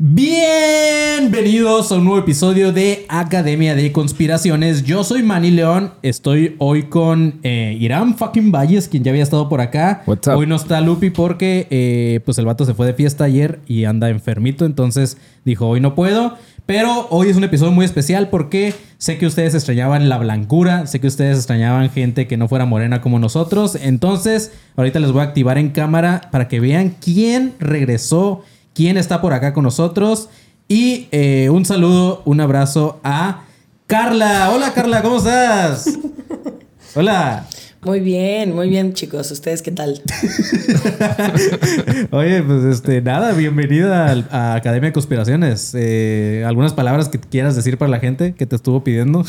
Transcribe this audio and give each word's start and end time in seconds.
Bienvenidos 0.00 1.90
a 1.90 1.96
un 1.96 2.04
nuevo 2.04 2.20
episodio 2.20 2.72
de 2.72 3.04
Academia 3.08 3.74
de 3.74 3.90
Conspiraciones. 3.90 4.84
Yo 4.84 5.02
soy 5.02 5.24
Manny 5.24 5.50
León. 5.50 5.92
Estoy 6.02 6.54
hoy 6.58 6.84
con 6.84 7.40
eh, 7.42 7.76
Irán 7.80 8.16
fucking 8.16 8.52
Valles, 8.52 8.86
quien 8.86 9.02
ya 9.02 9.10
había 9.10 9.24
estado 9.24 9.48
por 9.48 9.60
acá. 9.60 10.04
What's 10.06 10.28
up? 10.28 10.34
Hoy 10.36 10.46
no 10.46 10.54
está 10.54 10.80
Lupi 10.80 11.10
porque 11.10 11.66
eh, 11.70 12.20
pues 12.24 12.38
el 12.38 12.46
vato 12.46 12.64
se 12.64 12.74
fue 12.74 12.86
de 12.86 12.94
fiesta 12.94 13.24
ayer 13.24 13.58
y 13.66 13.86
anda 13.86 14.08
enfermito. 14.08 14.64
Entonces 14.64 15.16
dijo, 15.44 15.66
hoy 15.66 15.80
no 15.80 15.96
puedo. 15.96 16.36
Pero 16.64 17.08
hoy 17.10 17.30
es 17.30 17.36
un 17.36 17.42
episodio 17.42 17.72
muy 17.72 17.84
especial 17.84 18.28
porque 18.28 18.74
sé 18.98 19.18
que 19.18 19.26
ustedes 19.26 19.56
extrañaban 19.56 20.08
la 20.08 20.18
blancura, 20.18 20.86
sé 20.86 21.00
que 21.00 21.08
ustedes 21.08 21.38
extrañaban 21.38 21.90
gente 21.90 22.28
que 22.28 22.36
no 22.36 22.46
fuera 22.46 22.66
morena 22.66 23.00
como 23.00 23.18
nosotros. 23.18 23.74
Entonces, 23.74 24.52
ahorita 24.76 25.00
les 25.00 25.10
voy 25.10 25.22
a 25.22 25.24
activar 25.24 25.58
en 25.58 25.70
cámara 25.70 26.28
para 26.30 26.46
que 26.46 26.60
vean 26.60 26.94
quién 27.00 27.54
regresó, 27.58 28.44
quién 28.78 28.96
está 28.96 29.20
por 29.20 29.32
acá 29.32 29.52
con 29.52 29.64
nosotros. 29.64 30.28
Y 30.68 31.08
eh, 31.10 31.50
un 31.50 31.64
saludo, 31.64 32.22
un 32.24 32.40
abrazo 32.40 33.00
a 33.02 33.42
Carla. 33.88 34.52
Hola 34.54 34.72
Carla, 34.72 35.02
¿cómo 35.02 35.16
estás? 35.16 35.98
Hola. 36.94 37.44
Muy 37.82 38.00
bien, 38.00 38.56
muy 38.56 38.68
bien, 38.68 38.92
chicos. 38.92 39.30
¿Ustedes 39.30 39.62
qué 39.62 39.70
tal? 39.70 40.02
Oye, 42.10 42.42
pues 42.42 42.64
este, 42.64 43.00
nada, 43.00 43.30
bienvenida 43.32 44.26
a, 44.32 44.56
Academia 44.56 44.88
de 44.88 44.92
Conspiraciones. 44.92 45.74
Eh, 45.76 46.42
¿Algunas 46.44 46.72
palabras 46.72 47.08
que 47.08 47.20
quieras 47.20 47.54
decir 47.54 47.78
para 47.78 47.88
la 47.88 48.00
gente 48.00 48.34
que 48.34 48.46
te 48.46 48.56
estuvo 48.56 48.82
pidiendo? 48.82 49.24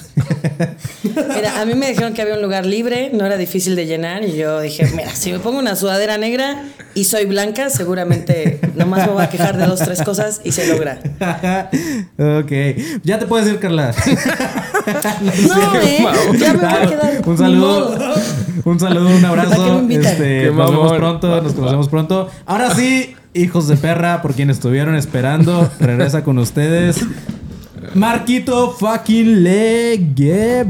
Mira, 1.03 1.61
a 1.61 1.65
mí 1.65 1.75
me 1.75 1.89
dijeron 1.89 2.15
que 2.15 2.23
había 2.23 2.33
un 2.33 2.41
lugar 2.41 2.65
libre, 2.65 3.11
no 3.13 3.23
era 3.23 3.37
difícil 3.37 3.75
de 3.75 3.85
llenar 3.85 4.25
y 4.25 4.35
yo 4.35 4.59
dije, 4.61 4.87
mira, 4.95 5.13
si 5.13 5.31
me 5.31 5.37
pongo 5.37 5.59
una 5.59 5.75
sudadera 5.75 6.17
negra 6.17 6.63
y 6.95 7.03
soy 7.03 7.25
blanca, 7.25 7.69
seguramente 7.69 8.59
nomás 8.75 9.05
me 9.05 9.13
voy 9.13 9.23
a 9.23 9.29
quejar 9.29 9.57
de 9.57 9.67
dos, 9.67 9.79
tres 9.79 10.01
cosas 10.01 10.41
y 10.43 10.51
se 10.51 10.67
logra. 10.67 10.99
ok. 12.17 12.51
Ya 13.03 13.19
te 13.19 13.27
puedes 13.27 13.47
ir, 13.47 13.59
Carla. 13.59 13.93
No, 15.21 15.81
¿eh? 15.81 16.05
Ya 16.37 16.53
me 16.53 16.59
voy 16.59 16.67
a 16.67 16.87
quedar. 16.87 17.27
Un 17.27 17.37
saludo. 17.37 17.97
Un 18.65 18.79
saludo, 18.79 19.09
un 19.09 19.21
¿Para 19.21 19.45
qué 19.45 19.53
abrazo. 19.53 19.85
Este, 19.89 20.51
nos 20.51 20.71
vemos 20.71 20.93
pronto, 20.93 21.41
nos 21.41 21.53
conocemos 21.53 21.89
pronto. 21.89 22.29
Ahora 22.45 22.73
sí, 22.75 23.15
hijos 23.33 23.67
de 23.67 23.77
perra, 23.77 24.21
por 24.21 24.33
quienes 24.33 24.57
estuvieron 24.57 24.95
esperando, 24.95 25.69
regresa 25.79 26.23
con 26.23 26.37
ustedes. 26.37 27.05
Marquito 27.93 28.71
fucking 28.71 29.43
Leguevaras. 29.43 30.69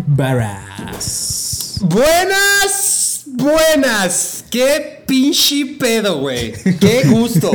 Buenas, 1.81 3.23
buenas. 3.25 4.45
Qué 4.49 4.98
pinche 5.09 5.65
pedo, 5.79 6.19
güey. 6.19 6.53
Qué 6.79 7.01
gusto. 7.07 7.51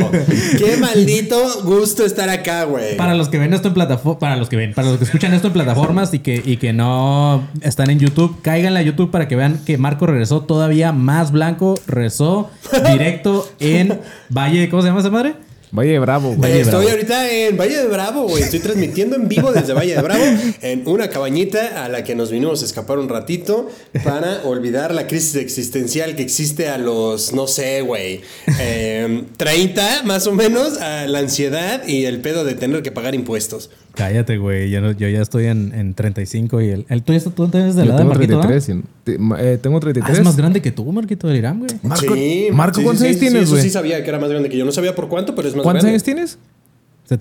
Qué 0.58 0.76
maldito 0.76 1.62
gusto 1.62 2.04
estar 2.04 2.28
acá, 2.28 2.64
güey. 2.64 2.96
Para 2.96 3.14
los 3.14 3.28
que 3.28 3.38
ven 3.38 3.54
esto 3.54 3.68
en 3.68 3.74
plataforma, 3.74 4.18
para 4.18 4.36
los 4.36 4.48
que 4.48 4.56
ven, 4.56 4.74
para 4.74 4.88
los 4.88 4.98
que 4.98 5.04
escuchan 5.04 5.32
esto 5.32 5.46
en 5.46 5.52
plataformas 5.52 6.12
y 6.12 6.18
que, 6.18 6.42
y 6.44 6.56
que 6.56 6.72
no 6.72 7.48
están 7.62 7.90
en 7.90 8.00
YouTube, 8.00 8.36
cáiganle 8.42 8.80
a 8.80 8.82
YouTube 8.82 9.10
para 9.10 9.28
que 9.28 9.36
vean 9.36 9.60
que 9.64 9.78
Marco 9.78 10.06
regresó 10.06 10.42
todavía 10.42 10.92
más 10.92 11.30
blanco, 11.30 11.80
regresó 11.86 12.50
directo 12.90 13.48
en 13.60 14.00
Valle, 14.28 14.68
¿cómo 14.68 14.82
se 14.82 14.88
llama 14.88 15.00
esa 15.00 15.10
madre? 15.10 15.43
Valle 15.74 15.98
Bravo, 15.98 16.34
güey. 16.36 16.52
De 16.52 16.60
Estoy 16.60 16.84
Bravo. 16.84 16.90
ahorita 16.90 17.30
en 17.32 17.56
Valle 17.56 17.76
de 17.78 17.88
Bravo, 17.88 18.28
güey. 18.28 18.44
Estoy 18.44 18.60
transmitiendo 18.60 19.16
en 19.16 19.28
vivo 19.28 19.52
desde 19.52 19.72
Valle 19.72 19.96
de 19.96 20.02
Bravo 20.02 20.22
en 20.62 20.86
una 20.86 21.10
cabañita 21.10 21.84
a 21.84 21.88
la 21.88 22.04
que 22.04 22.14
nos 22.14 22.30
vinimos 22.30 22.62
a 22.62 22.64
escapar 22.64 22.98
un 22.98 23.08
ratito 23.08 23.68
para 24.04 24.42
olvidar 24.44 24.94
la 24.94 25.08
crisis 25.08 25.34
existencial 25.34 26.14
que 26.14 26.22
existe 26.22 26.68
a 26.68 26.78
los, 26.78 27.32
no 27.32 27.48
sé, 27.48 27.80
güey, 27.80 28.20
eh, 28.60 29.24
30 29.36 30.04
más 30.04 30.28
o 30.28 30.32
menos, 30.32 30.80
a 30.80 31.08
la 31.08 31.18
ansiedad 31.18 31.84
y 31.88 32.04
el 32.04 32.20
pedo 32.20 32.44
de 32.44 32.54
tener 32.54 32.82
que 32.82 32.92
pagar 32.92 33.16
impuestos. 33.16 33.70
Cállate, 33.94 34.38
güey, 34.38 34.70
yo, 34.70 34.80
no- 34.80 34.90
yo 34.92 35.08
ya 35.08 35.22
estoy 35.22 35.46
en, 35.46 35.72
en 35.72 35.94
35 35.94 36.60
y 36.60 36.70
el, 36.70 36.86
el 36.88 37.02
tú, 37.04 37.12
ya 37.12 37.18
estás- 37.18 37.34
tú 37.34 37.48
eres 37.52 37.76
de 37.76 37.82
Yo 37.82 37.88
la 37.88 37.94
edad 37.94 37.94
de 37.94 37.98
tengo 37.98 38.10
Marquito, 38.14 38.34
¿no? 38.34 38.40
33. 38.40 38.68
y- 38.68 38.82
te- 39.04 39.18
ma- 39.18 39.40
eh, 39.40 39.56
tengo 39.58 39.76
Ah, 39.76 39.80
33. 39.80 40.18
es 40.18 40.24
más 40.24 40.36
grande 40.36 40.60
que 40.60 40.72
tú, 40.72 40.90
Marquito 40.90 41.28
del 41.28 41.36
Irán, 41.36 41.60
güey. 41.60 41.70
Marco, 41.82 42.14
sí, 42.14 42.48
Marco, 42.52 42.78
sí, 42.80 42.82
¿cuántos 42.84 43.00
sí, 43.02 43.06
años 43.06 43.14
sí, 43.16 43.20
tienes, 43.20 43.42
Eso 43.44 43.52
güey? 43.52 43.62
sí 43.62 43.70
sabía 43.70 44.02
que 44.02 44.08
era 44.08 44.18
más 44.18 44.30
grande 44.30 44.48
que 44.48 44.56
yo. 44.56 44.64
No 44.64 44.72
sabía 44.72 44.94
por 44.96 45.08
cuánto, 45.08 45.34
pero 45.36 45.46
es 45.48 45.54
más 45.54 45.62
¿Cuántos 45.62 45.84
grande. 45.84 45.90
años 45.94 46.02
tienes? 46.02 46.38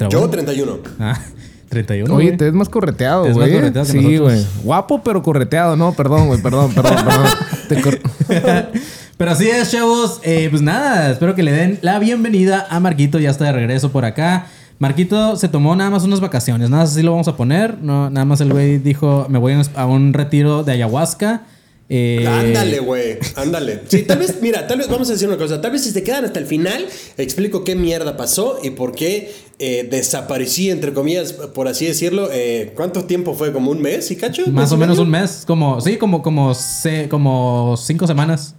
Yo 0.09 0.29
31. 0.29 0.79
Ah, 0.99 1.19
31. 1.69 2.13
Oye, 2.15 2.25
güey. 2.27 2.37
te 2.37 2.45
ves 2.45 2.53
más 2.53 2.69
correteado, 2.69 3.21
güey. 3.23 3.35
más 3.35 3.49
correteado 3.49 3.85
que 3.85 3.91
Sí, 3.91 4.17
güey. 4.17 4.45
Guapo, 4.63 5.03
pero 5.03 5.21
correteado. 5.21 5.75
No, 5.75 5.93
perdón, 5.93 6.27
güey. 6.27 6.41
Perdón, 6.41 6.73
perdón, 6.73 6.95
perdón. 7.05 7.27
Te 7.69 7.81
cor- 7.81 7.99
Pero 9.17 9.31
así 9.31 9.47
es, 9.47 9.71
chavos. 9.71 10.19
Eh, 10.23 10.47
pues 10.49 10.61
nada, 10.63 11.11
espero 11.11 11.35
que 11.35 11.43
le 11.43 11.51
den 11.51 11.79
la 11.81 11.99
bienvenida 11.99 12.65
a 12.69 12.79
Marquito. 12.79 13.19
Ya 13.19 13.29
está 13.29 13.45
de 13.45 13.51
regreso 13.51 13.91
por 13.91 14.05
acá. 14.05 14.47
Marquito 14.79 15.35
se 15.37 15.47
tomó 15.47 15.75
nada 15.75 15.89
más 15.89 16.03
unas 16.03 16.19
vacaciones. 16.19 16.69
Nada 16.69 16.83
más 16.83 16.91
así 16.91 17.01
lo 17.03 17.11
vamos 17.11 17.27
a 17.27 17.37
poner. 17.37 17.77
No, 17.81 18.09
nada 18.09 18.25
más 18.25 18.41
el 18.41 18.51
güey 18.51 18.77
dijo: 18.79 19.27
Me 19.29 19.39
voy 19.39 19.53
a 19.75 19.85
un 19.85 20.13
retiro 20.13 20.63
de 20.63 20.73
ayahuasca. 20.73 21.43
Eh, 21.89 22.25
Ándale, 22.27 22.79
güey. 22.79 23.17
Ándale. 23.35 23.81
Sí, 23.87 24.03
tal 24.03 24.17
vez, 24.19 24.37
mira, 24.41 24.65
tal 24.67 24.79
vez 24.79 24.87
vamos 24.89 25.09
a 25.09 25.13
decir 25.13 25.27
una 25.27 25.37
cosa. 25.37 25.61
Tal 25.61 25.71
vez 25.71 25.83
si 25.83 25.91
se 25.91 26.01
quedan 26.03 26.25
hasta 26.25 26.39
el 26.39 26.47
final, 26.47 26.85
explico 27.17 27.63
qué 27.63 27.75
mierda 27.75 28.17
pasó 28.17 28.57
y 28.63 28.71
por 28.71 28.93
qué 28.95 29.31
eh, 29.59 29.87
desaparecí, 29.91 30.71
entre 30.71 30.93
comillas, 30.93 31.33
por 31.33 31.67
así 31.67 31.85
decirlo. 31.85 32.29
Eh, 32.31 32.71
¿Cuánto 32.75 33.03
tiempo 33.03 33.35
fue? 33.35 33.51
¿Como 33.53 33.69
un 33.69 33.81
mes? 33.81 34.09
¿Y 34.11 34.15
cacho? 34.15 34.43
Más 34.47 34.71
o 34.71 34.77
menos 34.77 34.97
un 34.97 35.09
mes. 35.09 35.43
Como, 35.45 35.81
sí, 35.81 35.97
como, 35.97 36.23
como, 36.23 36.53
se- 36.55 37.07
como 37.09 37.75
cinco 37.77 38.07
semanas. 38.07 38.55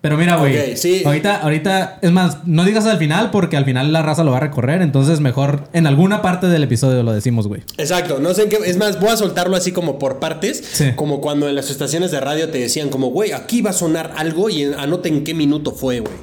Pero 0.00 0.16
mira, 0.16 0.36
güey. 0.36 0.56
Ok, 0.56 0.76
sí. 0.76 1.02
Ahorita, 1.04 1.42
ahorita, 1.42 1.98
es 2.00 2.10
más, 2.10 2.38
no 2.46 2.64
digas 2.64 2.86
al 2.86 2.96
final 2.96 3.30
porque 3.30 3.58
al 3.58 3.66
final 3.66 3.92
la 3.92 4.02
raza 4.02 4.24
lo 4.24 4.30
va 4.30 4.38
a 4.38 4.40
recorrer. 4.40 4.80
Entonces, 4.80 5.20
mejor 5.20 5.64
en 5.74 5.86
alguna 5.86 6.22
parte 6.22 6.46
del 6.46 6.62
episodio 6.62 7.02
lo 7.02 7.12
decimos, 7.12 7.46
güey. 7.46 7.60
Exacto, 7.76 8.18
no 8.18 8.32
sé 8.32 8.44
en 8.44 8.48
qué. 8.48 8.58
Es 8.64 8.78
más, 8.78 8.98
voy 8.98 9.10
a 9.10 9.18
soltarlo 9.18 9.56
así 9.56 9.72
como 9.72 9.98
por 9.98 10.18
partes. 10.18 10.64
Sí. 10.72 10.92
Como 10.96 11.20
cuando 11.20 11.50
en 11.50 11.54
las 11.54 11.70
estaciones 11.70 12.10
de 12.10 12.20
radio 12.20 12.48
te 12.48 12.58
decían, 12.58 12.88
como, 12.88 13.08
güey, 13.08 13.32
aquí 13.32 13.60
va 13.60 13.70
a 13.70 13.74
sonar 13.74 14.14
algo 14.16 14.48
y 14.48 14.64
anoten 14.64 15.16
en 15.16 15.24
qué 15.24 15.34
minuto 15.34 15.72
fue, 15.72 16.00
güey. 16.00 16.14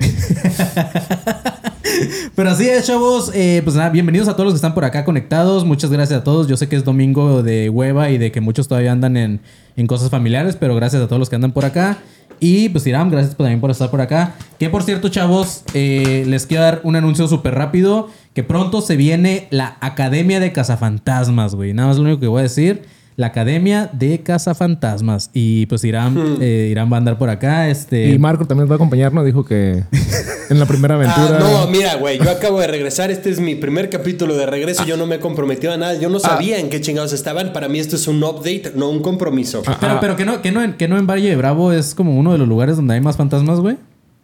Pero 2.36 2.50
así 2.50 2.68
es, 2.68 2.88
chavos. 2.88 3.32
Eh, 3.36 3.62
pues 3.64 3.76
nada, 3.76 3.90
bienvenidos 3.90 4.28
a 4.28 4.34
todos 4.34 4.46
los 4.46 4.54
que 4.54 4.58
están 4.58 4.74
por 4.74 4.86
acá 4.86 5.06
conectados. 5.06 5.66
Muchas 5.66 5.92
gracias 5.92 6.22
a 6.22 6.24
todos. 6.24 6.48
Yo 6.48 6.58
sé 6.58 6.68
que 6.68 6.76
es 6.76 6.84
domingo 6.84 7.44
de 7.44 7.70
hueva 7.70 8.10
y 8.10 8.18
de 8.18 8.32
que 8.32 8.42
muchos 8.42 8.68
todavía 8.68 8.92
andan 8.92 9.18
en, 9.18 9.40
en 9.76 9.86
cosas 9.88 10.10
familiares, 10.10 10.58
pero 10.60 10.76
gracias 10.76 11.04
a 11.04 11.06
todos 11.06 11.20
los 11.20 11.30
que 11.30 11.36
andan 11.36 11.52
por 11.52 11.66
acá. 11.66 12.00
Y 12.40 12.70
pues 12.70 12.86
Irán, 12.88 13.10
gracias 13.10 13.36
por- 13.36 13.46
también 13.46 13.60
por 13.62 13.72
estar 13.72 13.90
por 13.90 14.02
acá. 14.02 14.36
Que 14.60 14.70
por 14.70 14.84
cierto, 14.84 15.10
chavos, 15.10 15.64
eh, 15.74 16.24
les 16.28 16.46
quiero 16.46 16.64
dar 16.64 16.82
un 16.84 16.96
anuncio 16.96 17.28
súper 17.28 17.56
rápido. 17.56 18.10
Que 18.34 18.44
pronto 18.44 18.82
se 18.82 18.96
viene 18.96 19.48
la 19.50 19.78
Academia 19.82 20.40
de 20.40 20.52
Cazafantasmas, 20.54 21.56
güey. 21.56 21.74
Nada 21.74 21.88
más 21.90 21.98
lo 21.98 22.04
único 22.04 22.20
que 22.20 22.28
voy 22.28 22.40
a 22.40 22.44
decir. 22.44 22.84
La 23.16 23.28
Academia 23.28 23.90
de 23.94 24.20
Cazafantasmas. 24.22 25.32
Y 25.34 25.66
pues 25.66 25.84
Irán, 25.84 26.38
eh, 26.40 26.68
Irán 26.72 26.92
va 26.92 26.98
a 26.98 27.00
andar 27.00 27.18
por 27.18 27.30
acá. 27.32 27.68
Este, 27.70 28.10
Y 28.10 28.20
Marco 28.20 28.46
también 28.46 28.70
va 28.70 28.74
a 28.74 28.76
acompañar, 28.76 29.12
¿no? 29.12 29.24
Dijo 29.24 29.44
que 29.44 29.84
en 30.50 30.60
la 30.60 30.66
primera 30.66 30.96
aventura. 30.96 31.40
Ah, 31.40 31.40
no, 31.40 31.68
mira, 31.68 31.96
güey, 31.96 32.18
yo 32.18 32.30
acabo 32.30 32.60
de 32.60 32.68
regresar. 32.68 33.12
Este 33.12 33.30
es 33.30 33.40
mi 33.40 33.56
primer 33.56 33.90
capítulo 33.90 34.36
de 34.36 34.46
regreso. 34.46 34.86
Yo 34.86 34.98
no 34.98 35.06
me 35.06 35.16
he 35.16 35.20
comprometido 35.20 35.74
a 35.74 35.78
nada. 35.78 35.96
Yo 35.96 36.10
no 36.10 36.20
sabía 36.20 36.60
en 36.60 36.70
qué 36.70 36.82
chingados 36.82 37.14
estaban. 37.14 37.54
Para 37.54 37.68
mí 37.68 37.80
esto 37.80 37.96
es 37.96 38.08
un 38.08 38.24
update, 38.24 38.74
no 38.76 38.90
un 38.90 39.02
compromiso. 39.02 39.64
Pero, 39.80 40.00
pero 40.00 40.16
que 40.16 40.26
no, 40.26 40.42
que 40.42 40.52
no, 40.52 40.64
en, 40.64 40.74
que 40.74 40.88
no 40.88 40.98
en 40.98 41.08
Valle 41.08 41.30
de 41.30 41.36
Bravo 41.36 41.72
es 41.72 41.96
como 41.96 42.18
uno 42.18 42.32
de 42.32 42.38
los 42.38 42.48
lugares 42.48 42.76
donde 42.76 42.96
hay 42.96 43.02
más 43.02 43.18
fantasmas, 43.18 43.60
güey. 43.60 43.78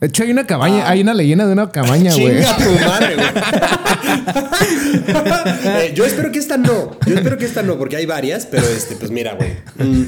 De 0.04 0.08
hecho, 0.10 0.24
hay 0.24 0.32
una 0.32 0.46
cabaña, 0.46 0.90
hay 0.90 1.00
una 1.00 1.14
leyenda 1.14 1.46
de 1.48 1.54
una 1.54 1.72
cabaña, 1.72 2.12
güey. 2.14 2.42
Chinga 2.42 2.58
tu 2.58 2.86
madre, 2.86 3.16
güey. 3.16 3.28
Eh, 5.66 5.94
yo 5.96 6.06
espero 6.06 6.32
que 6.32 6.40
esta 6.40 6.58
no. 6.58 6.92
Yo 7.06 7.16
espero 7.16 7.38
que 7.38 7.46
esta 7.46 7.64
no, 7.64 7.78
porque 7.78 7.96
hay 7.96 8.06
varias, 8.06 8.46
pero 8.46 8.64
este, 8.68 8.96
pues 8.96 9.12
mira, 9.12 9.36
güey. 9.36 9.52
Mm. 9.78 10.04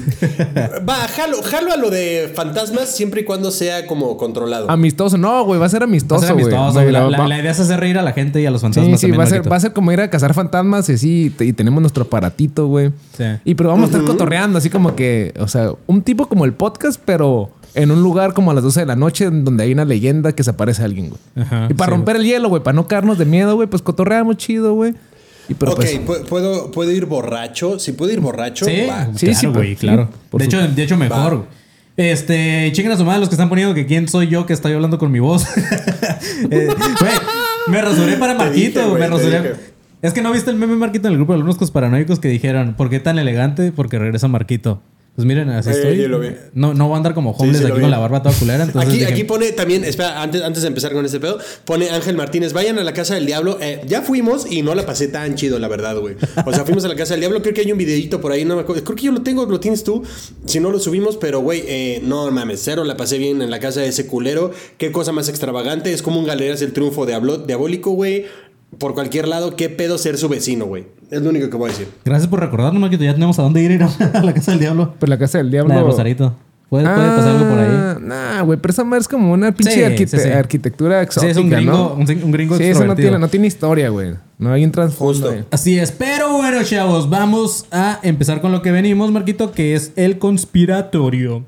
Va, 0.88 0.96
jalo, 1.08 1.42
jalo 1.42 1.72
a 1.72 1.76
lo 1.76 1.90
de 1.90 2.30
fantasmas 2.34 2.90
siempre 2.94 3.22
y 3.22 3.24
cuando 3.24 3.50
sea 3.50 3.86
como 3.86 4.16
controlado. 4.16 4.70
Amistoso, 4.70 5.16
no, 5.18 5.44
güey, 5.44 5.58
va 5.58 5.66
a 5.66 5.68
ser 5.68 5.80
Va 5.80 5.84
a 5.84 5.88
amistoso, 5.88 6.22
ser 6.26 6.32
güey. 6.34 6.44
amistoso, 6.46 6.74
Va- 6.74 6.82
güey. 6.82 6.92
La, 6.92 7.00
va- 7.04 7.10
la- 7.10 7.18
va- 7.18 7.28
la 7.28 7.38
idea 7.40 7.50
es 7.50 7.60
hacer 7.60 7.80
reír 7.80 7.98
a 7.98 8.02
la 8.02 8.12
gente 8.12 8.40
y 8.40 8.46
a 8.46 8.50
los 8.50 8.60
Sí, 8.60 8.66
fantasmas 8.66 9.00
sí, 9.00 9.06
también, 9.06 9.20
va 9.20 9.24
a, 9.24 9.26
ser, 9.28 9.52
va 9.52 9.56
a 9.56 9.60
ser 9.60 9.72
como 9.72 9.92
ir 9.92 10.00
a 10.00 10.10
cazar 10.10 10.34
fantasmas 10.34 10.88
y 10.90 10.92
así, 10.92 11.34
y 11.40 11.52
tenemos 11.52 11.80
nuestro 11.80 12.04
aparatito, 12.04 12.66
güey. 12.66 12.90
Sí. 13.16 13.24
Y 13.44 13.54
pero 13.54 13.70
vamos 13.70 13.84
a 13.90 13.92
estar 13.92 14.04
cotorreando, 14.04 14.58
así 14.58 14.68
como 14.70 14.94
que, 14.94 15.32
o 15.40 15.48
sea, 15.48 15.70
un 15.86 16.02
tipo 16.02 16.26
como 16.28 16.44
el 16.44 16.52
podcast, 16.52 17.00
pero 17.04 17.50
en 17.76 17.90
un 17.92 18.02
lugar 18.02 18.32
como 18.34 18.50
a 18.50 18.54
las 18.54 18.64
12 18.64 18.80
de 18.80 18.86
la 18.86 18.96
noche, 18.96 19.30
donde 19.30 19.62
hay 19.64 19.72
una 19.72 19.84
leyenda 19.84 20.32
que 20.32 20.42
se 20.42 20.50
aparece 20.50 20.82
alguien, 20.82 21.10
güey. 21.10 21.20
Ajá, 21.46 21.68
y 21.70 21.74
para 21.74 21.92
sí, 21.92 21.96
romper 21.96 22.16
el 22.16 22.24
hielo, 22.24 22.48
güey, 22.48 22.62
para 22.62 22.74
no 22.74 22.88
caernos 22.88 23.18
de 23.18 23.24
miedo, 23.26 23.54
güey, 23.54 23.68
pues 23.68 23.82
cotorreamos 23.82 24.36
chido, 24.36 24.74
güey. 24.74 24.94
Y 25.48 25.54
pero 25.54 25.72
ok, 25.72 25.76
pues- 25.76 26.00
pu- 26.04 26.24
¿puedo, 26.26 26.70
¿puedo 26.72 26.90
ir 26.90 27.06
borracho? 27.06 27.78
Si 27.78 27.92
puedo 27.92 28.12
ir 28.12 28.18
borracho, 28.20 28.64
Sí, 28.64 28.86
va. 28.88 29.08
Sí, 29.14 29.26
claro, 29.26 29.40
sí, 29.40 29.46
güey, 29.46 29.76
claro. 29.76 30.08
de, 30.32 30.44
hecho, 30.44 30.66
de 30.66 30.82
hecho, 30.82 30.96
mejor. 30.96 31.16
Va. 31.18 31.30
güey. 31.36 31.42
Este, 31.98 32.70
chiquen 32.74 32.92
a 32.92 32.96
su 32.98 33.04
madre 33.04 33.20
los 33.20 33.28
que 33.30 33.36
están 33.36 33.48
poniendo 33.48 33.72
que 33.74 33.86
quién 33.86 34.06
soy 34.08 34.26
yo 34.28 34.44
que 34.44 34.52
estoy 34.52 34.72
hablando 34.74 34.98
con 34.98 35.10
mi 35.12 35.20
voz. 35.20 35.46
Eh, 36.50 36.68
güey, 36.68 37.12
me 37.68 37.80
rasuré 37.80 38.16
para 38.16 38.34
Marquito, 38.34 38.80
dije, 38.80 38.90
güey, 38.90 39.00
me 39.02 39.08
rasuré. 39.08 39.42
dije. 39.42 39.54
Es 40.02 40.12
que 40.12 40.20
no 40.22 40.32
viste 40.32 40.50
el 40.50 40.56
meme 40.56 40.76
Marquito 40.76 41.08
en 41.08 41.12
el 41.12 41.18
grupo 41.18 41.32
de 41.32 41.40
alumnos 41.40 41.70
paranoicos 41.70 42.18
que 42.20 42.28
dijeron, 42.28 42.74
¿por 42.76 42.90
qué 42.90 43.00
tan 43.00 43.18
elegante? 43.18 43.72
Porque 43.72 43.98
regresa 43.98 44.28
Marquito. 44.28 44.82
Pues 45.16 45.24
miren, 45.24 45.48
así 45.48 45.70
Eh, 45.70 45.72
estoy. 45.72 45.96
yo 45.96 46.08
lo 46.08 46.20
vi. 46.20 46.28
No, 46.52 46.74
no 46.74 46.88
voy 46.88 46.94
a 46.94 46.96
andar 46.98 47.14
como 47.14 47.30
homeless 47.30 47.60
sí, 47.62 47.64
aquí 47.64 47.76
vi. 47.76 47.80
con 47.80 47.90
la 47.90 47.98
barba 47.98 48.22
toda 48.22 48.34
culera. 48.34 48.64
Entonces 48.64 48.90
Aquí, 48.90 48.98
dije, 49.00 49.10
aquí 49.12 49.24
pone 49.24 49.50
también, 49.52 49.82
espera, 49.82 50.20
antes, 50.22 50.42
antes 50.42 50.60
de 50.62 50.68
empezar 50.68 50.92
con 50.92 51.06
este 51.06 51.18
pedo, 51.20 51.38
pone 51.64 51.88
Ángel 51.88 52.16
Martínez, 52.16 52.52
vayan 52.52 52.78
a 52.78 52.84
la 52.84 52.92
casa 52.92 53.14
del 53.14 53.24
diablo. 53.24 53.56
Eh, 53.62 53.80
ya 53.86 54.02
fuimos 54.02 54.46
y 54.50 54.60
no 54.60 54.74
la 54.74 54.84
pasé 54.84 55.08
tan 55.08 55.34
chido, 55.34 55.58
la 55.58 55.68
verdad, 55.68 55.96
güey. 55.98 56.16
O 56.44 56.52
sea, 56.52 56.64
fuimos 56.66 56.84
a 56.84 56.88
la 56.88 56.96
casa 56.96 57.14
del 57.14 57.20
diablo, 57.20 57.40
creo 57.40 57.54
que 57.54 57.62
hay 57.62 57.72
un 57.72 57.78
videito 57.78 58.20
por 58.20 58.30
ahí, 58.32 58.44
no 58.44 58.56
me 58.56 58.60
acuerdo. 58.60 58.84
Creo 58.84 58.94
que 58.96 59.04
yo 59.04 59.12
lo 59.12 59.22
tengo, 59.22 59.46
lo 59.46 59.58
tienes 59.58 59.84
tú. 59.84 60.02
Si 60.44 60.60
no 60.60 60.70
lo 60.70 60.78
subimos, 60.78 61.16
pero 61.16 61.40
güey, 61.40 61.62
eh, 61.66 62.00
no 62.04 62.30
mames, 62.30 62.60
cero, 62.62 62.84
la 62.84 62.98
pasé 62.98 63.16
bien 63.16 63.40
en 63.40 63.50
la 63.50 63.58
casa 63.58 63.80
de 63.80 63.88
ese 63.88 64.06
culero. 64.06 64.50
Qué 64.76 64.92
cosa 64.92 65.12
más 65.12 65.30
extravagante, 65.30 65.94
es 65.94 66.02
como 66.02 66.20
un 66.20 66.26
galeras 66.26 66.60
el 66.60 66.74
triunfo 66.74 67.06
diablo- 67.06 67.38
diabólico, 67.38 67.92
güey. 67.92 68.26
Por 68.78 68.92
cualquier 68.92 69.28
lado, 69.28 69.56
qué 69.56 69.70
pedo 69.70 69.96
ser 69.96 70.18
su 70.18 70.28
vecino, 70.28 70.66
güey. 70.66 70.84
Es 71.10 71.22
lo 71.22 71.30
único 71.30 71.48
que 71.48 71.56
voy 71.56 71.70
a 71.70 71.72
decir. 71.72 71.88
Gracias 72.04 72.28
por 72.28 72.40
recordarnos, 72.40 72.80
Marquito. 72.80 73.04
Ya 73.04 73.12
tenemos 73.14 73.38
a 73.38 73.42
dónde 73.42 73.62
ir, 73.62 73.70
ir 73.70 73.82
a 73.82 73.88
la 74.22 74.34
casa 74.34 74.50
del 74.52 74.60
diablo. 74.60 74.94
Pues 74.98 75.08
la 75.08 75.18
casa 75.18 75.38
del 75.38 75.50
diablo. 75.50 75.72
La 75.74 75.80
de 75.80 75.86
Rosarito. 75.86 76.34
Puede, 76.68 76.84
puede 76.84 77.08
pasar 77.10 77.28
algo 77.36 77.48
por 77.48 77.58
ahí. 77.60 77.68
Ah, 77.70 77.96
Nah, 78.00 78.42
güey, 78.42 78.58
pero 78.60 78.72
esa 78.72 78.82
madre 78.82 79.00
es 79.02 79.08
como 79.08 79.32
una 79.32 79.52
pinche 79.52 79.72
Sí, 79.72 79.80
arquite- 79.82 80.18
sí, 80.18 80.18
sí. 80.18 80.28
arquitectura 80.30 80.98
Sí, 80.98 81.04
exótica, 81.04 81.30
es 81.30 81.36
un 81.36 81.48
gringo, 81.50 81.72
¿no? 81.72 81.92
un, 81.94 82.24
un 82.24 82.32
gringo 82.32 82.56
Sí, 82.56 82.64
eso 82.64 82.84
no 82.84 82.96
tiene, 82.96 83.18
no 83.20 83.28
tiene 83.28 83.46
historia, 83.46 83.88
güey. 83.88 84.14
No 84.38 84.50
hay 84.52 84.64
un 84.64 84.72
trasfondo. 84.72 85.32
Así 85.52 85.78
es, 85.78 85.92
pero 85.92 86.32
bueno, 86.38 86.62
chavos, 86.64 87.08
vamos 87.08 87.66
a 87.70 88.00
empezar 88.02 88.40
con 88.40 88.50
lo 88.50 88.62
que 88.62 88.72
venimos, 88.72 89.12
Marquito, 89.12 89.52
que 89.52 89.76
es 89.76 89.92
el 89.94 90.18
conspiratorio. 90.18 91.44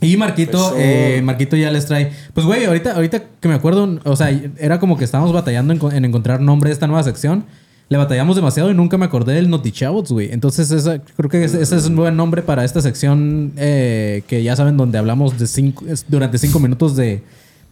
Y 0.00 0.16
Marquito, 0.16 0.74
eh, 0.78 1.20
Marquito 1.24 1.56
ya 1.56 1.70
les 1.70 1.84
trae. 1.86 2.12
Pues, 2.32 2.46
güey, 2.46 2.64
ahorita, 2.64 2.92
ahorita 2.94 3.22
que 3.40 3.48
me 3.48 3.54
acuerdo, 3.54 3.98
o 4.04 4.16
sea, 4.16 4.30
era 4.58 4.78
como 4.80 4.96
que 4.96 5.04
estábamos 5.04 5.32
batallando 5.34 5.74
en, 5.74 5.96
en 5.96 6.04
encontrar 6.04 6.40
nombre 6.40 6.68
de 6.70 6.72
esta 6.74 6.86
nueva 6.86 7.02
sección. 7.02 7.44
Le 7.88 7.96
batallamos 7.96 8.36
demasiado 8.36 8.70
y 8.70 8.74
nunca 8.74 8.98
me 8.98 9.06
acordé 9.06 9.34
del 9.34 9.48
Notichavos, 9.48 10.12
güey. 10.12 10.30
Entonces, 10.30 10.70
esa, 10.70 10.98
creo 10.98 11.30
que 11.30 11.44
ese, 11.44 11.62
es 11.62 11.86
un 11.86 11.96
buen 11.96 12.16
nombre 12.16 12.42
para 12.42 12.64
esta 12.64 12.82
sección 12.82 13.52
eh, 13.56 14.22
que 14.26 14.42
ya 14.42 14.54
saben, 14.56 14.76
donde 14.76 14.98
hablamos 14.98 15.38
de 15.38 15.46
cinco, 15.46 15.84
durante 16.06 16.36
cinco 16.36 16.58
minutos 16.60 16.96
de, 16.96 17.22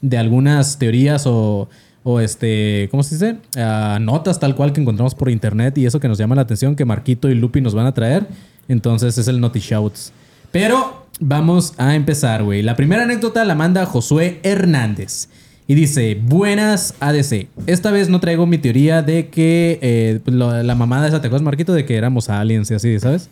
de 0.01 0.17
algunas 0.17 0.79
teorías 0.79 1.27
o, 1.27 1.69
o 2.03 2.21
este, 2.21 2.89
¿cómo 2.91 3.03
se 3.03 3.17
dice? 3.17 3.37
Ah, 3.57 3.99
notas 4.01 4.39
tal 4.39 4.55
cual 4.55 4.73
que 4.73 4.81
encontramos 4.81 5.15
por 5.15 5.29
internet 5.29 5.77
y 5.77 5.87
eso 5.87 6.01
que 6.01 6.09
nos 6.09 6.19
llama 6.19 6.35
la 6.35 6.43
atención 6.43 6.77
que 6.77 6.85
Marquito 6.85 7.29
y 7.29 7.35
Lupi 7.35 7.61
nos 7.61 7.75
van 7.75 7.87
a 7.87 7.93
traer. 7.93 8.27
Entonces 8.69 9.19
es 9.19 9.29
el 9.29 9.41
Notichavos. 9.41 10.13
Pero 10.51 11.07
vamos 11.21 11.75
a 11.77 11.95
empezar, 11.95 12.43
güey. 12.43 12.63
La 12.63 12.77
primera 12.77 13.03
anécdota 13.03 13.45
la 13.45 13.55
manda 13.55 13.85
Josué 13.85 14.41
Hernández. 14.43 15.29
Y 15.69 15.75
dice, 15.75 16.17
buenas 16.23 16.95
ADC. 17.01 17.49
Esta 17.67 17.91
vez 17.91 18.09
no 18.09 18.21
traigo 18.21 18.47
mi 18.47 18.59
teoría 18.59 19.03
de 19.03 19.29
que 19.29 19.79
eh, 19.83 20.21
lo- 20.27 20.63
la 20.63 20.75
mamada 20.77 21.09
esa, 21.09 21.21
¿te 21.21 21.27
acuerdas, 21.27 21.45
Marquito? 21.45 21.73
De 21.73 21.85
que 21.85 21.97
éramos 21.97 22.29
aliens 22.31 22.71
y 22.71 22.75
así, 22.75 23.01
¿sabes? 23.01 23.29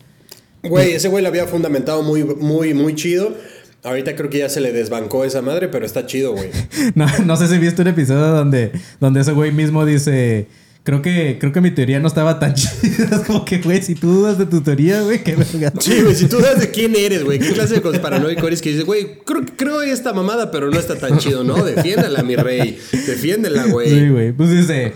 Güey, 0.63 0.93
ese 0.93 1.07
güey 1.07 1.21
lo 1.23 1.29
había 1.29 1.45
fundamentado 1.47 2.03
muy, 2.03 2.23
muy, 2.25 2.73
muy 2.73 2.93
chido. 2.95 3.33
Ahorita 3.83 4.15
creo 4.15 4.29
que 4.29 4.39
ya 4.39 4.49
se 4.49 4.59
le 4.61 4.73
desbancó 4.73 5.23
esa 5.23 5.41
madre, 5.41 5.67
pero 5.69 5.85
está 5.85 6.05
chido, 6.07 6.33
güey. 6.33 6.49
No, 6.95 7.05
no 7.25 7.37
sé 7.37 7.47
si 7.47 7.57
viste 7.57 7.83
un 7.83 7.87
episodio 7.89 8.27
donde, 8.27 8.71
donde 8.99 9.21
ese 9.21 9.31
güey 9.31 9.51
mismo 9.51 9.85
dice... 9.85 10.47
Creo 10.85 11.01
que, 11.01 11.37
creo 11.39 11.51
que 11.51 11.61
mi 11.61 11.71
teoría 11.71 11.99
no 11.99 12.07
estaba 12.07 12.37
tan 12.37 12.53
chida. 12.53 13.09
Es 13.11 13.21
como 13.25 13.43
que, 13.43 13.57
güey, 13.57 13.81
si 13.81 13.95
tú 13.95 14.07
dudas 14.07 14.37
de 14.37 14.45
tu 14.45 14.61
teoría, 14.61 15.01
güey, 15.01 15.23
qué 15.23 15.35
verga. 15.35 15.73
Sí, 15.79 15.99
güey, 16.03 16.13
si 16.13 16.27
tú 16.27 16.37
das 16.37 16.59
de 16.59 16.69
quién 16.69 16.95
eres, 16.95 17.23
güey, 17.23 17.39
qué 17.39 17.53
clase 17.53 17.73
de 17.73 17.81
conspiranoico 17.81 18.45
eres 18.45 18.61
que 18.61 18.69
dices, 18.69 18.85
güey, 18.85 19.17
creo, 19.25 19.43
creo 19.57 19.81
esta 19.81 20.13
mamada, 20.13 20.51
pero 20.51 20.69
no 20.69 20.77
está 20.77 20.95
tan 20.95 21.17
chido, 21.17 21.43
¿no? 21.43 21.55
Defiéndela, 21.65 22.21
mi 22.21 22.35
rey. 22.35 22.77
Defiéndela, 22.91 23.65
güey. 23.65 23.89
Sí, 23.89 24.09
güey. 24.09 24.31
Pues 24.31 24.51
dice. 24.51 24.93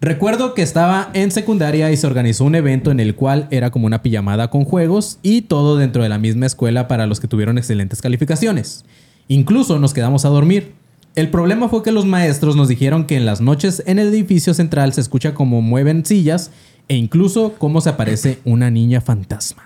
Recuerdo 0.00 0.54
que 0.54 0.62
estaba 0.62 1.10
en 1.14 1.32
secundaria 1.32 1.90
y 1.90 1.96
se 1.96 2.06
organizó 2.06 2.44
un 2.44 2.54
evento 2.54 2.92
en 2.92 3.00
el 3.00 3.16
cual 3.16 3.48
era 3.50 3.72
como 3.72 3.86
una 3.86 4.02
pijamada 4.02 4.50
con 4.50 4.64
juegos 4.64 5.18
y 5.22 5.42
todo 5.42 5.76
dentro 5.76 6.04
de 6.04 6.10
la 6.10 6.18
misma 6.18 6.46
escuela 6.46 6.86
para 6.86 7.08
los 7.08 7.18
que 7.18 7.26
tuvieron 7.26 7.58
excelentes 7.58 8.00
calificaciones. 8.02 8.84
Incluso 9.26 9.80
nos 9.80 9.94
quedamos 9.94 10.24
a 10.24 10.28
dormir. 10.28 10.74
El 11.14 11.30
problema 11.30 11.68
fue 11.68 11.82
que 11.82 11.92
los 11.92 12.06
maestros 12.06 12.56
nos 12.56 12.68
dijeron 12.68 13.06
que 13.06 13.16
en 13.16 13.24
las 13.24 13.40
noches 13.40 13.82
en 13.86 13.98
el 13.98 14.08
edificio 14.08 14.52
central 14.52 14.92
se 14.92 15.00
escucha 15.00 15.32
cómo 15.34 15.62
mueven 15.62 16.04
sillas 16.04 16.50
e 16.88 16.96
incluso 16.96 17.54
cómo 17.58 17.80
se 17.80 17.90
aparece 17.90 18.38
una 18.44 18.70
niña 18.70 19.00
fantasma. 19.00 19.62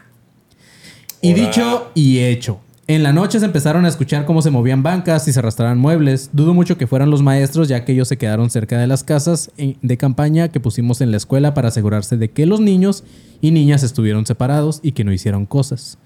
Y 1.22 1.32
dicho 1.32 1.90
y 1.94 2.18
hecho. 2.18 2.60
En 2.86 3.02
la 3.02 3.12
noche 3.12 3.38
se 3.38 3.44
empezaron 3.44 3.84
a 3.84 3.88
escuchar 3.88 4.24
cómo 4.24 4.40
se 4.40 4.50
movían 4.50 4.82
bancas 4.82 5.26
y 5.28 5.32
se 5.32 5.38
arrastraban 5.40 5.78
muebles. 5.78 6.30
Dudo 6.32 6.54
mucho 6.54 6.78
que 6.78 6.86
fueran 6.86 7.10
los 7.10 7.22
maestros, 7.22 7.68
ya 7.68 7.84
que 7.84 7.92
ellos 7.92 8.08
se 8.08 8.16
quedaron 8.16 8.48
cerca 8.50 8.78
de 8.78 8.86
las 8.86 9.04
casas 9.04 9.50
en- 9.58 9.76
de 9.82 9.96
campaña 9.98 10.48
que 10.48 10.60
pusimos 10.60 11.00
en 11.02 11.10
la 11.10 11.18
escuela 11.18 11.52
para 11.54 11.68
asegurarse 11.68 12.16
de 12.16 12.30
que 12.30 12.46
los 12.46 12.60
niños 12.60 13.04
y 13.42 13.50
niñas 13.50 13.82
estuvieron 13.82 14.24
separados 14.24 14.80
y 14.82 14.92
que 14.92 15.04
no 15.04 15.12
hicieron 15.12 15.44
cosas. 15.44 15.98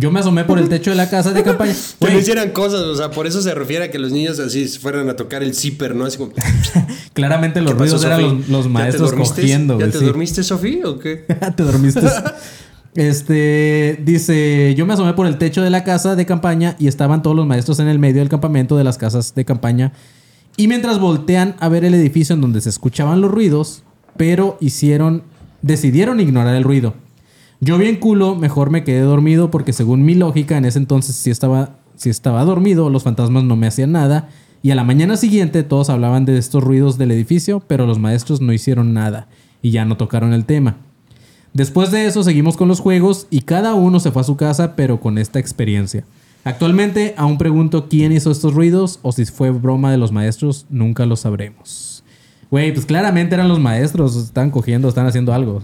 Yo 0.00 0.10
me 0.10 0.20
asomé 0.20 0.44
por 0.44 0.58
el 0.58 0.70
techo 0.70 0.88
de 0.88 0.96
la 0.96 1.10
casa 1.10 1.32
de 1.32 1.42
campaña. 1.42 1.74
Que 2.00 2.10
no 2.10 2.18
hicieran 2.18 2.50
cosas, 2.52 2.80
o 2.80 2.96
sea, 2.96 3.10
por 3.10 3.26
eso 3.26 3.42
se 3.42 3.54
refiere 3.54 3.84
a 3.84 3.90
que 3.90 3.98
los 3.98 4.12
niños 4.12 4.38
así 4.38 4.66
fueran 4.66 5.10
a 5.10 5.14
tocar 5.16 5.42
el 5.42 5.54
zipper, 5.54 5.94
¿no? 5.94 6.06
Así 6.06 6.16
como, 6.16 6.32
¿qué 6.32 6.40
claramente 7.12 7.60
los 7.60 7.74
pasó, 7.74 7.82
ruidos 7.82 8.04
eran 8.04 8.22
los, 8.22 8.48
los 8.48 8.48
¿Ya 8.48 8.62
te 8.62 8.68
maestros 8.70 9.12
cogiendo. 9.12 9.78
¿Ya 9.78 9.90
te 9.90 9.98
sí. 9.98 10.04
dormiste, 10.06 10.42
Sofi, 10.42 10.80
o 10.84 10.98
qué? 10.98 11.26
Te 11.56 11.62
dormiste. 11.62 12.00
Este 12.94 14.00
dice: 14.02 14.74
Yo 14.74 14.86
me 14.86 14.94
asomé 14.94 15.12
por 15.12 15.26
el 15.26 15.36
techo 15.36 15.60
de 15.60 15.68
la 15.68 15.84
casa 15.84 16.16
de 16.16 16.24
campaña 16.24 16.76
y 16.78 16.88
estaban 16.88 17.20
todos 17.22 17.36
los 17.36 17.46
maestros 17.46 17.78
en 17.78 17.88
el 17.88 17.98
medio 17.98 18.20
del 18.20 18.30
campamento 18.30 18.78
de 18.78 18.84
las 18.84 18.96
casas 18.96 19.34
de 19.34 19.44
campaña. 19.44 19.92
Y 20.56 20.66
mientras 20.66 20.98
voltean 20.98 21.56
a 21.60 21.68
ver 21.68 21.84
el 21.84 21.92
edificio 21.92 22.34
en 22.34 22.40
donde 22.40 22.62
se 22.62 22.70
escuchaban 22.70 23.20
los 23.20 23.30
ruidos, 23.30 23.82
pero 24.16 24.56
hicieron, 24.60 25.24
decidieron 25.60 26.20
ignorar 26.20 26.54
el 26.54 26.64
ruido. 26.64 26.94
Yo 27.62 27.76
bien 27.76 27.96
culo, 27.96 28.36
mejor 28.36 28.70
me 28.70 28.84
quedé 28.84 29.00
dormido 29.00 29.50
porque 29.50 29.74
según 29.74 30.02
mi 30.02 30.14
lógica 30.14 30.56
en 30.56 30.64
ese 30.64 30.78
entonces 30.78 31.14
si 31.14 31.30
estaba, 31.30 31.76
estaba 32.02 32.42
dormido, 32.44 32.88
los 32.88 33.02
fantasmas 33.02 33.44
no 33.44 33.54
me 33.54 33.66
hacían 33.66 33.92
nada. 33.92 34.30
Y 34.62 34.70
a 34.70 34.74
la 34.74 34.84
mañana 34.84 35.18
siguiente 35.18 35.62
todos 35.62 35.90
hablaban 35.90 36.24
de 36.24 36.38
estos 36.38 36.64
ruidos 36.64 36.96
del 36.96 37.10
edificio, 37.10 37.60
pero 37.60 37.86
los 37.86 37.98
maestros 37.98 38.40
no 38.40 38.54
hicieron 38.54 38.94
nada 38.94 39.28
y 39.60 39.72
ya 39.72 39.84
no 39.84 39.98
tocaron 39.98 40.32
el 40.32 40.46
tema. 40.46 40.76
Después 41.52 41.90
de 41.90 42.06
eso 42.06 42.22
seguimos 42.22 42.56
con 42.56 42.66
los 42.66 42.80
juegos 42.80 43.26
y 43.28 43.42
cada 43.42 43.74
uno 43.74 44.00
se 44.00 44.10
fue 44.10 44.22
a 44.22 44.24
su 44.24 44.36
casa 44.38 44.74
pero 44.74 45.00
con 45.00 45.18
esta 45.18 45.38
experiencia. 45.38 46.04
Actualmente 46.44 47.12
aún 47.18 47.36
pregunto 47.36 47.88
quién 47.90 48.12
hizo 48.12 48.30
estos 48.30 48.54
ruidos 48.54 49.00
o 49.02 49.12
si 49.12 49.26
fue 49.26 49.50
broma 49.50 49.90
de 49.90 49.98
los 49.98 50.12
maestros, 50.12 50.64
nunca 50.70 51.04
lo 51.04 51.16
sabremos. 51.16 52.04
Güey, 52.50 52.72
pues 52.72 52.86
claramente 52.86 53.34
eran 53.34 53.48
los 53.48 53.60
maestros, 53.60 54.16
están 54.16 54.50
cogiendo, 54.50 54.88
están 54.88 55.06
haciendo 55.06 55.34
algo. 55.34 55.62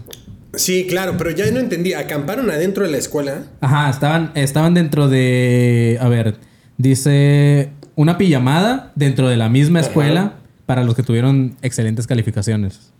Sí, 0.57 0.87
claro, 0.87 1.15
pero 1.17 1.31
ya 1.31 1.49
no 1.51 1.59
entendí. 1.59 1.93
¿Acamparon 1.93 2.49
adentro 2.49 2.83
de 2.83 2.91
la 2.91 2.97
escuela? 2.97 3.43
Ajá, 3.61 3.89
estaban, 3.89 4.31
estaban 4.35 4.73
dentro 4.73 5.07
de. 5.07 5.97
A 6.01 6.09
ver, 6.09 6.35
dice. 6.77 7.71
Una 7.95 8.19
pijamada 8.19 8.91
dentro 8.93 9.27
de 9.27 9.37
la 9.37 9.49
misma 9.49 9.79
escuela 9.79 10.35
para 10.67 10.83
los 10.83 10.93
que 10.93 11.01
tuvieron 11.01 11.55
excelentes 11.63 12.05
calificaciones. 12.05 12.93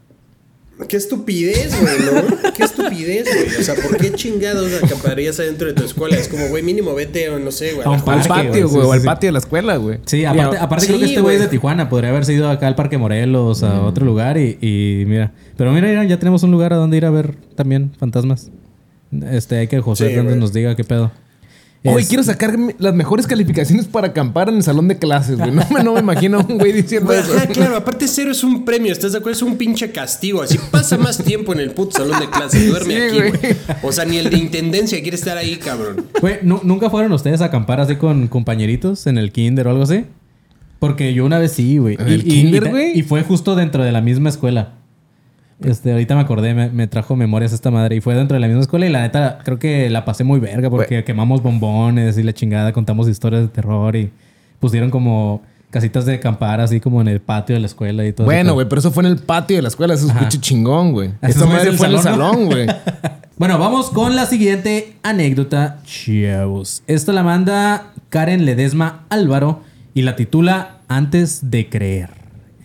Qué 0.87 0.97
estupidez, 0.97 1.75
güey, 1.81 1.95
¿no? 2.05 2.53
Qué 2.53 2.63
estupidez, 2.63 3.25
güey. 3.25 3.61
O 3.61 3.63
sea, 3.63 3.73
¿por 3.75 3.97
qué 3.97 4.11
chingados 4.13 4.71
acamparías 4.83 5.39
adentro 5.39 5.67
de 5.67 5.73
tu 5.73 5.83
escuela? 5.83 6.17
Es 6.17 6.27
como, 6.27 6.47
güey, 6.49 6.61
mínimo 6.61 6.93
vete 6.93 7.29
o 7.29 7.39
no 7.39 7.51
sé, 7.51 7.73
güey. 7.73 7.87
Al 7.87 8.03
patio, 8.03 8.69
güey, 8.69 8.85
o 8.85 8.91
al 8.93 9.01
sí. 9.01 9.05
patio 9.05 9.27
de 9.29 9.31
la 9.31 9.39
escuela, 9.39 9.77
güey. 9.77 9.99
Sí, 10.05 10.23
aparte, 10.23 10.57
aparte 10.57 10.85
sí, 10.85 10.87
creo 10.89 10.99
que 10.99 11.05
este 11.05 11.21
güey 11.21 11.35
es 11.37 11.41
de. 11.41 11.47
Tijuana. 11.47 11.89
Podría 11.89 12.11
haberse 12.11 12.33
ido 12.33 12.49
acá 12.49 12.67
al 12.67 12.75
Parque 12.75 12.97
Morelos, 12.97 13.63
a 13.63 13.81
otro 13.81 14.05
lugar 14.05 14.37
y, 14.37 14.57
y 14.61 15.05
mira. 15.07 15.33
Pero 15.57 15.71
mira, 15.71 15.87
mira, 15.87 16.03
ya 16.05 16.19
tenemos 16.19 16.43
un 16.43 16.51
lugar 16.51 16.73
a 16.73 16.75
donde 16.75 16.97
ir 16.97 17.05
a 17.05 17.09
ver 17.09 17.35
también 17.55 17.91
fantasmas. 17.97 18.51
Este, 19.31 19.57
hay 19.57 19.67
que 19.67 19.79
José 19.79 20.07
Sí, 20.07 20.13
Hernández 20.13 20.37
nos 20.37 20.53
diga 20.53 20.75
qué 20.75 20.83
pedo. 20.83 21.11
Güey, 21.83 22.05
quiero 22.05 22.21
sacar 22.23 22.57
las 22.79 22.93
mejores 22.93 23.27
calificaciones 23.27 23.85
para 23.85 24.07
acampar 24.07 24.49
en 24.49 24.55
el 24.55 24.63
salón 24.63 24.89
de 24.89 24.97
clases, 24.97 25.37
güey. 25.37 25.51
No, 25.51 25.63
me- 25.73 25.83
no 25.83 25.93
me 25.93 25.99
imagino 26.01 26.39
a 26.39 26.41
un 26.41 26.57
güey 26.57 26.73
diciendo 26.73 27.13
eso. 27.13 27.31
ajá, 27.37 27.47
claro, 27.47 27.77
aparte 27.77 28.07
cero 28.09 28.31
es 28.31 28.43
un 28.43 28.65
premio, 28.65 28.91
¿estás 28.91 29.13
de 29.13 29.19
acuerdo? 29.19 29.37
Es 29.37 29.41
un 29.43 29.55
pinche 29.57 29.91
castigo. 29.91 30.41
Así 30.41 30.57
pasa 30.69 30.97
más 30.97 31.17
tiempo 31.23 31.53
en 31.53 31.59
el 31.61 31.71
puto 31.71 31.97
salón 31.99 32.19
de 32.19 32.29
clases. 32.29 32.67
Duerme 32.67 32.93
Sí, 32.93 33.01
aquí, 33.19 33.29
güey. 33.39 33.55
O 33.83 33.91
sea, 33.93 34.03
ni 34.03 34.17
el 34.17 34.29
de 34.29 34.37
intendencia 34.37 35.01
quiere 35.01 35.15
estar 35.15 35.37
ahí, 35.37 35.55
cabrón. 35.57 36.07
Güey, 36.19 36.39
¿nu- 36.41 36.59
¿nunca 36.63 36.89
fueron 36.89 37.13
ustedes 37.13 37.39
a 37.41 37.45
acampar 37.45 37.79
así 37.79 37.95
con 37.95 38.27
compañeritos 38.27 39.07
en 39.07 39.17
el 39.17 39.31
kinder 39.31 39.67
o 39.67 39.69
algo 39.71 39.83
así? 39.83 40.03
Porque 40.79 41.13
yo 41.13 41.25
una 41.25 41.39
vez 41.39 41.53
sí, 41.53 41.77
güey. 41.77 41.95
¿En 41.99 42.07
Y- 42.09 42.11
el 42.13 42.21
y- 42.21 42.29
kinder, 42.29 42.65
y- 42.65 42.69
güey? 42.69 42.99
Y 42.99 43.03
fue 43.03 43.23
justo 43.23 43.55
dentro 43.55 43.83
de 43.83 43.91
la 43.91 44.01
misma 44.01 44.29
escuela. 44.29 44.73
Este, 45.63 45.91
ahorita 45.91 46.15
me 46.15 46.21
acordé, 46.21 46.53
me, 46.53 46.69
me 46.69 46.87
trajo 46.87 47.15
memorias 47.15 47.51
esta 47.53 47.71
madre. 47.71 47.95
Y 47.95 48.01
fue 48.01 48.15
dentro 48.15 48.35
de 48.35 48.41
la 48.41 48.47
misma 48.47 48.61
escuela 48.61 48.85
y 48.85 48.89
la 48.89 49.01
neta 49.01 49.39
creo 49.43 49.57
que 49.59 49.89
la 49.89 50.05
pasé 50.05 50.23
muy 50.23 50.39
verga 50.39 50.69
porque 50.69 51.03
quemamos 51.03 51.41
bombones 51.41 52.17
y 52.17 52.23
la 52.23 52.33
chingada, 52.33 52.73
contamos 52.73 53.07
historias 53.07 53.41
de 53.41 53.47
terror 53.47 53.95
y 53.95 54.11
pusieron 54.59 54.89
como... 54.89 55.41
casitas 55.69 56.05
de 56.05 56.15
acampar 56.15 56.61
así 56.61 56.79
como 56.79 57.01
en 57.01 57.07
el 57.07 57.19
patio 57.19 57.55
de 57.55 57.59
la 57.59 57.67
escuela 57.67 58.05
y 58.05 58.13
todo. 58.13 58.25
Bueno, 58.25 58.53
güey, 58.53 58.69
pero 58.69 58.79
eso 58.79 58.91
fue 58.91 59.03
en 59.03 59.11
el 59.11 59.17
patio 59.17 59.57
de 59.57 59.61
la 59.63 59.67
escuela. 59.67 59.93
Eso 59.93 60.07
es 60.07 60.15
escucha 60.15 60.39
chingón, 60.39 60.93
güey. 60.93 61.11
Eso 61.21 61.47
fue 61.47 61.61
en 61.61 61.93
el 61.93 61.99
salón, 61.99 62.45
güey. 62.45 62.67
Bueno, 63.37 63.59
vamos 63.59 63.91
con 63.91 64.15
la 64.15 64.25
siguiente 64.25 64.95
anécdota, 65.03 65.77
chavos. 65.85 66.81
Esta 66.87 67.13
la 67.13 67.21
manda 67.21 67.93
Karen 68.09 68.45
Ledesma 68.45 69.05
Álvaro 69.09 69.61
y 69.93 70.01
la 70.01 70.15
titula 70.15 70.77
Antes 70.87 71.51
de 71.51 71.69
creer. 71.69 72.16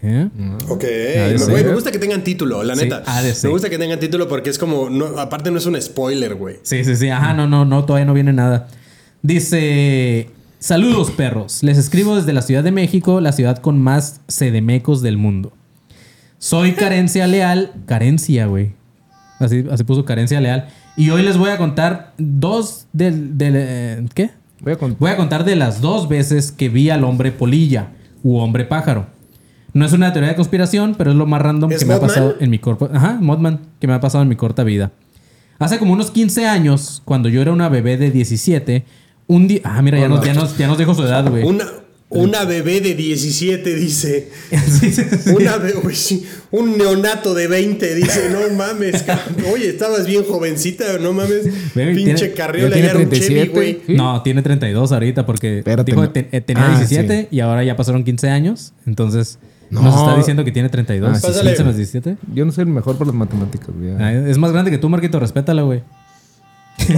¿Eh? 0.04 0.28
Ok, 0.68 0.82
me, 0.82 1.38
ser. 1.38 1.50
güey, 1.50 1.64
me 1.64 1.74
gusta 1.74 1.92
que 1.92 1.98
tengan 2.00 2.24
título, 2.24 2.64
la 2.64 2.74
Sí, 2.74 2.82
neta. 2.82 3.02
ha 3.06 3.22
de 3.22 3.34
ser. 3.34 3.48
Me 3.48 3.52
gusta 3.52 3.70
que 3.70 3.78
tengan 3.78 4.00
título 4.00 4.26
porque 4.28 4.50
es 4.50 4.58
como, 4.58 4.90
no, 4.90 5.06
aparte 5.20 5.50
no 5.52 5.58
es 5.58 5.66
un 5.66 5.80
spoiler, 5.80 6.34
güey. 6.34 6.56
Sí, 6.62 6.84
sí, 6.84 6.96
sí. 6.96 7.08
Ajá, 7.08 7.34
no, 7.34 7.46
no, 7.46 7.64
no, 7.64 7.84
todavía 7.84 8.04
no 8.06 8.12
viene 8.14 8.32
nada. 8.32 8.66
Dice: 9.22 10.28
Saludos, 10.58 11.10
perros. 11.12 11.62
Les 11.62 11.78
escribo 11.78 12.16
desde 12.16 12.32
la 12.32 12.42
Ciudad 12.42 12.64
de 12.64 12.72
México, 12.72 13.20
la 13.20 13.32
ciudad 13.32 13.58
con 13.58 13.80
más 13.80 14.20
sedemecos 14.28 15.02
del 15.02 15.16
mundo. 15.16 15.52
Soy 16.38 16.72
Carencia 16.74 17.26
Leal. 17.28 17.72
Carencia, 17.86 18.46
güey. 18.46 18.72
Así, 19.38 19.64
así 19.70 19.84
puso 19.84 20.04
Carencia 20.04 20.40
Leal. 20.40 20.68
Y 20.96 21.10
hoy 21.10 21.22
les 21.22 21.36
voy 21.38 21.50
a 21.50 21.56
contar 21.58 22.12
dos 22.18 22.86
del. 22.92 23.38
del, 23.38 23.54
eh, 23.56 24.04
¿Qué? 24.14 24.30
Voy 24.60 24.72
a 24.72 24.76
contar. 24.76 24.98
Voy 24.98 25.10
a 25.10 25.16
contar 25.16 25.44
de 25.44 25.54
las 25.56 25.80
dos 25.80 26.08
veces 26.08 26.50
que 26.52 26.68
vi 26.68 26.90
al 26.90 27.04
hombre 27.04 27.30
polilla 27.30 27.90
u 28.24 28.38
hombre 28.38 28.64
pájaro. 28.64 29.06
No 29.74 29.86
es 29.86 29.92
una 29.92 30.12
teoría 30.12 30.30
de 30.30 30.36
conspiración, 30.36 30.94
pero 30.98 31.10
es 31.12 31.16
lo 31.16 31.26
más 31.26 31.40
random 31.40 31.72
¿Es 31.72 31.80
que 31.80 31.86
me 31.86 31.94
ha 31.94 32.00
pasado 32.00 32.36
en 32.40 32.50
mi 32.50 32.58
corpo. 32.58 32.90
Ajá, 32.92 33.18
Modman, 33.20 33.60
que 33.80 33.86
me 33.86 33.94
ha 33.94 34.00
pasado 34.00 34.22
en 34.22 34.28
mi 34.28 34.36
corta 34.36 34.64
vida. 34.64 34.92
Hace 35.58 35.78
como 35.78 35.92
unos 35.92 36.10
15 36.10 36.46
años, 36.46 37.00
cuando 37.04 37.28
yo 37.28 37.40
era 37.40 37.52
una 37.52 37.68
bebé 37.68 37.96
de 37.96 38.10
17, 38.10 38.84
un 39.28 39.48
día. 39.48 39.60
Ah, 39.64 39.80
mira, 39.80 39.98
ya 39.98 40.08
nos, 40.08 40.24
ya, 40.24 40.34
nos, 40.34 40.58
ya 40.58 40.66
nos 40.66 40.76
dijo 40.76 40.94
su 40.94 41.02
edad, 41.04 41.26
güey. 41.30 41.44
Una, 41.44 41.64
una 42.10 42.44
bebé 42.44 42.80
de 42.82 42.94
17 42.94 43.74
dice. 43.76 44.28
Sí, 44.68 44.90
sí, 44.92 45.02
sí. 45.04 45.30
Una 45.30 45.56
be- 45.56 45.72
güey, 45.72 45.94
sí, 45.96 46.26
un 46.50 46.76
neonato 46.76 47.32
de 47.32 47.46
20 47.48 47.94
dice, 47.94 48.28
no 48.30 48.54
mames, 48.54 49.04
oye, 49.54 49.68
estabas 49.70 50.06
bien 50.06 50.24
jovencita, 50.24 50.98
no 50.98 51.12
mames, 51.14 51.44
pinche 51.74 52.14
tiene- 52.14 52.32
carriola, 52.32 52.76
ya 52.76 52.84
era 52.90 52.98
un 52.98 53.04
Chevy, 53.10 53.18
37. 53.20 53.48
güey. 53.54 53.80
Sí. 53.86 53.94
No, 53.94 54.20
tiene 54.22 54.42
32 54.42 54.92
ahorita 54.92 55.24
porque 55.24 55.62
dijo 55.86 56.04
eh, 56.14 56.40
tenía 56.40 56.66
Ah, 56.74 56.78
17 56.78 57.28
y 57.30 57.40
ahora 57.40 57.64
ya 57.64 57.76
pasaron 57.76 58.04
15 58.04 58.28
años. 58.28 58.72
Entonces, 58.84 59.38
No. 59.72 59.82
nos 59.82 59.98
está 60.00 60.16
diciendo 60.16 60.44
que 60.44 60.52
tiene 60.52 60.68
32. 60.68 61.10
Ah, 61.10 61.14
sí, 61.18 61.26
Pásale. 61.26 61.50
15 61.50 61.64
más 61.64 61.76
17. 61.76 62.16
Yo 62.34 62.44
no 62.44 62.52
soy 62.52 62.62
el 62.62 62.68
mejor 62.70 62.96
para 62.96 63.06
las 63.06 63.14
matemáticas, 63.16 63.68
güey. 63.74 63.90
Ah, 63.98 64.12
Es 64.12 64.36
más 64.38 64.52
grande 64.52 64.70
que 64.70 64.78
tú, 64.78 64.88
Marquito. 64.88 65.18
Respétala, 65.18 65.62
güey. 65.62 65.82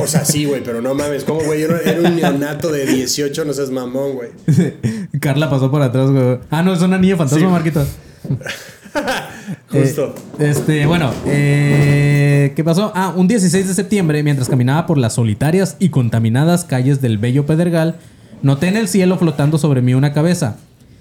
O 0.02 0.07
sea, 0.07 0.25
sí, 0.25 0.45
güey, 0.45 0.62
pero 0.62 0.81
no 0.81 0.95
mames, 0.95 1.25
¿cómo, 1.25 1.40
güey? 1.45 1.62
Era 1.62 1.78
era 1.81 2.09
un 2.09 2.16
neonato 2.16 2.71
de 2.73 2.87
18, 2.87 3.45
no 3.45 3.52
seas 3.52 3.71
mamón, 3.71 4.14
güey. 4.14 4.31
Carla 5.21 5.50
pasó 5.50 5.71
por 5.71 5.83
atrás, 5.83 6.11
güey. 6.11 6.38
Ah, 6.50 6.62
no, 6.62 6.73
es 6.73 6.81
una 6.83 6.97
niña 6.99 7.16
fantasma, 7.16 7.47
Sí. 7.47 7.52
Marquito. 7.52 7.85
Justo. 9.71 10.14
Eh, 10.38 10.50
este, 10.50 10.87
bueno, 10.87 11.12
eh, 11.26 12.52
¿qué 12.54 12.64
pasó? 12.64 12.93
Ah, 12.95 13.12
un 13.16 13.26
16 13.28 13.66
de 13.69 13.75
septiembre, 13.75 14.23
mientras 14.23 14.49
caminaba 14.49 14.87
por 14.87 14.99
las 14.99 15.14
solitarias 15.14 15.76
y 15.78 15.88
contaminadas 15.90 16.64
calles 16.64 17.00
del 17.00 17.19
bello 17.19 17.45
Pedregal, 17.45 17.97
noté 18.43 18.69
en 18.69 18.76
el 18.76 18.88
cielo 18.88 19.19
flotando 19.19 19.59
sobre 19.59 19.83
mí 19.83 19.95
una 19.95 20.12
cabeza. 20.12 20.57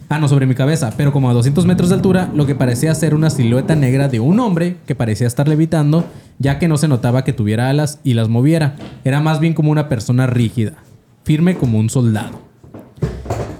Ah, 0.10 0.20
no, 0.20 0.28
sobre 0.28 0.46
mi 0.46 0.54
cabeza, 0.56 0.94
pero 0.96 1.12
como 1.12 1.30
a 1.30 1.34
200 1.34 1.66
metros 1.66 1.90
de 1.90 1.96
altura, 1.96 2.30
lo 2.36 2.46
que 2.46 2.56
parecía 2.56 2.94
ser 2.94 3.16
una 3.16 3.30
silueta 3.30 3.76
negra 3.76 4.08
de 4.08 4.20
un 4.20 4.40
hombre 4.40 4.78
que 4.86 4.96
parecía 4.96 5.28
estar 5.28 5.48
levitando, 5.48 6.06
ya 6.40 6.60
que 6.60 6.68
no 6.68 6.78
se 6.78 6.88
notaba 6.88 7.24
que 7.24 7.34
tuviera 7.34 7.70
alas 7.70 8.00
y 8.04 8.14
las 8.14 8.30
moviera. 8.30 8.76
Era 9.04 9.22
más 9.22 9.40
bien 9.40 9.54
como 9.54 9.72
una 9.72 9.90
persona 9.90 10.28
rígida, 10.28 10.74
firme 11.24 11.56
como 11.56 11.80
un 11.80 11.90
soldado. 11.90 12.42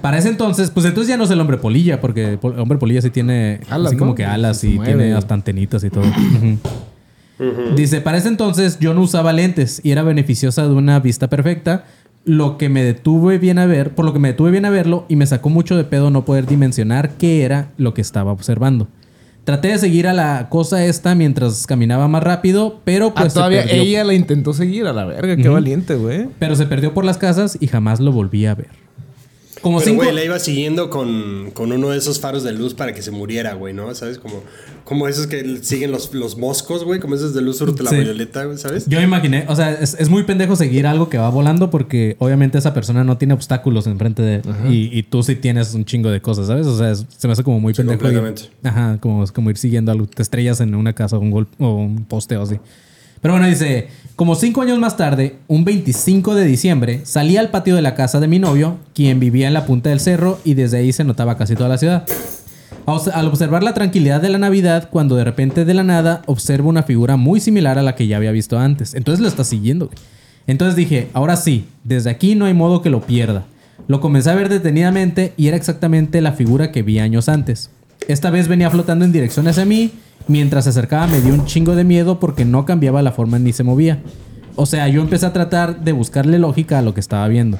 Para 0.00 0.18
ese 0.18 0.28
entonces, 0.28 0.70
pues 0.70 0.84
entonces 0.84 1.08
ya 1.08 1.16
no 1.16 1.24
es 1.24 1.30
el 1.30 1.40
hombre 1.40 1.56
polilla, 1.56 2.00
porque 2.00 2.38
el 2.40 2.58
hombre 2.58 2.78
polilla 2.78 3.00
sí 3.00 3.10
tiene 3.10 3.60
Alas, 3.70 3.88
así 3.88 3.96
como 3.96 4.14
que 4.14 4.26
alas 4.26 4.62
y 4.62 4.74
mueve. 4.74 4.92
tiene 4.92 5.14
hasta 5.14 5.32
antenitas 5.32 5.82
y 5.82 5.90
todo. 5.90 6.04
Dice, 7.74 8.00
para 8.00 8.18
ese 8.18 8.28
entonces 8.28 8.78
yo 8.78 8.94
no 8.94 9.00
usaba 9.00 9.32
lentes 9.32 9.80
y 9.82 9.90
era 9.90 10.02
beneficiosa 10.02 10.68
de 10.68 10.74
una 10.74 11.00
vista 11.00 11.28
perfecta, 11.28 11.84
lo 12.24 12.56
que 12.58 12.68
me 12.68 12.82
detuve 12.82 13.38
bien 13.38 13.58
a 13.58 13.66
ver, 13.66 13.94
por 13.94 14.04
lo 14.04 14.12
que 14.12 14.18
me 14.18 14.28
detuve 14.28 14.50
bien 14.50 14.64
a 14.64 14.70
verlo 14.70 15.04
y 15.08 15.16
me 15.16 15.26
sacó 15.26 15.50
mucho 15.50 15.76
de 15.76 15.84
pedo 15.84 16.10
no 16.10 16.24
poder 16.24 16.46
dimensionar 16.46 17.10
qué 17.18 17.42
era 17.42 17.68
lo 17.76 17.92
que 17.94 18.00
estaba 18.00 18.32
observando. 18.32 18.88
Traté 19.44 19.68
de 19.68 19.78
seguir 19.78 20.06
a 20.08 20.14
la 20.14 20.48
cosa 20.48 20.86
esta 20.86 21.14
mientras 21.14 21.66
caminaba 21.66 22.08
más 22.08 22.22
rápido, 22.22 22.80
pero 22.84 23.08
Ah, 23.08 23.20
pues 23.20 23.32
se 23.34 23.38
todavía 23.38 23.64
perdió. 23.64 23.82
ella 23.82 24.04
la 24.04 24.14
intentó 24.14 24.54
seguir 24.54 24.86
a 24.86 24.94
la 24.94 25.04
verga. 25.04 25.36
Qué 25.36 25.48
valiente, 25.50 25.96
güey. 25.96 26.28
Pero 26.38 26.56
se 26.56 26.64
perdió 26.64 26.94
por 26.94 27.04
las 27.04 27.18
casas 27.18 27.58
y 27.60 27.66
jamás 27.66 28.00
lo 28.00 28.10
volví 28.10 28.46
a 28.46 28.54
ver. 28.54 28.68
Como 29.64 29.78
Pero, 29.78 29.90
cinco... 29.92 30.02
güey, 30.04 30.14
la 30.14 30.22
iba 30.22 30.38
siguiendo 30.38 30.90
con, 30.90 31.50
con 31.54 31.72
uno 31.72 31.88
de 31.88 31.96
esos 31.98 32.20
faros 32.20 32.44
de 32.44 32.52
luz 32.52 32.74
para 32.74 32.92
que 32.92 33.00
se 33.02 33.10
muriera, 33.10 33.54
güey, 33.54 33.72
¿no? 33.72 33.92
¿Sabes? 33.94 34.18
Como, 34.18 34.42
como 34.84 35.08
esos 35.08 35.26
que 35.26 35.58
siguen 35.62 35.90
los, 35.90 36.12
los 36.12 36.36
moscos, 36.36 36.84
güey, 36.84 37.00
como 37.00 37.14
esos 37.14 37.32
de 37.34 37.40
luz 37.40 37.60
ultravioleta, 37.62 38.44
güey, 38.44 38.58
¿sabes? 38.58 38.86
Yo 38.86 39.00
imaginé, 39.00 39.46
o 39.48 39.56
sea, 39.56 39.72
es, 39.72 39.96
es 39.98 40.10
muy 40.10 40.24
pendejo 40.24 40.54
seguir 40.54 40.86
algo 40.86 41.08
que 41.08 41.16
va 41.16 41.30
volando 41.30 41.70
porque 41.70 42.16
obviamente 42.18 42.58
esa 42.58 42.74
persona 42.74 43.02
no 43.04 43.16
tiene 43.16 43.32
obstáculos 43.32 43.86
enfrente 43.86 44.20
de 44.22 44.34
él 44.36 44.42
y, 44.68 44.98
y 44.98 45.02
tú 45.04 45.22
sí 45.22 45.34
tienes 45.34 45.72
un 45.72 45.86
chingo 45.86 46.10
de 46.10 46.20
cosas, 46.20 46.46
¿sabes? 46.46 46.66
O 46.66 46.76
sea, 46.76 46.90
es- 46.90 47.06
se 47.16 47.26
me 47.26 47.32
hace 47.32 47.42
como 47.42 47.58
muy 47.58 47.72
Sí, 47.72 47.78
pendejo. 47.78 47.96
ir- 48.06 48.14
completamente. 48.20 48.42
ajá, 48.62 48.98
como, 49.00 49.24
es 49.24 49.32
como 49.32 49.48
ir 49.48 49.56
siguiendo 49.56 49.90
algo. 49.92 50.06
Te 50.06 50.20
estrellas 50.20 50.60
en 50.60 50.74
una 50.74 50.92
casa 50.92 51.16
o 51.16 51.20
un, 51.20 51.30
gol, 51.30 51.48
o 51.58 51.74
un 51.76 52.04
poste 52.04 52.36
o 52.36 52.42
así. 52.42 52.56
Pero 53.24 53.36
bueno, 53.36 53.48
dice, 53.48 53.88
como 54.16 54.34
cinco 54.34 54.60
años 54.60 54.78
más 54.78 54.98
tarde, 54.98 55.36
un 55.48 55.64
25 55.64 56.34
de 56.34 56.44
diciembre, 56.44 57.00
salí 57.04 57.38
al 57.38 57.48
patio 57.48 57.74
de 57.74 57.80
la 57.80 57.94
casa 57.94 58.20
de 58.20 58.28
mi 58.28 58.38
novio, 58.38 58.76
quien 58.94 59.18
vivía 59.18 59.48
en 59.48 59.54
la 59.54 59.64
punta 59.64 59.88
del 59.88 60.00
cerro 60.00 60.38
y 60.44 60.52
desde 60.52 60.76
ahí 60.76 60.92
se 60.92 61.04
notaba 61.04 61.38
casi 61.38 61.54
toda 61.54 61.70
la 61.70 61.78
ciudad. 61.78 62.04
Al 62.84 63.26
observar 63.26 63.62
la 63.62 63.72
tranquilidad 63.72 64.20
de 64.20 64.28
la 64.28 64.36
Navidad, 64.36 64.90
cuando 64.90 65.16
de 65.16 65.24
repente 65.24 65.64
de 65.64 65.72
la 65.72 65.84
nada 65.84 66.20
observo 66.26 66.68
una 66.68 66.82
figura 66.82 67.16
muy 67.16 67.40
similar 67.40 67.78
a 67.78 67.82
la 67.82 67.94
que 67.94 68.06
ya 68.06 68.18
había 68.18 68.30
visto 68.30 68.58
antes. 68.58 68.92
Entonces 68.92 69.22
lo 69.22 69.28
está 69.28 69.42
siguiendo. 69.42 69.88
Entonces 70.46 70.76
dije, 70.76 71.08
ahora 71.14 71.36
sí, 71.36 71.64
desde 71.82 72.10
aquí 72.10 72.34
no 72.34 72.44
hay 72.44 72.52
modo 72.52 72.82
que 72.82 72.90
lo 72.90 73.00
pierda. 73.00 73.46
Lo 73.88 74.02
comencé 74.02 74.28
a 74.28 74.34
ver 74.34 74.50
detenidamente 74.50 75.32
y 75.38 75.48
era 75.48 75.56
exactamente 75.56 76.20
la 76.20 76.32
figura 76.32 76.70
que 76.70 76.82
vi 76.82 76.98
años 76.98 77.30
antes. 77.30 77.70
Esta 78.08 78.30
vez 78.30 78.48
venía 78.48 78.70
flotando 78.70 79.04
en 79.04 79.12
dirección 79.12 79.48
hacia 79.48 79.64
mí. 79.64 79.92
Mientras 80.26 80.64
se 80.64 80.70
acercaba 80.70 81.06
me 81.06 81.20
dio 81.20 81.34
un 81.34 81.44
chingo 81.44 81.74
de 81.74 81.84
miedo 81.84 82.18
porque 82.18 82.44
no 82.44 82.64
cambiaba 82.64 83.02
la 83.02 83.12
forma 83.12 83.38
ni 83.38 83.52
se 83.52 83.62
movía. 83.62 84.00
O 84.56 84.66
sea, 84.66 84.88
yo 84.88 85.00
empecé 85.00 85.26
a 85.26 85.32
tratar 85.32 85.80
de 85.80 85.92
buscarle 85.92 86.38
lógica 86.38 86.78
a 86.78 86.82
lo 86.82 86.94
que 86.94 87.00
estaba 87.00 87.26
viendo. 87.28 87.58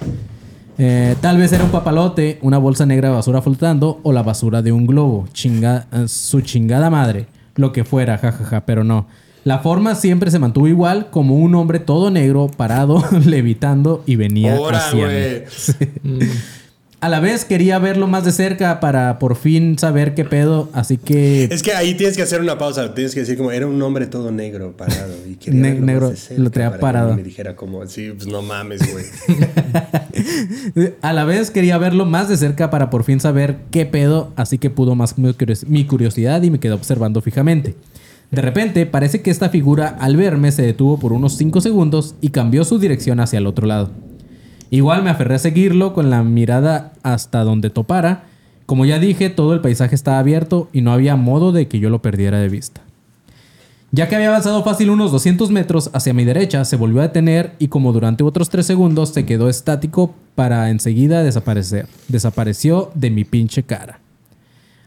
Eh, 0.79 1.15
tal 1.21 1.39
vez 1.39 1.53
era 1.53 1.65
un 1.65 1.71
papalote, 1.71 2.39
una 2.43 2.59
bolsa 2.59 2.87
negra 2.87 3.09
de 3.09 3.15
basura 3.15 3.43
flotando 3.43 4.01
o 4.03 4.13
la 4.13 4.23
basura 4.23 4.63
de 4.63 4.73
un 4.73 4.87
globo. 4.87 5.27
Chinga, 5.33 5.87
eh, 5.93 6.09
su 6.09 6.41
chingada 6.41 6.91
madre. 6.91 7.27
Lo 7.57 7.73
que 7.73 7.85
fuera, 7.85 8.19
jajaja, 8.19 8.65
pero 8.67 8.85
no. 8.85 9.07
La 9.45 9.59
forma 9.59 9.95
siempre 9.95 10.31
se 10.31 10.39
mantuvo 10.39 10.69
igual, 10.69 11.11
como 11.11 11.37
un 11.37 11.55
hombre 11.55 11.79
todo 11.79 12.11
negro, 12.11 12.49
parado, 12.57 13.05
levitando 13.25 14.03
y 14.07 14.17
venía 14.17 14.57
hacia 14.73 15.07
mí. 15.07 16.29
A 17.05 17.11
la 17.11 17.21
vez 17.21 17.45
quería 17.45 17.79
verlo 17.79 18.07
más 18.07 18.25
de 18.25 18.33
cerca 18.33 18.81
para 18.81 19.19
por 19.19 19.37
fin 19.37 19.79
saber 19.79 20.15
qué 20.15 20.25
pedo, 20.25 20.71
así 20.73 20.97
que... 20.97 21.45
Es 21.45 21.63
que 21.63 21.75
ahí 21.75 21.93
tienes 21.97 22.17
que 22.17 22.23
hacer 22.23 22.41
una 22.41 22.57
pausa. 22.57 22.95
Tienes 22.95 23.13
que 23.13 23.21
decir 23.21 23.37
como 23.37 23.51
era 23.51 23.67
un 23.67 23.83
hombre 23.83 24.07
todo 24.07 24.33
negro 24.33 24.75
parado. 24.75 25.13
Y 25.29 25.35
quería 25.35 25.61
Ne- 25.61 25.69
verlo 25.69 25.81
más 25.81 25.87
negro, 25.87 26.09
de 26.09 26.17
cerca 26.17 26.43
lo 26.43 26.51
traía 26.51 26.69
para 26.71 26.79
que 26.79 26.81
parado. 26.81 27.11
no 27.11 27.17
Me 27.17 27.23
dijera 27.23 27.57
como, 27.57 27.87
sí, 27.89 28.11
pues 28.17 28.27
no 28.27 28.41
mames, 28.41 28.81
güey. 28.91 29.05
A 31.03 31.13
la 31.13 31.25
vez 31.27 31.51
quería 31.51 31.77
verlo 31.77 32.07
más 32.07 32.31
de 32.31 32.39
cerca 32.39 32.71
para 32.71 32.89
por 32.89 33.05
fin 33.05 33.21
saber 33.21 33.59
qué 33.71 33.85
pedo, 33.85 34.33
así 34.37 34.57
que 34.57 34.71
pudo 34.71 34.95
más 34.95 35.17
mi 35.19 35.85
curiosidad 35.85 36.41
y 36.43 36.51
me 36.51 36.59
quedé 36.59 36.73
observando 36.73 37.21
fijamente. 37.21 37.75
De 38.31 38.41
repente, 38.41 38.87
parece 38.87 39.21
que 39.21 39.31
esta 39.31 39.51
figura 39.51 39.89
al 40.01 40.17
verme 40.17 40.53
se 40.53 40.63
detuvo 40.63 40.99
por 40.99 41.13
unos 41.13 41.37
5 41.37 41.61
segundos 41.61 42.15
y 42.23 42.31
cambió 42.31 42.65
su 42.65 42.79
dirección 42.79 43.21
hacia 43.21 43.41
el 43.41 43.47
otro 43.47 43.67
lado. 43.67 43.91
Igual 44.75 45.05
me 45.05 45.11
aferré 45.11 45.37
a 45.37 45.39
seguirlo 45.39 45.95
con 45.95 46.11
la 46.11 46.25
mirada 46.25 46.95
hasta 47.05 47.45
donde 47.45 47.71
topara. 47.71 48.25
Como 48.67 48.85
ya 48.85 48.99
dije, 48.99 49.31
todo 49.31 49.55
el 49.55 49.61
paisaje 49.61 49.95
estaba 49.95 50.19
abierto 50.19 50.69
y 50.73 50.81
no 50.81 50.93
había 50.93 51.15
modo 51.15 51.53
de 51.53 51.69
que 51.69 51.79
yo 51.79 51.91
lo 51.91 52.03
perdiera 52.03 52.41
de 52.41 52.49
vista. 52.49 52.81
Ya 53.93 54.09
que 54.09 54.17
había 54.17 54.31
avanzado 54.31 54.65
fácil 54.65 54.91
unos 54.91 55.13
200 55.13 55.49
metros 55.53 55.91
hacia 55.93 56.13
mi 56.13 56.25
derecha, 56.25 56.65
se 56.65 56.75
volvió 56.75 56.99
a 56.99 57.05
detener 57.05 57.53
y 57.61 57.69
como 57.69 57.93
durante 57.93 58.25
otros 58.25 58.51
3 58.51 58.67
segundos 58.67 59.11
se 59.11 59.25
quedó 59.25 59.49
estático 59.49 60.13
para 60.35 60.69
enseguida 60.71 61.23
desaparecer. 61.23 61.87
Desapareció 62.09 62.91
de 62.97 63.11
mi 63.11 63.23
pinche 63.23 63.63
cara. 63.63 64.01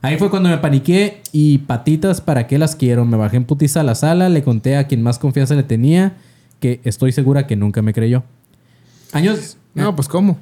Ahí 0.02 0.18
fue 0.18 0.30
cuando 0.30 0.50
me 0.50 0.58
paniqué 0.58 1.22
y 1.32 1.60
patitas, 1.60 2.20
¿para 2.20 2.46
qué 2.46 2.58
las 2.58 2.76
quiero? 2.76 3.06
Me 3.06 3.16
bajé 3.16 3.38
en 3.38 3.46
putiza 3.46 3.80
a 3.80 3.84
la 3.84 3.96
sala, 3.96 4.28
le 4.28 4.44
conté 4.44 4.76
a 4.76 4.86
quien 4.86 5.02
más 5.02 5.18
confianza 5.18 5.56
le 5.56 5.64
tenía, 5.64 6.18
que 6.60 6.82
estoy 6.84 7.14
segura 7.14 7.48
que 7.48 7.56
nunca 7.56 7.82
me 7.82 7.94
creyó. 7.94 8.24
Años... 9.14 9.58
No, 9.74 9.96
pues 9.96 10.08
¿cómo? 10.08 10.40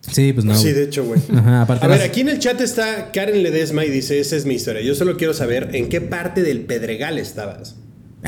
Sí, 0.00 0.32
pues 0.32 0.44
no. 0.44 0.56
Sí, 0.56 0.72
de 0.72 0.84
hecho, 0.84 1.04
güey. 1.04 1.20
Ajá, 1.36 1.62
aparte 1.62 1.84
A 1.86 1.88
ver, 1.88 1.98
las- 2.00 2.08
aquí 2.08 2.22
en 2.22 2.28
el 2.30 2.38
chat 2.40 2.60
está 2.60 3.12
Karen 3.12 3.42
Ledesma 3.42 3.84
y 3.84 3.90
dice, 3.90 4.18
esa 4.18 4.34
es 4.36 4.44
mi 4.46 4.54
historia. 4.54 4.82
Yo 4.82 4.94
solo 4.96 5.16
quiero 5.16 5.32
saber 5.34 5.70
en 5.74 5.88
qué 5.88 6.00
parte 6.00 6.42
del 6.42 6.62
Pedregal 6.62 7.18
estabas. 7.18 7.76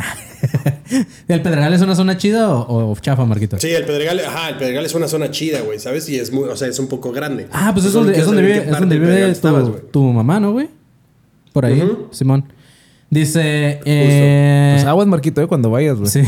¿El 1.29 1.43
Pedregal 1.43 1.73
es 1.75 1.81
una 1.81 1.95
zona 1.97 2.17
chida 2.17 2.53
o, 2.55 2.93
o 2.93 2.97
chafa, 3.01 3.25
Marquito? 3.25 3.59
Sí, 3.59 3.71
el 3.71 3.85
Pedregal, 3.85 4.21
ajá, 4.21 4.51
el 4.51 4.57
Pedregal 4.57 4.85
es 4.87 4.95
una 4.95 5.09
zona 5.09 5.31
chida, 5.31 5.61
güey, 5.63 5.79
¿sabes? 5.79 6.09
Y 6.09 6.19
es 6.19 6.33
muy, 6.33 6.49
o 6.49 6.57
sea, 6.57 6.69
es 6.69 6.79
un 6.79 6.89
poco 6.89 7.11
grande. 7.13 7.49
Ah, 7.53 7.71
pues 7.73 7.87
es 7.87 7.93
Solo 7.93 8.05
donde, 8.07 8.19
es 8.21 8.27
donde 8.27 8.43
vive, 8.43 8.59
es 8.59 8.71
donde 8.79 8.97
tu, 8.99 9.05
estabas, 9.33 9.71
tu 9.91 10.03
mamá, 10.05 10.39
¿no, 10.41 10.53
güey? 10.53 10.69
Por 11.53 11.65
ahí. 11.67 11.83
Simón. 12.11 12.45
Dice... 13.11 13.81
Eh, 13.85 14.73
Pues 14.77 14.87
aguas, 14.87 15.07
Marquito, 15.07 15.41
eh, 15.43 15.47
cuando 15.47 15.71
vayas, 15.71 15.97
güey. 15.99 16.11
sí. 16.11 16.23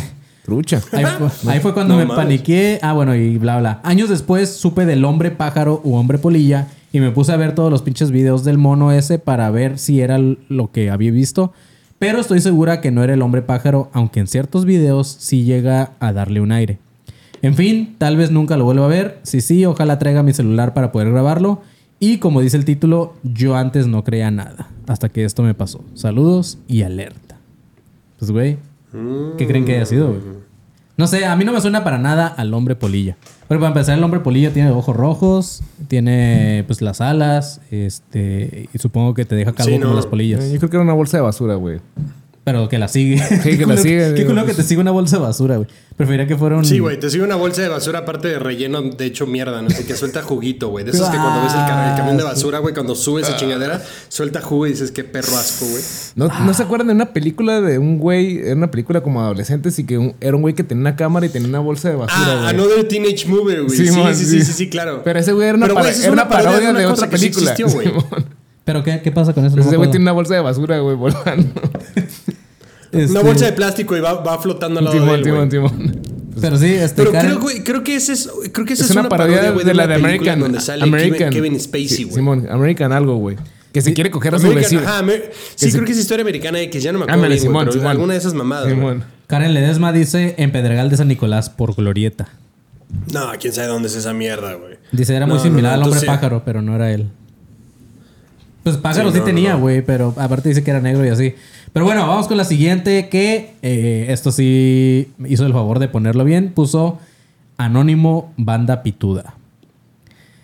Trucha. 0.47 0.81
Ahí 0.93 1.05
fue, 1.05 1.53
ahí 1.53 1.61
fue 1.61 1.75
cuando 1.75 1.95
No 1.95 1.99
me 2.01 2.07
mames. 2.07 2.25
paniqué. 2.25 2.79
Ah, 2.81 2.93
bueno, 2.93 3.15
y 3.17 3.37
bla, 3.37 3.59
bla. 3.59 3.81
Años 3.83 4.09
después 4.09 4.49
supe 4.57 4.87
del 4.87 5.05
hombre 5.05 5.31
pájaro 5.33 5.81
u 5.85 5.95
hombre 5.97 6.19
polilla 6.19 6.69
y 6.93 7.01
me 7.01 7.11
puse 7.11 7.33
a 7.33 7.37
ver 7.37 7.55
todos 7.55 7.71
los 7.71 7.83
pinches 7.83 8.11
videos 8.13 8.45
del 8.45 8.57
mono 8.57 8.93
ese 8.93 9.19
para 9.19 9.51
ver 9.51 9.79
si 9.79 10.01
era 10.01 10.19
lo 10.19 10.71
que 10.71 10.91
había 10.91 11.11
visto. 11.11 11.53
Pero 11.99 12.21
estoy 12.21 12.41
segura 12.41 12.81
que 12.81 12.91
no 12.93 13.03
era 13.03 13.15
el 13.15 13.23
hombre 13.23 13.43
pájaro, 13.43 13.91
aunque 13.93 14.21
en 14.21 14.29
ciertos 14.29 14.65
videos 14.65 15.09
sí 15.19 15.45
llega 15.45 15.93
a 15.99 16.13
darle 16.13 16.41
un 16.41 16.53
aire. 16.53 16.79
En 17.43 17.55
fin, 17.55 17.97
tal 17.99 18.17
vez 18.17 18.31
nunca 18.31 18.57
lo 18.57 18.65
vuelva 18.65 18.85
a 18.85 18.89
ver. 18.89 19.19
Si 19.25 19.41
sí, 19.41 19.65
ojalá 19.67 19.99
traiga 19.99 20.23
mi 20.23 20.33
celular 20.33 20.75
para 20.75 20.93
poder 20.93 21.11
grabarlo. 21.11 21.61
Y 21.99 22.19
como 22.19 22.41
dice 22.41 22.57
el 22.57 22.65
título, 22.65 23.15
yo 23.25 23.57
antes 23.57 23.87
no 23.89 24.05
creía 24.05 24.31
nada. 24.31 24.69
Hasta 24.87 25.09
que 25.09 25.25
esto 25.25 25.43
me 25.43 25.55
pasó. 25.55 25.83
Saludos 25.95 26.59
y 26.69 26.83
alerta. 26.83 27.37
Pues, 28.19 28.31
güey, 28.31 28.59
¿qué 29.37 29.47
creen 29.47 29.65
que 29.65 29.77
haya 29.77 29.87
sido, 29.87 30.09
güey? 30.09 30.21
No 30.99 31.07
sé, 31.07 31.27
a 31.27 31.37
mí 31.37 31.45
no 31.45 31.53
me 31.53 31.61
suena 31.61 31.85
para 31.85 31.99
nada 31.99 32.27
al 32.27 32.55
hombre 32.55 32.75
polilla. 32.75 33.17
Pero 33.49 33.61
para 33.61 33.69
empezar, 33.69 33.99
el 33.99 34.03
hombre 34.05 34.21
polilla 34.21 34.51
tiene 34.53 34.71
ojos 34.71 34.97
rojos, 34.97 35.63
tiene 35.89 36.65
pues 36.67 36.81
las 36.81 37.03
alas, 37.03 37.61
este, 37.71 38.69
y 38.73 38.79
supongo 38.79 39.13
que 39.13 39.25
te 39.27 39.35
deja 39.35 39.53
calvo 39.53 39.73
Sí, 39.73 39.79
como 39.79 39.91
no. 39.91 39.97
las 39.97 40.07
polillas. 40.07 40.43
Eh, 40.43 40.53
Yo 40.55 40.59
creo 40.59 40.71
que 40.71 40.77
era 40.77 40.85
una 40.85 40.95
bolsa 40.95 41.19
de 41.19 41.23
basura, 41.23 41.55
güey. 41.57 41.81
Pero 42.47 42.69
que 42.69 42.79
la 42.79 42.87
sigue. 42.87 43.17
que 43.43 43.57
Qué 43.59 43.67
la 43.67 43.75
culo- 43.75 43.83
sigue, 43.83 44.15
Qué 44.15 44.25
culo 44.25 44.43
que 44.43 44.55
pues. 44.55 44.59
te 44.59 44.63
siga 44.63 44.81
una 44.81 44.93
bolsa 44.93 45.17
de 45.17 45.23
basura, 45.23 45.57
güey. 45.57 45.69
Preferiría 45.97 46.29
que 46.29 46.37
fuera 46.37 46.57
un. 46.57 46.65
Sí, 46.65 46.79
güey, 46.79 47.01
te 47.01 47.11
sigue 47.11 47.25
una 47.25 47.35
bolsa 47.35 47.63
de 47.63 47.69
basura 47.69 48.01
aparte 48.01 48.29
de 48.29 48.39
relleno, 48.39 48.83
de 48.83 49.05
hecho 49.05 49.27
mierda, 49.27 49.63
no 49.63 49.71
sé, 49.71 49.85
que 49.85 49.97
suelta 49.97 50.23
juguito, 50.23 50.69
güey. 50.69 50.85
De 50.85 50.93
esos 50.93 51.09
que 51.09 51.17
cuando 51.17 51.43
ves 51.43 51.53
el, 51.55 51.59
ca- 51.67 51.91
el 51.91 51.97
camión 51.97 52.17
de 52.19 52.23
basura, 52.23 52.61
güey, 52.61 52.73
cuando 52.73 52.95
sube 52.95 53.23
esa 53.23 53.35
chingadera, 53.37 53.83
suelta 54.09 54.41
jugo 54.43 54.69
y 54.69 54.71
dices, 54.71 54.93
qué 54.93 55.03
perro 55.03 55.37
asco, 55.37 55.67
güey. 55.67 55.83
¿No, 56.15 56.29
¿No 56.45 56.55
se 56.55 56.63
acuerdan 56.63 56.87
de 56.87 56.93
una 56.93 57.07
película 57.13 57.61
de 57.61 57.79
un 57.79 57.99
güey? 57.99 58.39
Era 58.39 58.55
una 58.55 58.71
película 58.71 59.01
como 59.01 59.21
adolescentes 59.23 59.77
y 59.81 59.85
que 59.85 59.99
un- 59.99 60.15
era 60.21 60.37
un 60.37 60.43
güey 60.43 60.55
que 60.55 60.63
tenía 60.63 60.83
una 60.83 60.95
cámara 60.97 61.27
y 61.27 61.31
tenía 61.31 61.49
una 61.49 61.59
bolsa 61.61 61.89
de 61.89 61.97
basura, 61.97 62.21
Ah, 62.27 62.37
güey. 62.43 62.49
Another 62.51 62.87
Teenage 62.87 63.27
Movie, 63.27 63.61
güey. 63.63 63.77
Sí, 63.77 63.89
sí, 63.89 64.01
sí, 64.15 64.25
sí, 64.25 64.43
sí, 64.45 64.53
sí, 64.53 64.69
claro. 64.71 65.01
Pero 65.03 65.19
ese 65.19 65.33
güey 65.33 65.49
era 65.49 65.57
una, 65.57 65.67
Pero, 65.67 65.81
güey, 65.81 65.93
era 66.01 66.13
una 66.13 66.29
parodia 66.29 66.71
una 66.71 66.79
de 66.79 66.85
cosa 66.85 67.07
otra 67.07 67.09
que 67.11 67.19
sí 67.19 67.31
película. 67.31 67.51
existió, 67.53 67.75
güey. 67.75 67.89
Simón. 67.89 68.05
¿Pero 68.67 68.83
qué, 68.83 69.01
qué 69.01 69.13
pasa 69.13 69.33
con 69.33 69.47
eso? 69.47 69.55
No 69.55 69.63
Ese 69.63 69.77
güey 69.77 69.91
tiene 69.91 70.03
una 70.03 70.11
bolsa 70.13 70.35
de 70.35 70.41
basura, 70.41 70.81
güey, 70.81 70.97
volando. 70.97 71.49
Este, 72.93 73.11
Una 73.11 73.21
bolsa 73.21 73.47
de 73.47 73.53
plástico 73.53 73.97
y 73.97 74.01
va, 74.01 74.15
va 74.15 74.39
flotando 74.41 74.79
al 74.79 74.85
lado 74.87 74.95
de 74.97 75.01
Timón, 75.01 75.19
él, 75.19 75.25
Timón. 75.25 75.49
Timón. 75.49 76.01
Pero 76.41 76.59
sí, 76.59 76.67
este. 76.67 76.97
Pero 77.03 77.13
Karen- 77.13 77.31
creo, 77.31 77.41
güey, 77.41 77.65
creo 77.65 77.83
que 77.83 77.97
ese 77.97 78.13
es, 78.13 78.29
creo 78.53 78.67
que 78.67 78.75
esa 78.75 78.85
Es 78.85 78.91
es, 78.91 78.97
una 78.97 79.09
parodia 79.09 79.51
güey, 79.53 79.65
de 79.65 79.73
la 79.75 79.87
de 79.87 79.95
American. 79.95 80.39
donde 80.41 80.61
sale 80.61 80.83
American. 80.85 81.31
Kevin, 81.31 81.33
Kevin 81.55 81.61
Spacey, 81.61 81.89
Sí, 81.89 82.03
güey. 82.05 82.15
Simón, 82.17 82.47
American 82.51 82.93
algo, 82.93 83.17
güey. 83.17 83.37
Que 83.73 83.81
se 83.83 83.93
quiere 83.95 84.11
coger 84.11 84.35
a 84.35 84.39
su 84.39 84.49
vecino. 84.55 84.81
ajá, 84.83 85.03
sí, 85.07 85.67
Que 85.67 85.71
se- 85.71 85.73
creo 85.73 85.85
que 85.87 85.93
es 85.93 85.99
historia 85.99 86.23
americana 86.23 86.61
X, 86.61 86.83
ya 86.83 86.93
no 86.93 86.99
me 86.99 87.05
acuerdo 87.05 87.23
Ándale, 87.25 87.35
bien, 87.35 87.45
güey, 87.45 87.51
Simón, 87.53 87.65
pero 87.67 87.73
Simón. 87.73 87.91
alguna 87.91 88.13
de 88.15 88.19
esas 88.19 88.35
mamadas. 88.35 88.69
Simón. 88.69 89.05
Karen 89.27 89.55
Ledesma 89.55 89.93
dice 89.93 90.35
en 90.39 90.53
Pedregal 90.53 90.89
de 90.91 90.97
San 90.97 91.09
Nicolás 91.09 91.51
por 91.51 91.75
Glorieta. 91.75 92.29
No, 93.13 93.31
quién 93.41 93.53
sabe 93.53 93.67
dónde 93.69 93.89
es 93.89 93.97
esa 93.97 94.13
mierda, 94.13 94.55
güey. 94.55 94.77
Dice, 94.93 95.15
era 95.17 95.27
muy 95.27 95.39
similar 95.41 95.73
no, 95.73 95.79
no, 95.79 95.85
al 95.85 95.91
hombre 95.93 96.07
pájaro, 96.07 96.43
pero 96.45 96.63
no 96.63 96.75
era 96.77 96.91
él. 96.93 97.09
Pues 98.67 98.79
pájaro 98.79 99.13
Sí, 99.13 99.19
no, 99.19 99.25
tenía, 99.25 99.53
no. 99.53 99.61
güey, 99.61 99.81
pero 99.81 100.13
aparte 100.17 100.49
dice 100.49 100.65
que 100.65 100.73
era 100.73 100.81
negro 100.81 101.07
y 101.07 101.09
así. 101.09 101.37
Pero 101.73 101.87
bueno, 101.87 102.05
vamos 102.09 102.27
con 102.27 102.37
la 102.37 102.45
siguiente 102.45 103.09
que 103.09 103.53
eh, 103.63 104.07
esto 104.09 104.33
sí 104.33 105.13
hizo 105.29 105.47
el 105.47 105.53
favor 105.53 105.79
de 105.79 105.87
ponerlo 105.87 106.25
bien. 106.25 106.51
Puso 106.53 106.99
Anónimo 107.59 108.33
Banda 108.37 108.83
Pituda. 108.83 109.35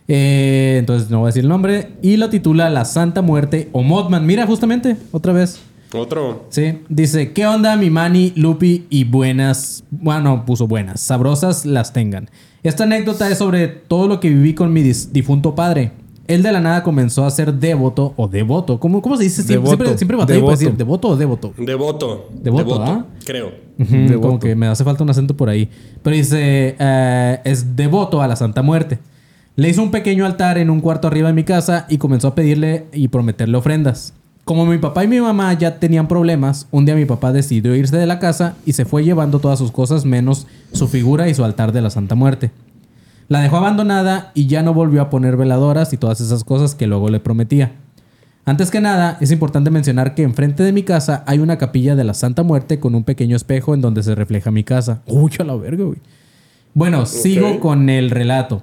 Eh, 0.07 0.77
entonces 0.79 1.11
no 1.11 1.19
voy 1.19 1.25
a 1.25 1.31
decir 1.31 1.43
el 1.43 1.49
nombre. 1.49 1.95
Y 2.01 2.17
lo 2.17 2.31
titula 2.31 2.71
La 2.71 2.85
Santa 2.85 3.23
Muerte 3.23 3.69
o 3.73 3.83
Modman. 3.83 4.25
Mira, 4.25 4.47
justamente, 4.47 4.97
otra 5.11 5.33
vez. 5.33 5.61
Otro. 5.93 6.47
Sí, 6.49 6.79
dice, 6.89 7.33
¿qué 7.33 7.45
onda 7.49 7.75
mi 7.77 7.91
mani, 7.91 8.33
Lupi 8.37 8.87
y 8.89 9.03
buenas? 9.03 9.83
Bueno, 9.91 10.47
puso 10.47 10.69
buenas, 10.69 11.01
sabrosas 11.01 11.67
las 11.67 11.93
tengan. 11.93 12.31
Esta 12.63 12.85
anécdota 12.85 13.29
es 13.29 13.39
sobre 13.39 13.67
todo 13.67 14.07
lo 14.07 14.21
que 14.21 14.29
viví 14.29 14.55
con 14.55 14.73
mi 14.73 14.83
difunto 14.83 15.57
padre. 15.57 15.91
Él 16.29 16.43
de 16.43 16.53
la 16.53 16.61
nada 16.61 16.83
comenzó 16.83 17.25
a 17.25 17.31
ser 17.31 17.55
devoto 17.55 18.15
o 18.17 18.29
devoto. 18.29 18.79
¿Cómo, 18.79 19.03
cómo 19.03 19.17
se 19.17 19.25
dice? 19.25 19.43
Siempre, 19.43 19.55
Devoto. 19.55 19.77
siempre, 19.77 19.99
siempre 19.99 20.17
batalla 20.17 20.41
para 20.41 20.53
decir 20.53 20.77
devoto 20.77 21.09
o 21.09 21.17
devoto. 21.17 21.53
Devoto. 21.59 22.29
Devoto, 22.33 22.83
¿ah? 22.83 23.07
Creo. 23.25 23.53
Devoto. 23.77 24.21
Como 24.21 24.39
que 24.39 24.55
me 24.55 24.67
hace 24.69 24.85
falta 24.85 25.03
un 25.03 25.11
acento 25.11 25.37
por 25.37 25.49
ahí. 25.49 25.69
Pero 26.03 26.15
dice, 26.15 26.77
eh, 26.79 27.41
es 27.45 27.75
devoto 27.77 28.23
a 28.23 28.29
la 28.29 28.37
Santa 28.37 28.63
Muerte. 28.63 28.99
Le 29.57 29.69
hizo 29.69 29.83
un 29.83 29.91
pequeño 29.91 30.25
altar 30.25 30.59
en 30.59 30.71
un 30.71 30.81
cuarto 30.81 31.09
arriba 31.09 31.29
de 31.29 31.35
mi 31.35 31.45
casa 31.45 31.87
y 31.89 31.99
comenzó 31.99 32.29
a 32.29 32.35
pedirle 32.35 32.87
y 32.93 33.09
prometerle 33.09 33.59
ofrendas. 33.59 34.15
Como 34.45 34.67
mi 34.67 34.79
papá 34.79 35.05
y 35.05 35.09
mi 35.09 35.21
mamá 35.21 35.53
ya 35.55 35.79
tenían 35.79 36.09
problemas, 36.09 36.67
un 36.71 36.85
día 36.85 36.95
mi 36.97 37.05
papá 37.05 37.33
decidió 37.33 37.77
irse 37.77 37.97
de 37.97 38.07
la 38.07 38.19
casa 38.19 38.57
y 38.67 38.73
se 38.73 38.85
fue 38.85 39.05
llevando 39.05 39.39
todas 39.39 39.59
sus 39.59 39.71
cosas 39.71 40.05
menos 40.05 40.47
su 40.73 40.89
figura 40.89 41.29
y 41.29 41.35
su 41.35 41.45
altar 41.45 41.71
de 41.73 41.81
la 41.81 41.91
Santa 41.91 42.15
Muerte. 42.15 42.51
La 43.29 43.41
dejó 43.41 43.57
abandonada 43.57 44.33
y 44.35 44.47
ya 44.47 44.63
no 44.63 44.75
volvió 44.75 45.03
a 45.03 45.11
poner 45.11 45.37
veladoras 45.37 45.93
y 45.93 45.97
todas 45.97 46.21
esas 46.21 46.45
cosas 46.45 46.75
que 46.75 46.87
luego 46.87 47.09
le 47.09 47.21
prometía. 47.21 47.73
Antes 48.45 48.71
que 48.71 48.81
nada, 48.81 49.19
es 49.21 49.31
importante 49.31 49.71
mencionar 49.71 50.15
que 50.15 50.25
enfrente 50.25 50.65
de 50.65 50.73
mi 50.73 50.83
casa 50.83 51.23
hay 51.27 51.39
una 51.39 51.59
capilla 51.59 51.95
de 51.95 52.05
la 52.05 52.13
Santa 52.13 52.43
Muerte 52.43 52.81
con 52.81 52.95
un 52.95 53.05
pequeño 53.05 53.37
espejo 53.37 53.73
en 53.73 53.81
donde 53.81 54.03
se 54.03 54.15
refleja 54.17 54.51
mi 54.51 54.65
casa. 54.65 55.03
Uy, 55.07 55.31
a 55.39 55.45
la 55.45 55.55
verga, 55.55 55.85
güey. 55.85 55.99
Bueno, 56.75 57.07
sigo 57.07 57.61
con 57.61 57.89
el 57.89 58.11
relato. 58.11 58.63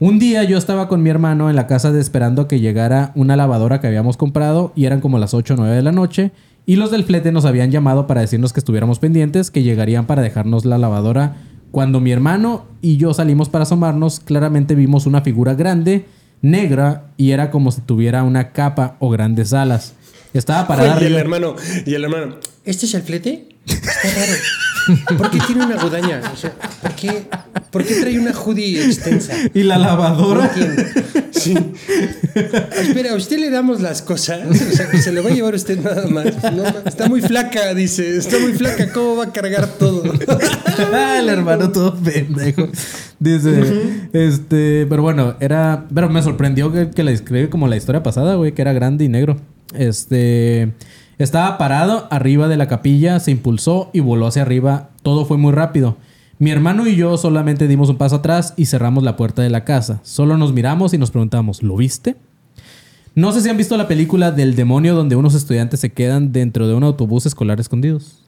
Un 0.00 0.18
día 0.18 0.44
yo 0.44 0.56
estaba 0.56 0.88
con 0.88 1.02
mi 1.02 1.10
hermano 1.10 1.50
en 1.50 1.56
la 1.56 1.66
casa 1.66 1.90
de 1.90 2.00
esperando 2.00 2.46
que 2.46 2.60
llegara 2.60 3.10
una 3.16 3.36
lavadora 3.36 3.80
que 3.80 3.88
habíamos 3.88 4.16
comprado 4.16 4.72
y 4.76 4.86
eran 4.86 5.00
como 5.00 5.18
las 5.18 5.34
8 5.34 5.54
o 5.54 5.56
9 5.56 5.74
de 5.74 5.82
la 5.82 5.92
noche 5.92 6.30
y 6.66 6.76
los 6.76 6.90
del 6.90 7.02
flete 7.02 7.32
nos 7.32 7.44
habían 7.44 7.70
llamado 7.70 8.06
para 8.06 8.20
decirnos 8.20 8.52
que 8.52 8.60
estuviéramos 8.60 8.98
pendientes, 8.98 9.50
que 9.50 9.62
llegarían 9.62 10.06
para 10.06 10.22
dejarnos 10.22 10.64
la 10.64 10.78
lavadora. 10.78 11.36
Cuando 11.70 12.00
mi 12.00 12.12
hermano 12.12 12.66
y 12.80 12.96
yo 12.96 13.12
salimos 13.14 13.48
para 13.48 13.64
asomarnos, 13.64 14.20
claramente 14.20 14.74
vimos 14.74 15.06
una 15.06 15.20
figura 15.20 15.54
grande, 15.54 16.06
negra 16.40 17.10
y 17.16 17.32
era 17.32 17.50
como 17.50 17.72
si 17.72 17.80
tuviera 17.82 18.22
una 18.22 18.52
capa 18.52 18.96
o 19.00 19.10
grandes 19.10 19.52
alas. 19.52 19.94
Estaba 20.32 20.66
parada 20.66 21.02
y 21.02 21.06
el 21.06 21.16
hermano, 21.16 21.56
y 21.86 21.94
el 21.94 22.04
hermano, 22.04 22.36
¿este 22.64 22.86
es 22.86 22.94
el 22.94 23.02
flete? 23.02 23.48
Está 23.66 24.10
raro. 24.14 24.32
¿Por 25.18 25.30
qué 25.30 25.38
tiene 25.46 25.64
una 25.64 25.76
guadaña? 25.76 26.20
O 26.32 26.36
sea, 26.36 26.52
¿por 26.82 26.92
qué, 26.92 27.26
¿por 27.70 27.84
qué 27.84 27.94
trae 27.96 28.18
una 28.18 28.32
hoodie 28.32 28.84
extensa? 28.84 29.34
y 29.52 29.62
la 29.62 29.78
lavadora. 29.78 30.50
Sí. 31.30 31.56
Espera, 32.34 33.12
¿a 33.12 33.16
usted 33.16 33.38
le 33.38 33.50
damos 33.50 33.80
las 33.80 34.02
cosas? 34.02 34.40
O 34.48 34.76
sea, 34.76 34.90
que 34.90 34.98
se 34.98 35.12
lo 35.12 35.22
va 35.22 35.30
a 35.30 35.34
llevar 35.34 35.54
usted 35.54 35.78
nada 35.80 36.06
más. 36.06 36.26
No, 36.52 36.64
está 36.84 37.08
muy 37.08 37.20
flaca, 37.20 37.74
dice. 37.74 38.16
Está 38.16 38.38
muy 38.38 38.52
flaca. 38.52 38.92
¿Cómo 38.92 39.16
va 39.16 39.24
a 39.24 39.32
cargar 39.32 39.66
todo? 39.78 40.02
Ah, 40.92 41.18
el 41.18 41.28
hermano 41.28 41.70
todo 41.70 41.94
pendejo. 41.96 42.68
Dice, 43.18 44.08
este, 44.12 44.86
pero 44.88 45.02
bueno, 45.02 45.34
era, 45.40 45.86
pero 45.92 46.08
me 46.08 46.22
sorprendió 46.22 46.72
que, 46.72 46.90
que 46.90 47.02
la 47.02 47.10
describe 47.10 47.50
como 47.50 47.66
la 47.66 47.76
historia 47.76 48.02
pasada, 48.02 48.36
güey, 48.36 48.52
que 48.52 48.62
era 48.62 48.72
grande 48.72 49.04
y 49.04 49.08
negro. 49.08 49.36
Este, 49.74 50.72
estaba 51.18 51.58
parado 51.58 52.06
arriba 52.10 52.48
de 52.48 52.56
la 52.56 52.68
capilla, 52.68 53.20
se 53.20 53.30
impulsó 53.30 53.90
y 53.92 54.00
voló 54.00 54.26
hacia 54.26 54.42
arriba. 54.42 54.90
Todo 55.02 55.24
fue 55.24 55.36
muy 55.36 55.52
rápido. 55.52 55.96
Mi 56.38 56.50
hermano 56.50 56.86
y 56.86 56.94
yo 56.94 57.16
solamente 57.18 57.66
dimos 57.66 57.88
un 57.88 57.96
paso 57.96 58.16
atrás 58.16 58.54
y 58.56 58.66
cerramos 58.66 59.02
la 59.02 59.16
puerta 59.16 59.42
de 59.42 59.50
la 59.50 59.64
casa. 59.64 59.98
Solo 60.04 60.36
nos 60.36 60.52
miramos 60.52 60.94
y 60.94 60.98
nos 60.98 61.10
preguntamos, 61.10 61.62
¿lo 61.62 61.76
viste? 61.76 62.16
No 63.16 63.32
sé 63.32 63.40
si 63.40 63.48
han 63.48 63.56
visto 63.56 63.76
la 63.76 63.88
película 63.88 64.30
del 64.30 64.54
demonio 64.54 64.94
donde 64.94 65.16
unos 65.16 65.34
estudiantes 65.34 65.80
se 65.80 65.90
quedan 65.90 66.30
dentro 66.30 66.68
de 66.68 66.74
un 66.74 66.84
autobús 66.84 67.26
escolar 67.26 67.58
escondidos. 67.58 68.20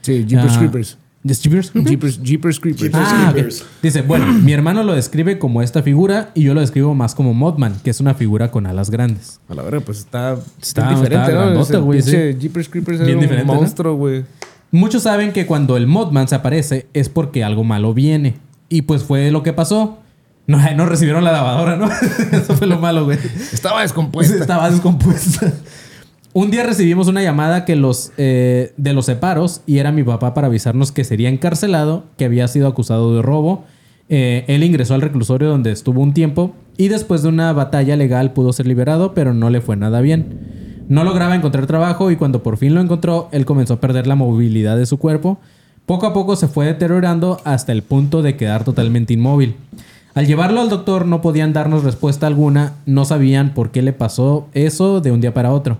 Sí, 0.00 0.24
Jeepers 0.26 0.54
Ah, 0.54 0.58
Creepers. 0.58 0.98
¿De 1.22 1.34
Jeepers 1.34 1.70
Creepers? 1.70 1.90
Jeepers, 1.90 2.22
Jeepers 2.22 2.60
Creepers. 2.60 2.82
Jeepers. 2.92 3.06
Ah, 3.08 3.26
ok. 3.28 3.32
Creepers. 3.34 3.64
Dice, 3.82 4.02
bueno, 4.02 4.26
mi 4.42 4.52
hermano 4.52 4.82
lo 4.82 4.94
describe 4.94 5.38
como 5.38 5.62
esta 5.62 5.82
figura 5.82 6.30
y 6.34 6.42
yo 6.42 6.54
lo 6.54 6.60
describo 6.60 6.94
más 6.94 7.14
como 7.14 7.32
Mothman, 7.34 7.74
que 7.84 7.90
es 7.90 8.00
una 8.00 8.14
figura 8.14 8.50
con 8.50 8.66
alas 8.66 8.90
grandes. 8.90 9.40
A 9.48 9.54
la 9.54 9.62
verga, 9.62 9.80
pues 9.80 9.98
está, 9.98 10.36
Está- 10.60 10.88
bien 10.88 10.96
diferente, 11.00 11.26
está 11.30 11.44
¿no? 11.44 11.52
grandote, 11.52 11.98
Ese 11.98 12.32
sí. 12.32 12.38
Jeepers 12.40 12.68
Creepers 12.68 13.04
Bien 13.04 13.22
es 13.22 13.40
un 13.40 13.46
monstruo, 13.46 13.94
güey. 13.96 14.24
Muchos 14.70 15.02
saben 15.02 15.32
que 15.32 15.44
cuando 15.46 15.76
el 15.76 15.86
Mothman 15.86 16.28
se 16.28 16.34
aparece 16.34 16.86
es 16.94 17.08
porque 17.08 17.44
algo 17.44 17.62
malo 17.62 17.92
viene. 17.94 18.36
Y 18.68 18.82
pues 18.82 19.02
fue 19.02 19.30
lo 19.30 19.42
que 19.42 19.52
pasó. 19.52 19.98
No, 20.46 20.58
no 20.76 20.86
recibieron 20.86 21.22
la 21.24 21.30
lavadora, 21.32 21.76
¿no? 21.76 21.88
Eso 22.32 22.56
fue 22.56 22.66
lo 22.66 22.78
malo, 22.78 23.04
güey. 23.04 23.18
Estaba 23.52 23.74
Pues 23.76 23.84
descompuesta. 23.84 24.36
estaba 24.38 24.70
descompuesta. 24.70 25.52
Un 26.34 26.50
día 26.50 26.62
recibimos 26.62 27.08
una 27.08 27.22
llamada 27.22 27.66
eh, 27.68 28.72
de 28.74 28.92
los 28.94 29.04
separos 29.04 29.60
y 29.66 29.78
era 29.78 29.92
mi 29.92 30.02
papá 30.02 30.32
para 30.32 30.46
avisarnos 30.46 30.90
que 30.90 31.04
sería 31.04 31.28
encarcelado, 31.28 32.04
que 32.16 32.24
había 32.24 32.48
sido 32.48 32.68
acusado 32.68 33.14
de 33.14 33.20
robo. 33.20 33.66
Eh, 34.08 34.44
él 34.48 34.64
ingresó 34.64 34.94
al 34.94 35.02
reclusorio 35.02 35.50
donde 35.50 35.72
estuvo 35.72 36.00
un 36.00 36.14
tiempo 36.14 36.54
y 36.78 36.88
después 36.88 37.22
de 37.22 37.28
una 37.28 37.52
batalla 37.52 37.96
legal 37.96 38.32
pudo 38.32 38.54
ser 38.54 38.66
liberado, 38.66 39.12
pero 39.12 39.34
no 39.34 39.50
le 39.50 39.60
fue 39.60 39.76
nada 39.76 40.00
bien. 40.00 40.86
No 40.88 41.04
lograba 41.04 41.36
encontrar 41.36 41.66
trabajo 41.66 42.10
y 42.10 42.16
cuando 42.16 42.42
por 42.42 42.56
fin 42.56 42.74
lo 42.74 42.80
encontró, 42.80 43.28
él 43.32 43.44
comenzó 43.44 43.74
a 43.74 43.80
perder 43.80 44.06
la 44.06 44.14
movilidad 44.14 44.78
de 44.78 44.86
su 44.86 44.96
cuerpo. 44.96 45.38
Poco 45.84 46.06
a 46.06 46.14
poco 46.14 46.34
se 46.36 46.48
fue 46.48 46.64
deteriorando 46.64 47.42
hasta 47.44 47.72
el 47.72 47.82
punto 47.82 48.22
de 48.22 48.38
quedar 48.38 48.64
totalmente 48.64 49.12
inmóvil. 49.12 49.56
Al 50.14 50.26
llevarlo 50.26 50.62
al 50.62 50.70
doctor 50.70 51.04
no 51.04 51.20
podían 51.20 51.52
darnos 51.52 51.84
respuesta 51.84 52.26
alguna, 52.26 52.72
no 52.86 53.04
sabían 53.04 53.52
por 53.52 53.70
qué 53.70 53.82
le 53.82 53.92
pasó 53.92 54.48
eso 54.54 55.02
de 55.02 55.12
un 55.12 55.20
día 55.20 55.34
para 55.34 55.52
otro. 55.52 55.78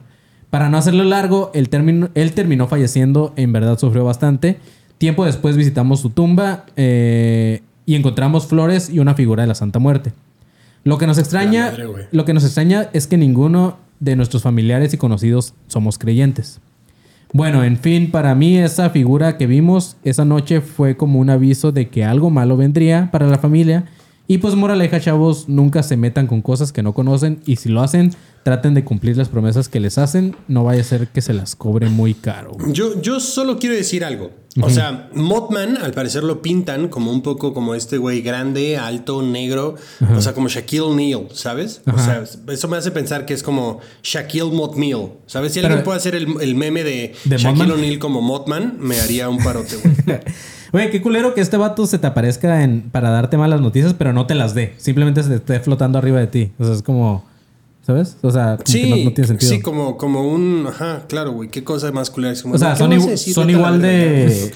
Para 0.53 0.69
no 0.69 0.77
hacerlo 0.77 1.03
largo, 1.05 1.51
él, 1.55 1.71
terminó- 1.71 2.11
él 2.15 2.33
terminó 2.33 2.67
falleciendo, 2.69 3.33
en 3.37 3.53
verdad 3.55 3.79
sufrió 3.79 4.05
bastante. 4.05 4.59
Tiempo 4.99 5.25
después 5.25 5.57
visitamos 5.57 6.01
su 6.01 6.11
tumba 6.11 6.67
eh, 6.77 7.63
y 7.87 7.95
encontramos 7.95 8.49
flores 8.49 8.91
y 8.91 8.99
una 8.99 9.15
figura 9.15 9.45
de 9.45 9.47
la 9.47 9.55
Santa 9.55 9.79
Muerte. 9.79 10.13
Lo 10.85 10.99
que 10.99 11.07
nos 11.07 11.17
extraña, 11.17 11.71
madre, 11.71 11.87
lo 12.13 12.27
que 12.27 12.35
nos 12.35 12.45
extraña 12.45 12.91
es 12.93 13.07
que 13.07 13.17
ninguno 13.17 13.79
de 13.99 14.15
nuestros 14.15 14.43
familiares 14.43 14.93
y 14.93 14.99
conocidos 14.99 15.55
somos 15.69 15.97
creyentes. 15.97 16.61
Bueno, 17.33 17.65
en 17.65 17.79
fin, 17.79 18.11
para 18.11 18.35
mí 18.35 18.59
esa 18.59 18.91
figura 18.91 19.39
que 19.39 19.47
vimos 19.47 19.97
esa 20.05 20.27
noche 20.27 20.61
fue 20.61 20.99
como 20.99 21.19
un 21.19 21.31
aviso 21.31 21.73
de 21.73 21.89
que 21.89 22.05
algo 22.05 22.29
malo 22.29 22.59
vendría 22.59 23.09
para 23.11 23.27
la 23.27 23.39
familia. 23.39 23.87
Y 24.33 24.39
pues 24.39 24.55
moraleja, 24.55 24.99
chavos, 24.99 25.47
nunca 25.47 25.83
se 25.83 25.99
metan 25.99 26.27
con 26.27 26.41
cosas 26.41 26.73
que 26.73 26.83
no 26.83 26.95
conocen 26.95 27.43
y 27.45 27.57
si 27.57 27.69
lo 27.69 27.83
hacen, 27.83 28.15
traten 28.45 28.73
de 28.73 28.83
cumplir 28.83 29.15
las 29.19 29.29
promesas 29.29 29.69
que 29.69 29.79
les 29.79 29.99
hacen. 29.99 30.35
No 30.49 30.65
vaya 30.65 30.81
a 30.81 30.85
ser 30.85 31.09
que 31.09 31.21
se 31.21 31.35
las 31.35 31.55
cobre 31.55 31.91
muy 31.91 32.15
caro. 32.15 32.57
Yo, 32.69 32.99
yo 33.03 33.21
solo 33.21 33.59
quiero 33.59 33.77
decir 33.77 34.07
algo. 34.07 34.31
O 34.63 34.71
sea, 34.71 35.11
Mothman 35.15 35.77
al 35.77 35.93
parecer 35.93 36.25
lo 36.25 36.41
pintan 36.41 36.89
como 36.89 37.11
un 37.11 37.21
poco 37.21 37.53
como 37.53 37.75
este 37.75 37.99
güey 37.99 38.23
grande, 38.23 38.79
alto, 38.79 39.21
negro. 39.21 39.75
O 40.17 40.23
sea, 40.23 40.33
como 40.33 40.49
Shaquille 40.49 40.81
O'Neal, 40.81 41.27
¿sabes? 41.35 41.83
O 41.93 41.99
sea, 41.99 42.25
eso 42.49 42.69
me 42.69 42.79
hace 42.79 42.91
pensar 42.91 43.27
que 43.27 43.35
es 43.35 43.43
como 43.43 43.81
Shaquille 44.03 44.51
Mothmeal. 44.51 45.11
¿Sabes? 45.27 45.53
Si 45.53 45.59
Pero- 45.61 45.69
alguien 45.75 45.85
puede 45.85 45.99
hacer 45.99 46.15
el, 46.15 46.41
el 46.41 46.55
meme 46.55 46.85
de, 46.85 47.15
¿De 47.25 47.37
Shaquille? 47.37 47.71
O'Neal 47.71 47.99
como 47.99 48.23
Mothman, 48.23 48.77
me 48.81 48.99
haría 48.99 49.29
un 49.29 49.45
parote, 49.45 49.77
güey. 49.77 50.21
Oye, 50.73 50.91
qué 50.91 51.03
culero 51.03 51.35
que 51.35 51.41
este 51.43 51.57
vato 51.57 51.87
se 51.87 51.99
te 51.99 52.07
aparezca 52.07 52.63
en, 52.63 52.83
para 52.91 53.11
darte 53.11 53.37
malas 53.37 53.61
noticias, 53.61 53.95
pero 53.95 54.13
no 54.13 54.27
te 54.27 54.35
las 54.35 54.55
dé. 54.55 54.75
Simplemente 54.79 55.23
se 55.23 55.29
te 55.29 55.35
esté 55.37 55.61
flotando 55.61 55.99
arriba 55.99 56.19
de 56.19 56.27
ti. 56.29 56.53
O 56.59 56.65
sea, 56.65 56.75
es 56.75 56.83
como. 56.83 57.25
¿Sabes? 57.83 58.17
O 58.23 58.31
sea, 58.31 58.59
Sí, 58.65 58.89
no, 58.89 58.97
no 58.97 59.13
tiene 59.13 59.27
sentido. 59.27 59.51
sí, 59.53 59.61
como, 59.61 59.97
como 59.97 60.23
un. 60.33 60.67
Ajá, 60.69 61.03
claro, 61.09 61.33
güey. 61.33 61.49
Qué 61.51 61.65
cosa 61.65 61.91
más 61.93 62.11
culera. 62.11 62.33
Es 62.33 62.43
como, 62.43 62.55
O 62.55 62.59
sea, 62.59 62.73
¿qué 62.73 62.79
son, 62.79 62.91
igu- 62.93 63.51
igual 63.51 63.83
de. 63.83 64.53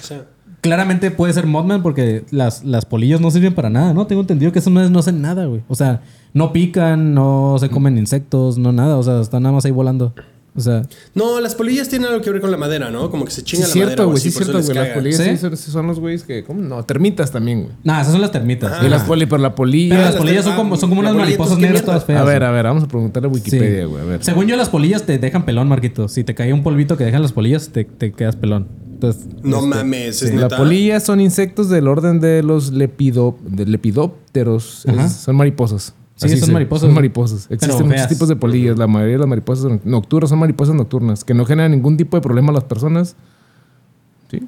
Claramente 0.62 1.10
puede 1.12 1.32
ser 1.32 1.46
Mothman 1.46 1.82
porque 1.82 2.24
las, 2.30 2.64
las 2.64 2.86
polillas 2.86 3.20
no 3.20 3.30
sirven 3.30 3.54
para 3.54 3.70
nada, 3.70 3.92
¿no? 3.94 4.06
Tengo 4.08 4.22
entendido 4.22 4.50
que 4.52 4.58
esas 4.58 4.72
madres 4.72 4.90
no 4.90 4.98
hacen 4.98 5.20
nada, 5.22 5.44
güey. 5.46 5.62
O 5.68 5.74
sea, 5.76 6.00
no 6.32 6.52
pican, 6.52 7.14
no 7.14 7.56
se 7.60 7.68
comen 7.68 7.98
insectos, 7.98 8.58
no 8.58 8.72
nada. 8.72 8.96
O 8.96 9.02
sea, 9.02 9.20
están 9.20 9.42
nada 9.44 9.54
más 9.54 9.64
ahí 9.64 9.70
volando. 9.70 10.12
O 10.56 10.60
sea, 10.60 10.82
No, 11.14 11.40
las 11.40 11.54
polillas 11.54 11.88
tienen 11.88 12.08
algo 12.08 12.22
que 12.22 12.30
ver 12.30 12.40
con 12.40 12.50
la 12.50 12.56
madera, 12.56 12.90
¿no? 12.90 13.10
Como 13.10 13.24
que 13.24 13.30
se 13.30 13.40
Sí, 13.42 13.46
chinga 13.46 13.64
es 13.64 13.68
la 13.68 13.72
cierto, 13.72 14.02
madera. 14.04 14.16
así, 14.18 14.30
Sí, 14.30 14.36
cierto, 14.38 14.62
güey. 14.62 14.74
Las 14.74 14.88
polillas 14.88 15.20
¿Sí? 15.20 15.30
sí 15.30 15.36
son, 15.36 15.56
sí 15.56 15.70
son 15.70 15.86
los 15.86 16.00
güeyes 16.00 16.22
que. 16.24 16.44
¿cómo? 16.44 16.62
No, 16.62 16.82
termitas 16.84 17.30
también, 17.30 17.62
güey. 17.64 17.72
nada, 17.84 18.00
esas 18.00 18.12
son 18.12 18.22
las 18.22 18.32
termitas. 18.32 18.82
Y 18.82 18.88
las 18.88 19.02
poli, 19.02 19.26
pero 19.26 19.38
la 19.42 19.54
polilla. 19.54 19.90
Pero 19.94 20.02
las 20.02 20.14
las 20.14 20.20
polillas 20.22 20.44
son 20.44 20.56
como, 20.56 20.76
son 20.76 20.88
como 20.88 21.00
unas 21.02 21.14
mariposas 21.14 21.52
entonces, 21.52 21.56
¿qué 21.58 21.62
negras 21.66 21.84
todas 21.84 22.04
feas. 22.04 22.20
A 22.20 22.24
ver, 22.24 22.42
a 22.44 22.50
ver, 22.50 22.64
vamos 22.64 22.84
a 22.84 22.88
preguntarle 22.88 23.28
a 23.28 23.32
Sí. 23.32 23.36
Wikipedia, 23.38 23.84
güey. 23.86 24.02
A 24.02 24.06
ver. 24.06 24.24
Según 24.24 24.46
yo, 24.46 24.56
las 24.56 24.68
polillas 24.70 25.02
te 25.04 25.18
dejan 25.18 25.44
pelón, 25.44 25.68
Marquito. 25.68 26.08
Si 26.08 26.24
te 26.24 26.34
cae 26.34 26.52
un 26.52 26.62
polvito 26.62 26.96
que 26.96 27.04
dejan 27.04 27.22
las 27.22 27.32
polillas, 27.32 27.68
te, 27.68 27.84
te 27.84 28.12
quedas 28.12 28.36
pelón. 28.36 28.66
Entonces, 28.94 29.26
No 29.42 29.58
este, 29.58 29.68
mames, 29.68 30.22
es 30.22 30.30
sí. 30.30 30.36
La 30.36 30.48
polilla 30.48 31.00
son 31.00 31.20
insectos 31.20 31.68
del 31.68 31.86
orden 31.86 32.18
de 32.18 32.42
los 32.42 32.72
lepido, 32.72 33.36
de 33.46 33.66
lepidópteros. 33.66 34.86
Es- 34.86 35.12
son 35.12 35.36
mariposas. 35.36 35.94
Sí, 36.16 36.26
Así 36.26 36.38
son 36.38 36.46
se- 36.46 36.52
mariposas. 36.52 36.86
Son 36.86 36.94
mariposas. 36.94 37.46
Pero 37.48 37.54
Existen 37.56 37.86
muchos 37.86 38.00
feas. 38.00 38.08
tipos 38.08 38.28
de 38.28 38.36
polillas. 38.36 38.78
La 38.78 38.86
mayoría 38.86 39.14
de 39.14 39.18
las 39.20 39.28
mariposas 39.28 39.62
son 39.64 39.80
nocturnas 39.84 40.30
son 40.30 40.38
mariposas 40.38 40.74
nocturnas 40.74 41.24
que 41.24 41.34
no 41.34 41.44
generan 41.44 41.70
ningún 41.72 41.96
tipo 41.96 42.16
de 42.16 42.20
problema 42.22 42.50
a 42.50 42.54
las 42.54 42.64
personas. 42.64 43.16
Sí. 44.30 44.40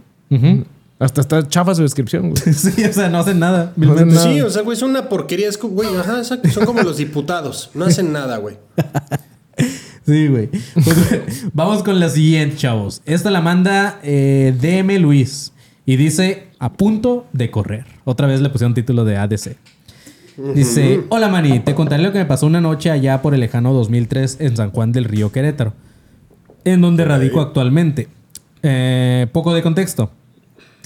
Hasta 0.99 1.21
está 1.21 1.47
chafa 1.47 1.75
su 1.75 1.83
descripción, 1.83 2.31
güey. 2.31 2.43
Sí, 2.55 2.85
o 2.85 2.93
sea, 2.93 3.09
no 3.09 3.19
hacen 3.19 3.39
nada. 3.39 3.73
No 3.77 3.93
hacen 3.93 4.09
nada. 4.09 4.23
Sí, 4.33 4.41
o 4.41 4.51
sea, 4.51 4.63
güey, 4.63 4.77
son 4.77 4.91
una 4.91 5.09
porquería. 5.09 5.49
Es 5.49 5.57
como, 5.59 5.75
güey, 5.75 5.95
ajá, 5.97 6.25
son 6.25 6.41
como 6.65 6.81
los 6.83 6.97
diputados. 6.97 7.71
No 7.75 7.85
hacen 7.85 8.13
nada, 8.13 8.39
güey. 8.39 8.57
Sí, 10.07 10.27
güey. 10.29 10.49
Pues, 10.73 11.45
vamos 11.53 11.83
con 11.83 12.01
la 12.01 12.09
siguiente, 12.09 12.57
chavos. 12.57 13.03
Esta 13.05 13.31
la 13.31 13.43
manda 13.43 14.01
eh, 14.03 14.55
DM 14.59 14.99
Luis 15.01 15.53
y 15.85 15.97
dice 15.97 16.47
a 16.59 16.73
punto 16.73 17.27
de 17.35 17.51
correr. 17.51 17.85
Otra 18.05 18.27
vez 18.27 18.41
le 18.41 18.49
pusieron 18.49 18.73
título 18.73 19.05
de 19.05 19.19
ADC. 19.19 19.57
Dice, 20.55 21.03
hola 21.09 21.29
Mani, 21.29 21.61
te 21.61 21.75
contaré 21.75 22.03
lo 22.03 22.13
que 22.13 22.19
me 22.19 22.25
pasó 22.25 22.47
una 22.47 22.61
noche 22.61 22.91
allá 22.91 23.23
por 23.23 23.35
el 23.35 23.41
lejano 23.41 23.73
2003 23.73 24.37
en 24.41 24.57
San 24.57 24.71
Juan 24.71 24.93
del 24.93 25.05
Río 25.05 25.33
Querétaro, 25.33 25.73
en 26.65 26.81
donde 26.81 27.05
radico 27.05 27.41
actualmente. 27.41 28.09
Eh, 28.63 29.27
poco 29.33 29.53
de 29.53 29.63
contexto. 29.63 30.11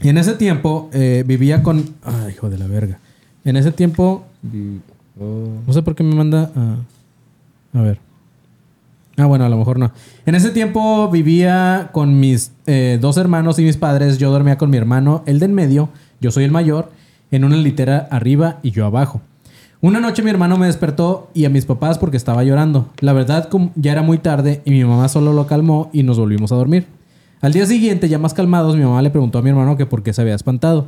Y 0.02 0.08
en 0.08 0.18
ese 0.18 0.34
tiempo 0.34 0.88
eh, 0.92 1.22
vivía 1.26 1.62
con... 1.62 1.84
Ay, 2.02 2.32
hijo 2.32 2.48
de 2.50 2.58
la 2.58 2.66
verga. 2.66 2.98
En 3.44 3.56
ese 3.56 3.72
tiempo... 3.72 4.24
No 5.66 5.72
sé 5.72 5.82
por 5.82 5.94
qué 5.94 6.02
me 6.02 6.14
manda... 6.14 6.50
a- 6.56 6.76
a 7.78 7.82
ver. 7.82 7.98
Ah, 9.16 9.26
bueno, 9.26 9.44
a 9.44 9.48
lo 9.48 9.56
mejor 9.58 9.78
no. 9.78 9.92
En 10.26 10.34
ese 10.34 10.50
tiempo 10.50 11.10
vivía 11.10 11.90
con 11.92 12.18
mis 12.20 12.52
eh, 12.66 12.98
dos 13.00 13.16
hermanos 13.18 13.58
y 13.58 13.62
mis 13.64 13.76
padres. 13.76 14.18
Yo 14.18 14.30
dormía 14.30 14.56
con 14.58 14.70
mi 14.70 14.76
hermano, 14.78 15.22
el 15.26 15.38
de 15.38 15.46
en 15.46 15.54
medio, 15.54 15.88
yo 16.20 16.30
soy 16.30 16.44
el 16.44 16.50
mayor, 16.50 16.90
en 17.30 17.44
una 17.44 17.56
litera 17.56 18.08
arriba 18.10 18.58
y 18.62 18.70
yo 18.72 18.84
abajo. 18.86 19.20
Una 19.84 19.98
noche 19.98 20.22
mi 20.22 20.30
hermano 20.30 20.58
me 20.58 20.66
despertó 20.66 21.28
y 21.34 21.44
a 21.44 21.50
mis 21.50 21.66
papás 21.66 21.98
porque 21.98 22.16
estaba 22.16 22.44
llorando. 22.44 22.90
La 23.00 23.12
verdad 23.12 23.48
ya 23.74 23.90
era 23.90 24.02
muy 24.02 24.18
tarde 24.18 24.62
y 24.64 24.70
mi 24.70 24.84
mamá 24.84 25.08
solo 25.08 25.32
lo 25.32 25.48
calmó 25.48 25.90
y 25.92 26.04
nos 26.04 26.20
volvimos 26.20 26.52
a 26.52 26.54
dormir. 26.54 26.86
Al 27.40 27.52
día 27.52 27.66
siguiente, 27.66 28.08
ya 28.08 28.20
más 28.20 28.32
calmados, 28.32 28.76
mi 28.76 28.84
mamá 28.84 29.02
le 29.02 29.10
preguntó 29.10 29.38
a 29.38 29.42
mi 29.42 29.50
hermano 29.50 29.76
que 29.76 29.84
por 29.84 30.04
qué 30.04 30.12
se 30.12 30.22
había 30.22 30.36
espantado. 30.36 30.86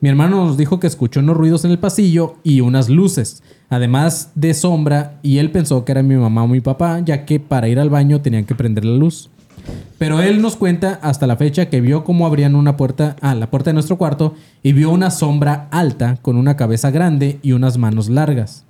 Mi 0.00 0.08
hermano 0.08 0.46
nos 0.46 0.56
dijo 0.56 0.80
que 0.80 0.86
escuchó 0.86 1.20
unos 1.20 1.36
ruidos 1.36 1.66
en 1.66 1.72
el 1.72 1.78
pasillo 1.78 2.36
y 2.42 2.62
unas 2.62 2.88
luces, 2.88 3.42
además 3.68 4.30
de 4.34 4.54
sombra, 4.54 5.18
y 5.22 5.36
él 5.36 5.50
pensó 5.50 5.84
que 5.84 5.92
era 5.92 6.02
mi 6.02 6.14
mamá 6.14 6.44
o 6.44 6.48
mi 6.48 6.62
papá, 6.62 7.00
ya 7.00 7.26
que 7.26 7.38
para 7.38 7.68
ir 7.68 7.78
al 7.78 7.90
baño 7.90 8.22
tenían 8.22 8.46
que 8.46 8.54
prender 8.54 8.86
la 8.86 8.96
luz. 8.96 9.28
Pero 9.98 10.20
él 10.20 10.42
nos 10.42 10.56
cuenta 10.56 10.98
hasta 11.02 11.26
la 11.26 11.36
fecha 11.36 11.66
que 11.70 11.80
vio 11.80 12.02
cómo 12.04 12.26
abrían 12.26 12.54
una 12.56 12.76
puerta, 12.76 13.16
ah, 13.20 13.34
la 13.34 13.50
puerta 13.50 13.70
de 13.70 13.74
nuestro 13.74 13.96
cuarto, 13.98 14.34
y 14.62 14.72
vio 14.72 14.90
una 14.90 15.10
sombra 15.10 15.68
alta 15.70 16.18
con 16.22 16.36
una 16.36 16.56
cabeza 16.56 16.90
grande 16.90 17.38
y 17.42 17.52
unas 17.52 17.78
manos 17.78 18.08
largas. 18.08 18.64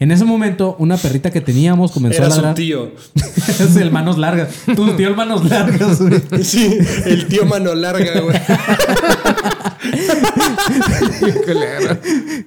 En 0.00 0.12
ese 0.12 0.24
momento, 0.24 0.76
una 0.78 0.96
perrita 0.96 1.30
que 1.32 1.40
teníamos 1.40 1.90
comenzó 1.90 2.18
Era 2.18 2.28
a 2.28 2.30
su 2.30 2.36
ladrar. 2.36 2.54
tío. 2.54 2.92
es 3.48 3.76
el 3.76 3.90
manos 3.90 4.16
largas. 4.16 4.48
Tu 4.74 4.92
tío 4.96 5.08
el 5.08 5.16
manos 5.16 5.44
largas, 5.50 6.00
güey. 6.00 6.22
Sí, 6.44 6.78
el 7.04 7.26
tío 7.26 7.44
mano 7.46 7.74
larga, 7.74 8.20
güey. 8.20 8.36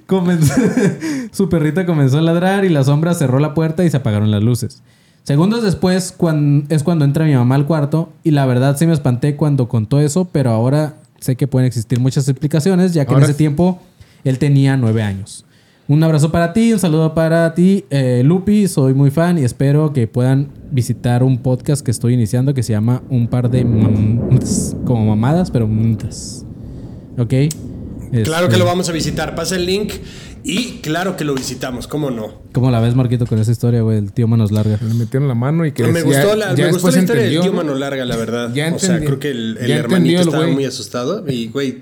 Comenzó- 0.06 0.54
su 1.32 1.48
perrita 1.48 1.86
comenzó 1.86 2.18
a 2.18 2.22
ladrar 2.22 2.64
y 2.64 2.68
la 2.68 2.84
sombra 2.84 3.14
cerró 3.14 3.38
la 3.38 3.54
puerta 3.54 3.84
y 3.84 3.90
se 3.90 3.96
apagaron 3.98 4.30
las 4.30 4.42
luces. 4.42 4.82
Segundos 5.24 5.62
después 5.62 6.12
cuan- 6.16 6.64
es 6.68 6.82
cuando 6.82 7.04
entra 7.04 7.24
mi 7.24 7.34
mamá 7.34 7.54
al 7.54 7.66
cuarto 7.66 8.10
y 8.24 8.32
la 8.32 8.44
verdad 8.46 8.76
sí 8.76 8.86
me 8.86 8.92
espanté 8.92 9.36
cuando 9.36 9.68
contó 9.68 10.00
eso, 10.00 10.26
pero 10.30 10.50
ahora 10.50 10.96
sé 11.20 11.36
que 11.36 11.46
pueden 11.46 11.66
existir 11.66 12.00
muchas 12.00 12.28
explicaciones 12.28 12.92
ya 12.92 13.04
que 13.04 13.12
Ahora- 13.14 13.26
en 13.26 13.30
ese 13.30 13.38
tiempo 13.38 13.78
él 14.24 14.38
tenía 14.38 14.76
nueve 14.76 15.02
años. 15.02 15.44
Un 15.88 16.02
abrazo 16.02 16.30
para 16.32 16.52
ti, 16.52 16.72
un 16.72 16.78
saludo 16.78 17.12
para 17.12 17.54
ti, 17.54 17.84
eh, 17.90 18.22
Lupi, 18.24 18.66
soy 18.68 18.94
muy 18.94 19.10
fan 19.10 19.36
y 19.38 19.42
espero 19.44 19.92
que 19.92 20.06
puedan 20.06 20.48
visitar 20.70 21.22
un 21.22 21.38
podcast 21.38 21.84
que 21.84 21.90
estoy 21.90 22.14
iniciando 22.14 22.54
que 22.54 22.62
se 22.62 22.72
llama 22.72 23.02
Un 23.08 23.26
par 23.28 23.50
de 23.50 23.64
mamás, 23.64 24.76
como 24.84 25.04
mamadas, 25.06 25.50
pero 25.50 25.66
mamadas. 25.68 26.44
¿Ok? 27.18 27.32
Claro 28.24 28.44
Este- 28.44 28.54
que 28.54 28.58
lo 28.58 28.64
vamos 28.66 28.88
a 28.88 28.92
visitar. 28.92 29.34
Pasa 29.34 29.56
el 29.56 29.64
link 29.66 29.92
y 30.44 30.80
claro 30.82 31.16
que 31.16 31.24
lo 31.24 31.34
visitamos, 31.34 31.86
¿cómo 31.86 32.10
no? 32.10 32.42
¿Cómo 32.52 32.70
la 32.70 32.78
ves, 32.80 32.94
Marquito, 32.94 33.26
con 33.26 33.38
esa 33.38 33.50
historia, 33.52 33.80
güey? 33.82 33.98
El 33.98 34.12
tío 34.12 34.28
Manos 34.28 34.52
Largas. 34.52 34.82
Le 34.82 34.94
metieron 34.94 35.28
la 35.28 35.34
mano 35.34 35.64
y 35.64 35.72
que 35.72 35.84
me 35.84 36.00
ya- 36.00 36.04
gustó 36.04 36.36
la, 36.36 36.54
ya 36.54 36.66
me 36.66 36.72
gustó 36.72 36.90
la 36.90 36.98
historia 36.98 37.22
del 37.22 37.40
tío 37.40 37.50
¿no? 37.50 37.56
mano 37.58 37.74
larga, 37.74 38.04
la 38.04 38.16
verdad. 38.16 38.52
Ya 38.54 38.72
o 38.74 38.78
sea, 38.78 38.98
creo 39.00 39.18
que 39.18 39.30
el, 39.30 39.56
el 39.60 39.70
hermanito 39.70 40.20
el 40.22 40.28
estaba 40.28 40.46
muy 40.48 40.64
asustado. 40.64 41.24
Y, 41.28 41.48
güey, 41.48 41.78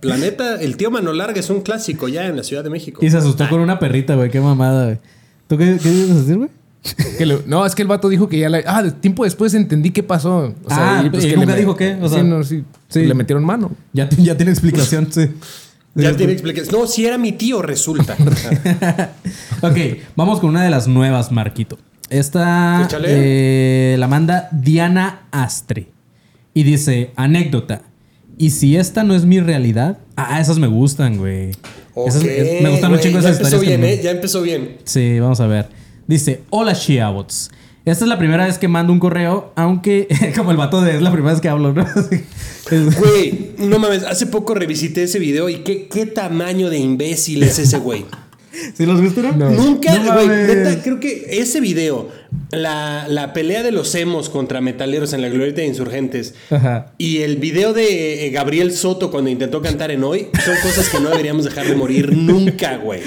planeta, 0.00 0.60
el 0.60 0.76
tío 0.76 0.90
mano 0.90 1.12
larga 1.12 1.40
es 1.40 1.50
un 1.50 1.60
clásico 1.60 2.08
ya 2.08 2.26
en 2.26 2.36
la 2.36 2.42
Ciudad 2.44 2.64
de 2.64 2.70
México. 2.70 3.04
Y 3.04 3.10
se 3.10 3.16
asustó 3.18 3.48
con 3.48 3.60
una 3.60 3.78
perrita, 3.78 4.14
güey. 4.14 4.30
Qué 4.30 4.40
mamada, 4.40 4.84
güey. 4.86 4.98
¿Tú 5.46 5.58
qué, 5.58 5.78
qué 5.82 5.90
ibas 5.92 6.10
a 6.10 6.20
decir, 6.20 6.36
güey? 6.36 6.48
Que 7.18 7.24
no, 7.46 7.64
es 7.64 7.74
que 7.74 7.80
el 7.82 7.88
vato 7.88 8.08
dijo 8.10 8.28
que 8.28 8.38
ya 8.38 8.48
la. 8.50 8.60
Ah, 8.66 8.82
tiempo 9.00 9.24
después 9.24 9.54
entendí 9.54 9.90
qué 9.90 10.02
pasó. 10.02 10.38
O 10.48 10.54
Ah, 10.68 11.02
¿y 11.06 11.10
que 11.10 11.36
nunca 11.36 11.52
le- 11.54 11.60
dijo 11.60 11.74
qué? 11.76 11.96
O 12.00 12.08
sí, 12.08 12.14
sea, 12.14 12.22
no, 12.22 12.44
sí, 12.44 12.62
sí. 12.88 13.06
Le 13.06 13.14
metieron 13.14 13.42
mano. 13.44 13.70
Ya, 13.94 14.08
ya 14.10 14.36
tiene 14.36 14.52
explicación, 14.52 15.08
sí. 15.10 15.28
Ya 15.94 16.16
tiene 16.16 16.32
explicación. 16.32 16.74
No, 16.80 16.86
si 16.86 17.06
era 17.06 17.18
mi 17.18 17.32
tío, 17.32 17.62
resulta. 17.62 18.16
Ok, 19.62 19.76
vamos 20.16 20.40
con 20.40 20.50
una 20.50 20.62
de 20.64 20.70
las 20.70 20.88
nuevas, 20.88 21.32
Marquito. 21.32 21.78
Esta 22.10 22.86
eh, 23.04 23.96
la 23.98 24.08
manda 24.08 24.48
Diana 24.52 25.26
Astre. 25.30 25.88
Y 26.52 26.62
dice, 26.62 27.12
anécdota. 27.16 27.82
¿Y 28.36 28.50
si 28.50 28.76
esta 28.76 29.04
no 29.04 29.14
es 29.14 29.24
mi 29.24 29.40
realidad? 29.40 29.98
Ah, 30.16 30.40
esas 30.40 30.58
me 30.58 30.66
gustan, 30.66 31.16
güey. 31.16 31.50
Esas- 31.96 32.22
Ok, 32.22 32.28
es- 32.28 32.62
me 32.62 32.70
gustan 32.70 32.90
un 32.90 32.96
güey, 32.98 33.02
chingo 33.08 33.20
ya 33.20 33.28
esas 33.30 33.38
empezó 33.38 33.56
historias. 33.56 33.60
que 33.80 33.86
bien, 33.86 33.98
¿eh? 33.98 34.02
Ya 34.02 34.10
empezó 34.10 34.42
bien. 34.42 34.76
Sí, 34.84 35.18
vamos 35.20 35.40
a 35.40 35.46
ver. 35.46 35.68
Dice, 36.06 36.42
hola 36.50 36.72
Shiabots. 36.74 37.50
Esta 37.84 38.06
es 38.06 38.08
la 38.08 38.18
primera 38.18 38.46
vez 38.46 38.56
que 38.56 38.66
mando 38.66 38.94
un 38.94 38.98
correo, 38.98 39.52
aunque 39.56 40.08
como 40.36 40.50
el 40.50 40.56
vato 40.56 40.80
de 40.80 40.96
es 40.96 41.02
la 41.02 41.12
primera 41.12 41.32
vez 41.32 41.42
que 41.42 41.48
hablo, 41.48 41.72
¿no? 41.72 41.86
Güey, 42.70 43.50
no 43.58 43.78
mames, 43.78 44.04
hace 44.04 44.26
poco 44.26 44.54
revisité 44.54 45.02
ese 45.02 45.18
video 45.18 45.50
y 45.50 45.56
qué, 45.56 45.86
qué 45.86 46.06
tamaño 46.06 46.70
de 46.70 46.78
imbécil 46.78 47.42
es 47.42 47.58
ese 47.58 47.76
güey. 47.76 48.06
¿Sí 48.74 48.86
los 48.86 49.02
viste, 49.02 49.20
no? 49.22 49.50
Nunca, 49.50 49.98
No 49.98 50.14
güey, 50.14 50.28
neta, 50.28 50.82
creo 50.82 50.98
que 50.98 51.26
ese 51.28 51.60
video, 51.60 52.08
la, 52.50 53.06
la 53.08 53.32
pelea 53.32 53.62
de 53.62 53.72
los 53.72 53.94
emos 53.94 54.28
contra 54.28 54.60
metaleros 54.60 55.12
en 55.12 55.22
la 55.22 55.28
glorieta 55.28 55.60
de 55.60 55.66
insurgentes 55.66 56.34
Ajá. 56.50 56.92
y 56.98 57.18
el 57.18 57.36
video 57.36 57.72
de 57.72 58.26
eh, 58.26 58.30
Gabriel 58.30 58.72
Soto 58.72 59.10
cuando 59.10 59.30
intentó 59.30 59.60
cantar 59.62 59.90
en 59.90 60.04
hoy 60.04 60.28
son 60.44 60.54
cosas 60.62 60.88
que 60.88 61.00
no 61.00 61.10
deberíamos 61.10 61.44
dejar 61.44 61.66
de 61.66 61.74
morir 61.74 62.12
nunca, 62.16 62.76
güey. 62.78 63.00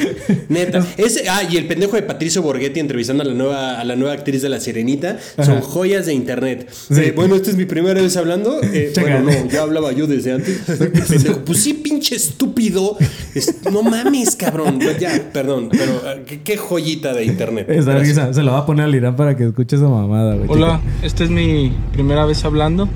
Neta. 0.50 0.86
Ese, 0.98 1.30
ah, 1.30 1.44
y 1.50 1.58
el 1.58 1.68
pendejo 1.68 1.96
de 1.96 2.04
Patricio 2.04 2.42
Borghetti 2.42 2.80
entrevistando 2.80 3.24
a 3.24 3.26
la 3.26 3.34
nueva, 3.34 3.80
a 3.80 3.84
la 3.84 3.96
nueva 3.96 4.14
actriz 4.14 4.42
de 4.42 4.50
La 4.50 4.60
Sirenita 4.60 5.18
son 5.44 5.62
joyas 5.62 6.06
de 6.06 6.14
internet. 6.14 6.70
Sí. 6.72 6.94
Eh, 7.02 7.14
bueno, 7.16 7.36
esta 7.36 7.50
es 7.50 7.56
mi 7.56 7.66
primera 7.66 8.02
vez 8.02 8.16
hablando. 8.18 8.60
Eh, 8.64 8.92
bueno, 9.00 9.22
no, 9.22 9.50
ya 9.50 9.62
hablaba 9.62 9.92
yo 9.92 10.08
desde 10.08 10.34
antes. 10.34 10.60
Pendejo. 11.10 11.40
Pues 11.46 11.60
sí, 11.64 11.74
pinche 11.74 12.16
estúpido. 12.16 12.98
Es- 13.36 13.56
no 13.72 13.84
mames, 13.84 14.36
cabrón. 14.36 14.80
Ya, 15.00 15.30
perdón, 15.32 15.70
pero 15.72 16.02
ah, 16.06 16.16
qué, 16.26 16.42
qué 16.42 16.58
joyita 16.58 17.14
de 17.14 17.26
internet. 17.26 17.70
Esa 17.70 18.34
se 18.34 18.44
lo 18.44 18.52
va 18.54 18.60
a 18.60 18.66
poner 18.66 18.86
al 18.86 18.96
Irán 18.96 19.16
para 19.18 19.36
que 19.36 19.46
escuche 19.46 19.76
esa 19.76 19.90
mamada, 19.90 20.36
güey. 20.36 20.50
Hola, 20.50 20.80
esta 21.02 21.26
es 21.26 21.30
mi 21.30 21.74
primera 21.92 22.26
vez 22.26 22.46
hablando. 22.46 22.88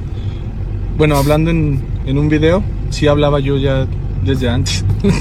Bueno, 0.97 1.17
hablando 1.17 1.51
en, 1.51 1.83
en 2.05 2.17
un 2.17 2.29
video. 2.29 2.63
Sí 2.91 3.07
hablaba 3.07 3.39
yo 3.39 3.57
ya 3.57 3.87
desde 4.23 4.47
antes. 4.47 4.85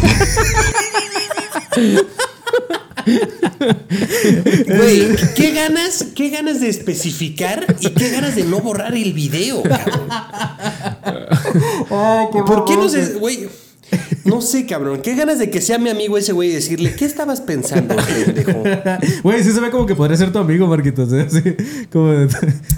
Güey, 4.67 5.17
qué 5.35 5.53
ganas, 5.53 6.07
qué 6.15 6.31
ganas 6.31 6.61
de 6.61 6.69
especificar 6.69 7.77
y 7.81 7.91
qué 7.91 8.11
ganas 8.11 8.37
de 8.37 8.45
no 8.45 8.61
borrar 8.61 8.95
el 8.95 9.13
video, 9.13 9.63
cabrón. 9.63 10.09
¿Por 12.47 12.65
qué 12.65 12.77
no 12.77 12.89
se, 12.89 13.15
güey? 13.15 13.49
No 14.25 14.41
sé, 14.43 14.67
cabrón. 14.67 15.01
Qué 15.03 15.15
ganas 15.15 15.39
de 15.39 15.51
que 15.51 15.61
sea 15.61 15.79
mi 15.79 15.89
amigo 15.91 16.17
ese 16.19 16.33
güey 16.33 16.51
y 16.51 16.53
decirle, 16.53 16.95
¿qué 16.95 17.05
estabas 17.05 17.41
pensando, 17.41 17.97
pendejo? 17.97 18.63
Güey, 19.23 19.43
sí 19.43 19.53
se 19.53 19.61
ve 19.61 19.71
como 19.71 19.87
que 19.87 19.95
podría 19.97 20.17
ser 20.17 20.31
tu 20.33 20.39
amigo, 20.39 20.67
Marquitos. 20.67 21.13
¿eh? 21.13 21.27
Sí, 21.31 21.43
como 21.91 22.11
de- 22.13 22.29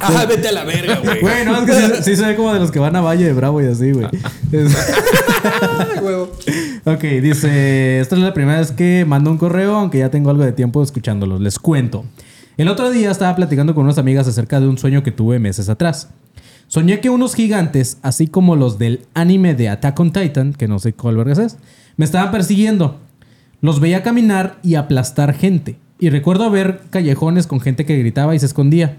Ah, 0.00 0.24
vete 0.28 0.48
a 0.48 0.52
la 0.52 0.64
verga, 0.64 1.00
güey. 1.04 1.20
Güey, 1.20 1.44
no, 1.44 1.56
es 1.58 1.64
que 1.64 1.72
sí, 1.74 2.02
sí 2.10 2.16
se 2.16 2.24
ve 2.26 2.36
como 2.36 2.52
de 2.54 2.60
los 2.60 2.70
que 2.70 2.78
van 2.78 2.94
a 2.96 3.00
Valle 3.00 3.24
de 3.26 3.32
Bravo 3.32 3.60
y 3.60 3.66
así, 3.66 3.92
güey. 3.92 4.06
Huevo. 6.02 6.30
ok, 6.84 7.00
dice, 7.22 8.00
esta 8.00 8.16
es 8.16 8.22
la 8.22 8.34
primera 8.34 8.58
vez 8.60 8.70
que 8.72 9.04
mando 9.06 9.30
un 9.30 9.38
correo, 9.38 9.76
aunque 9.76 9.98
ya 9.98 10.10
tengo 10.10 10.30
algo 10.30 10.44
de 10.44 10.52
tiempo 10.52 10.82
escuchándolos. 10.82 11.40
Les 11.40 11.58
cuento. 11.58 12.04
El 12.56 12.68
otro 12.68 12.90
día 12.90 13.10
estaba 13.10 13.34
platicando 13.34 13.74
con 13.74 13.84
unas 13.84 13.98
amigas 13.98 14.26
acerca 14.28 14.60
de 14.60 14.68
un 14.68 14.78
sueño 14.78 15.02
que 15.02 15.10
tuve 15.10 15.38
meses 15.38 15.68
atrás. 15.68 16.08
Soñé 16.68 17.00
que 17.00 17.10
unos 17.10 17.34
gigantes, 17.34 17.98
así 18.02 18.26
como 18.26 18.56
los 18.56 18.78
del 18.78 19.06
anime 19.14 19.54
de 19.54 19.68
Attack 19.68 20.00
on 20.00 20.12
Titan, 20.12 20.54
que 20.54 20.68
no 20.68 20.78
sé 20.78 20.94
cuál 20.94 21.16
vergas 21.16 21.38
es, 21.38 21.58
me 21.96 22.04
estaban 22.04 22.30
persiguiendo. 22.30 22.98
Los 23.60 23.78
veía 23.78 24.02
caminar 24.02 24.58
y 24.62 24.76
aplastar 24.76 25.34
gente. 25.34 25.76
Y 25.98 26.10
recuerdo 26.10 26.50
ver 26.50 26.80
callejones 26.90 27.46
con 27.46 27.60
gente 27.60 27.84
que 27.84 27.98
gritaba 27.98 28.34
y 28.34 28.38
se 28.38 28.46
escondía. 28.46 28.96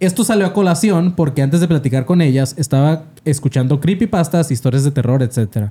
Esto 0.00 0.24
salió 0.24 0.46
a 0.46 0.52
colación 0.52 1.12
porque 1.14 1.42
antes 1.42 1.60
de 1.60 1.68
platicar 1.68 2.04
con 2.04 2.20
ellas 2.20 2.54
estaba 2.58 3.04
escuchando 3.24 3.80
creepypastas, 3.80 4.50
historias 4.50 4.84
de 4.84 4.90
terror, 4.90 5.22
etc. 5.22 5.68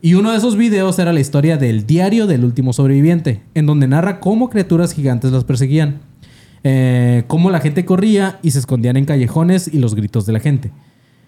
Y 0.00 0.14
uno 0.14 0.30
de 0.30 0.38
esos 0.38 0.56
videos 0.56 0.98
era 0.98 1.12
la 1.12 1.20
historia 1.20 1.56
del 1.56 1.86
diario 1.86 2.26
del 2.26 2.44
último 2.44 2.72
sobreviviente, 2.72 3.42
en 3.54 3.66
donde 3.66 3.88
narra 3.88 4.20
cómo 4.20 4.48
criaturas 4.48 4.94
gigantes 4.94 5.32
los 5.32 5.44
perseguían, 5.44 6.00
eh, 6.64 7.24
cómo 7.26 7.50
la 7.50 7.60
gente 7.60 7.84
corría 7.84 8.38
y 8.42 8.50
se 8.50 8.58
escondían 8.58 8.96
en 8.96 9.04
callejones 9.04 9.68
y 9.72 9.78
los 9.78 9.94
gritos 9.94 10.26
de 10.26 10.32
la 10.32 10.40
gente. 10.40 10.70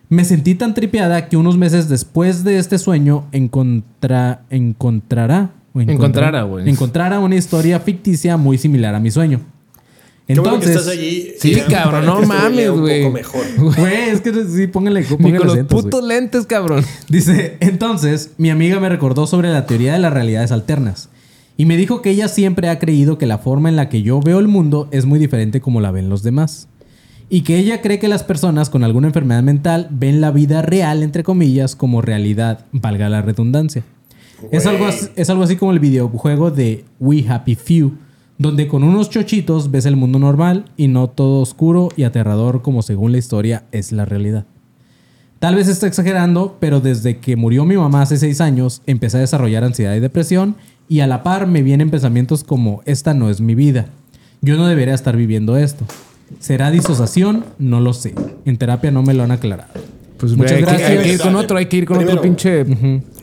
Me 0.08 0.24
sentí 0.24 0.56
tan 0.56 0.74
tripeada 0.74 1.28
que 1.28 1.36
unos 1.36 1.56
meses 1.56 1.88
después 1.88 2.42
de 2.42 2.58
este 2.58 2.78
sueño 2.78 3.26
encontra, 3.32 4.42
encontrará 4.50 5.50
o 5.72 5.80
Encontrara, 5.80 6.42
güey. 6.42 6.68
encontrara 6.68 7.20
una 7.20 7.36
historia 7.36 7.78
ficticia 7.78 8.36
muy 8.36 8.58
similar 8.58 8.94
a 8.94 8.98
mi 9.00 9.10
sueño. 9.12 9.40
Qué 10.26 10.38
bueno 10.38 10.58
que 10.60 10.66
Entonces, 10.66 10.76
estás 10.76 10.92
allí. 10.92 11.28
Sí, 11.38 11.60
cabrón, 11.68 12.06
no 12.06 12.22
mames, 12.22 12.68
un 12.70 12.80
güey. 12.80 13.02
poco 13.02 13.14
mejor. 13.14 13.42
Güey, 13.76 14.10
es 14.10 14.20
que 14.20 14.32
sí, 14.46 14.66
póngale, 14.68 15.00
Ni 15.00 15.06
póngale 15.06 15.36
con 15.38 15.46
los 15.46 15.54
acentos, 15.54 15.82
putos 15.82 16.04
lentes, 16.04 16.46
cabrón. 16.46 16.84
Dice, 17.08 17.56
entonces, 17.60 18.32
mi 18.38 18.50
amiga 18.50 18.78
me 18.80 18.88
recordó 18.88 19.26
sobre 19.26 19.50
la 19.50 19.66
teoría 19.66 19.92
de 19.92 19.98
las 20.00 20.12
realidades 20.12 20.52
alternas. 20.52 21.08
Y 21.60 21.66
me 21.66 21.76
dijo 21.76 22.00
que 22.00 22.08
ella 22.08 22.28
siempre 22.28 22.70
ha 22.70 22.78
creído 22.78 23.18
que 23.18 23.26
la 23.26 23.36
forma 23.36 23.68
en 23.68 23.76
la 23.76 23.90
que 23.90 24.00
yo 24.00 24.20
veo 24.20 24.38
el 24.38 24.48
mundo 24.48 24.88
es 24.92 25.04
muy 25.04 25.18
diferente 25.18 25.60
como 25.60 25.82
la 25.82 25.90
ven 25.90 26.08
los 26.08 26.22
demás. 26.22 26.68
Y 27.28 27.42
que 27.42 27.58
ella 27.58 27.82
cree 27.82 27.98
que 27.98 28.08
las 28.08 28.24
personas 28.24 28.70
con 28.70 28.82
alguna 28.82 29.08
enfermedad 29.08 29.42
mental 29.42 29.88
ven 29.90 30.22
la 30.22 30.30
vida 30.30 30.62
real, 30.62 31.02
entre 31.02 31.22
comillas, 31.22 31.76
como 31.76 32.00
realidad, 32.00 32.64
valga 32.72 33.10
la 33.10 33.20
redundancia. 33.20 33.84
Es 34.50 34.64
algo, 34.64 34.86
así, 34.86 35.08
es 35.16 35.28
algo 35.28 35.42
así 35.42 35.56
como 35.56 35.72
el 35.72 35.80
videojuego 35.80 36.50
de 36.50 36.86
We 36.98 37.26
Happy 37.28 37.56
Few, 37.56 37.92
donde 38.38 38.66
con 38.66 38.82
unos 38.82 39.10
chochitos 39.10 39.70
ves 39.70 39.84
el 39.84 39.96
mundo 39.96 40.18
normal 40.18 40.64
y 40.78 40.88
no 40.88 41.10
todo 41.10 41.42
oscuro 41.42 41.90
y 41.94 42.04
aterrador 42.04 42.62
como 42.62 42.80
según 42.80 43.12
la 43.12 43.18
historia 43.18 43.64
es 43.70 43.92
la 43.92 44.06
realidad. 44.06 44.46
Tal 45.40 45.56
vez 45.56 45.68
está 45.68 45.86
exagerando, 45.86 46.58
pero 46.60 46.80
desde 46.80 47.18
que 47.18 47.34
murió 47.34 47.64
mi 47.64 47.74
mamá 47.74 48.02
hace 48.02 48.18
seis 48.18 48.42
años, 48.42 48.82
empecé 48.86 49.16
a 49.16 49.20
desarrollar 49.20 49.64
ansiedad 49.64 49.94
y 49.94 50.00
depresión 50.00 50.56
y 50.90 51.00
a 51.00 51.06
la 51.06 51.22
par 51.22 51.46
me 51.46 51.62
vienen 51.62 51.88
pensamientos 51.88 52.42
como, 52.42 52.82
esta 52.84 53.14
no 53.14 53.30
es 53.30 53.40
mi 53.40 53.54
vida. 53.54 53.86
Yo 54.42 54.56
no 54.56 54.66
debería 54.66 54.92
estar 54.92 55.16
viviendo 55.16 55.56
esto. 55.56 55.84
¿Será 56.40 56.72
disociación? 56.72 57.44
No 57.60 57.78
lo 57.78 57.92
sé. 57.92 58.12
En 58.44 58.56
terapia 58.56 58.90
no 58.90 59.04
me 59.04 59.14
lo 59.14 59.22
han 59.22 59.30
aclarado. 59.30 59.70
Pues 60.16 60.32
Muchas 60.32 60.52
hay, 60.52 60.58
que, 60.58 60.64
gracias. 60.64 60.90
hay 60.90 60.98
que 60.98 61.12
ir 61.12 61.20
con 61.20 61.36
otro, 61.36 61.58
hay 61.58 61.66
que 61.66 61.76
ir 61.76 61.86
con 61.86 61.98
Primero. 61.98 62.18
otro 62.18 62.22
pinche. 62.22 62.64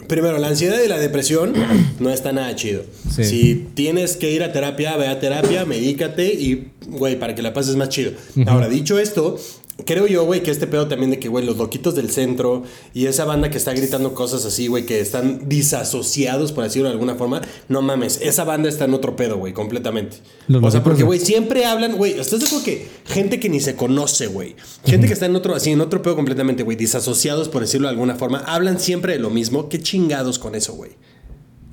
Primero, 0.07 0.37
la 0.37 0.47
ansiedad 0.47 0.77
y 0.83 0.87
la 0.87 0.97
depresión 0.97 1.51
no 1.99 2.09
está 2.09 2.31
nada 2.31 2.55
chido. 2.55 2.83
Sí. 3.09 3.25
Si 3.25 3.67
tienes 3.73 4.15
que 4.15 4.31
ir 4.31 4.43
a 4.43 4.53
terapia, 4.53 4.95
ve 4.95 5.09
a 5.09 5.19
terapia, 5.19 5.65
medícate 5.65 6.25
y, 6.25 6.69
güey, 6.87 7.19
para 7.19 7.35
que 7.35 7.41
la 7.41 7.51
pases 7.51 7.75
más 7.75 7.89
chido. 7.89 8.11
Ahora, 8.45 8.69
dicho 8.69 8.97
esto, 8.97 9.37
creo 9.85 10.07
yo, 10.07 10.25
güey, 10.25 10.43
que 10.43 10.51
este 10.51 10.67
pedo 10.67 10.87
también 10.87 11.11
de 11.11 11.19
que, 11.19 11.27
güey, 11.27 11.45
los 11.45 11.57
loquitos 11.57 11.95
del 11.95 12.09
centro 12.09 12.63
y 12.93 13.05
esa 13.05 13.25
banda 13.25 13.49
que 13.49 13.57
está 13.57 13.73
gritando 13.73 14.13
cosas 14.13 14.45
así, 14.45 14.67
güey, 14.67 14.85
que 14.85 14.99
están 14.99 15.47
disasociados, 15.47 16.51
por 16.51 16.63
decirlo 16.63 16.87
de 16.87 16.93
alguna 16.93 17.15
forma, 17.15 17.41
no 17.67 17.81
mames, 17.81 18.19
esa 18.21 18.43
banda 18.43 18.69
está 18.69 18.85
en 18.85 18.93
otro 18.93 19.15
pedo, 19.15 19.37
güey, 19.37 19.53
completamente. 19.53 20.17
Los 20.47 20.63
o 20.63 20.71
sea, 20.71 20.83
porque, 20.83 21.03
güey, 21.03 21.19
siempre 21.19 21.65
hablan, 21.65 21.97
güey, 21.97 22.19
¿estás 22.19 22.39
de 22.39 22.45
acuerdo 22.45 22.65
que 22.65 22.87
gente 23.05 23.39
que 23.39 23.49
ni 23.49 23.59
se 23.59 23.75
conoce, 23.75 24.27
güey? 24.27 24.55
Gente 24.85 25.07
que 25.07 25.13
está 25.13 25.25
en 25.25 25.35
otro, 25.35 25.55
así, 25.55 25.71
en 25.71 25.81
otro 25.81 26.01
pedo 26.01 26.15
completamente, 26.15 26.63
güey, 26.63 26.77
disasociados, 26.77 27.49
por 27.49 27.61
decirlo 27.61 27.87
de 27.87 27.93
alguna 27.93 28.15
forma, 28.15 28.39
hablan 28.39 28.79
siempre 28.79 29.13
de 29.13 29.19
lo 29.19 29.29
mismo. 29.29 29.69
Qué 29.69 29.79
chingados 29.79 30.39
con 30.39 30.55
eso, 30.55 30.73
güey. 30.73 30.91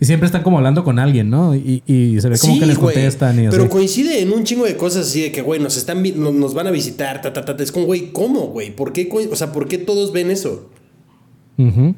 Y 0.00 0.04
siempre 0.06 0.26
están 0.26 0.42
como 0.42 0.58
hablando 0.58 0.82
con 0.84 0.98
alguien, 0.98 1.30
¿no? 1.30 1.54
Y, 1.54 1.82
y 1.86 2.20
se 2.20 2.28
ve 2.28 2.36
como 2.38 2.54
Sí, 2.54 2.60
que 2.60 2.66
les 2.66 2.78
contestan 2.78 3.38
y 3.38 3.46
así. 3.46 3.56
Pero 3.56 3.70
coincide 3.70 4.20
en 4.20 4.32
un 4.32 4.44
chingo 4.44 4.64
de 4.64 4.76
cosas 4.76 5.06
así 5.06 5.22
de 5.22 5.32
que, 5.32 5.40
güey, 5.42 5.60
nos 5.60 5.76
están 5.76 6.02
nos 6.16 6.52
van 6.54 6.66
a 6.66 6.70
visitar, 6.70 7.22
ta, 7.22 7.32
ta, 7.32 7.44
ta. 7.44 7.62
Es 7.62 7.72
como, 7.72 7.86
güey, 7.86 8.12
¿cómo, 8.12 8.48
güey? 8.48 8.74
¿Por 8.74 8.92
qué, 8.92 9.08
o 9.30 9.36
sea, 9.36 9.52
¿por 9.52 9.68
qué 9.68 9.78
todos 9.78 10.12
ven 10.12 10.30
eso? 10.30 10.68
Ujú. 11.58 11.94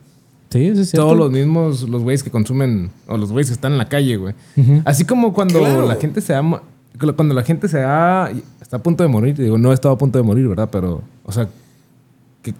Sí, 0.51 0.73
sí, 0.77 0.85
sí. 0.85 0.97
Todos 0.97 1.17
los 1.17 1.31
mismos, 1.31 1.89
los 1.89 2.03
güeyes 2.03 2.23
que 2.23 2.31
consumen, 2.31 2.91
o 3.09 3.17
los 3.17 3.33
güeyes 3.33 3.49
que 3.49 3.55
están 3.55 3.73
en 3.73 3.79
la 3.79 3.89
calle, 3.89 4.17
güey. 4.17 4.35
Así 4.85 5.05
como 5.05 5.33
cuando 5.33 5.59
Claro. 5.59 5.87
la 5.89 5.97
gente 5.97 6.21
se 6.21 6.35
ama, 6.35 6.63
cuando 7.17 7.35
la 7.35 7.43
gente 7.43 7.67
se 7.69 7.81
ha, 7.83 8.31
está 8.61 8.77
a 8.77 8.83
punto 8.83 9.03
de 9.03 9.09
morir, 9.09 9.35
digo, 9.37 9.59
no 9.59 9.71
he 9.73 9.75
estado 9.75 9.95
a 9.95 9.99
punto 9.99 10.19
de 10.19 10.23
morir, 10.23 10.47
¿verdad? 10.49 10.69
Pero, 10.71 11.03
o 11.25 11.33
sea, 11.33 11.49
que, 12.43 12.55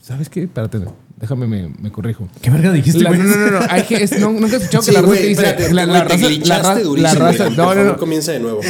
¿sabes 0.00 0.28
qué? 0.28 0.44
Espérate, 0.44 0.78
déjame, 1.20 1.46
me, 1.46 1.68
me 1.80 1.90
corrijo. 1.90 2.28
¿Qué 2.40 2.50
verga 2.50 2.72
dijiste, 2.72 3.00
La- 3.02 3.10
güey? 3.10 3.20
no, 3.20 3.26
no, 3.28 3.36
no, 3.36 3.60
no, 3.60 3.66
hay 3.68 3.82
que, 3.82 3.96
es- 4.02 4.18
no, 4.20 4.30
nunca 4.32 4.56
he 4.56 4.58
escuchado 4.58 4.84
que 4.84 4.90
Sí, 4.90 4.92
la 4.92 5.00
raza 5.00 5.06
güey, 5.06 5.20
que 5.22 5.26
dice, 5.28 5.42
espérate, 5.46 5.74
la, 5.74 5.86
la 5.86 5.86
güey, 5.86 6.02
te 6.02 6.08
raza, 6.08 6.22
la, 6.22 6.28
glitchaste 6.28 6.68
ra- 6.68 6.80
durísimo, 6.80 6.96
la 7.02 7.14
raza, 7.14 7.44
güey. 7.44 7.56
no, 7.56 7.74
no, 7.74 7.84
no, 7.84 7.96
comienza 7.96 8.32
de 8.32 8.40
nuevo. 8.40 8.60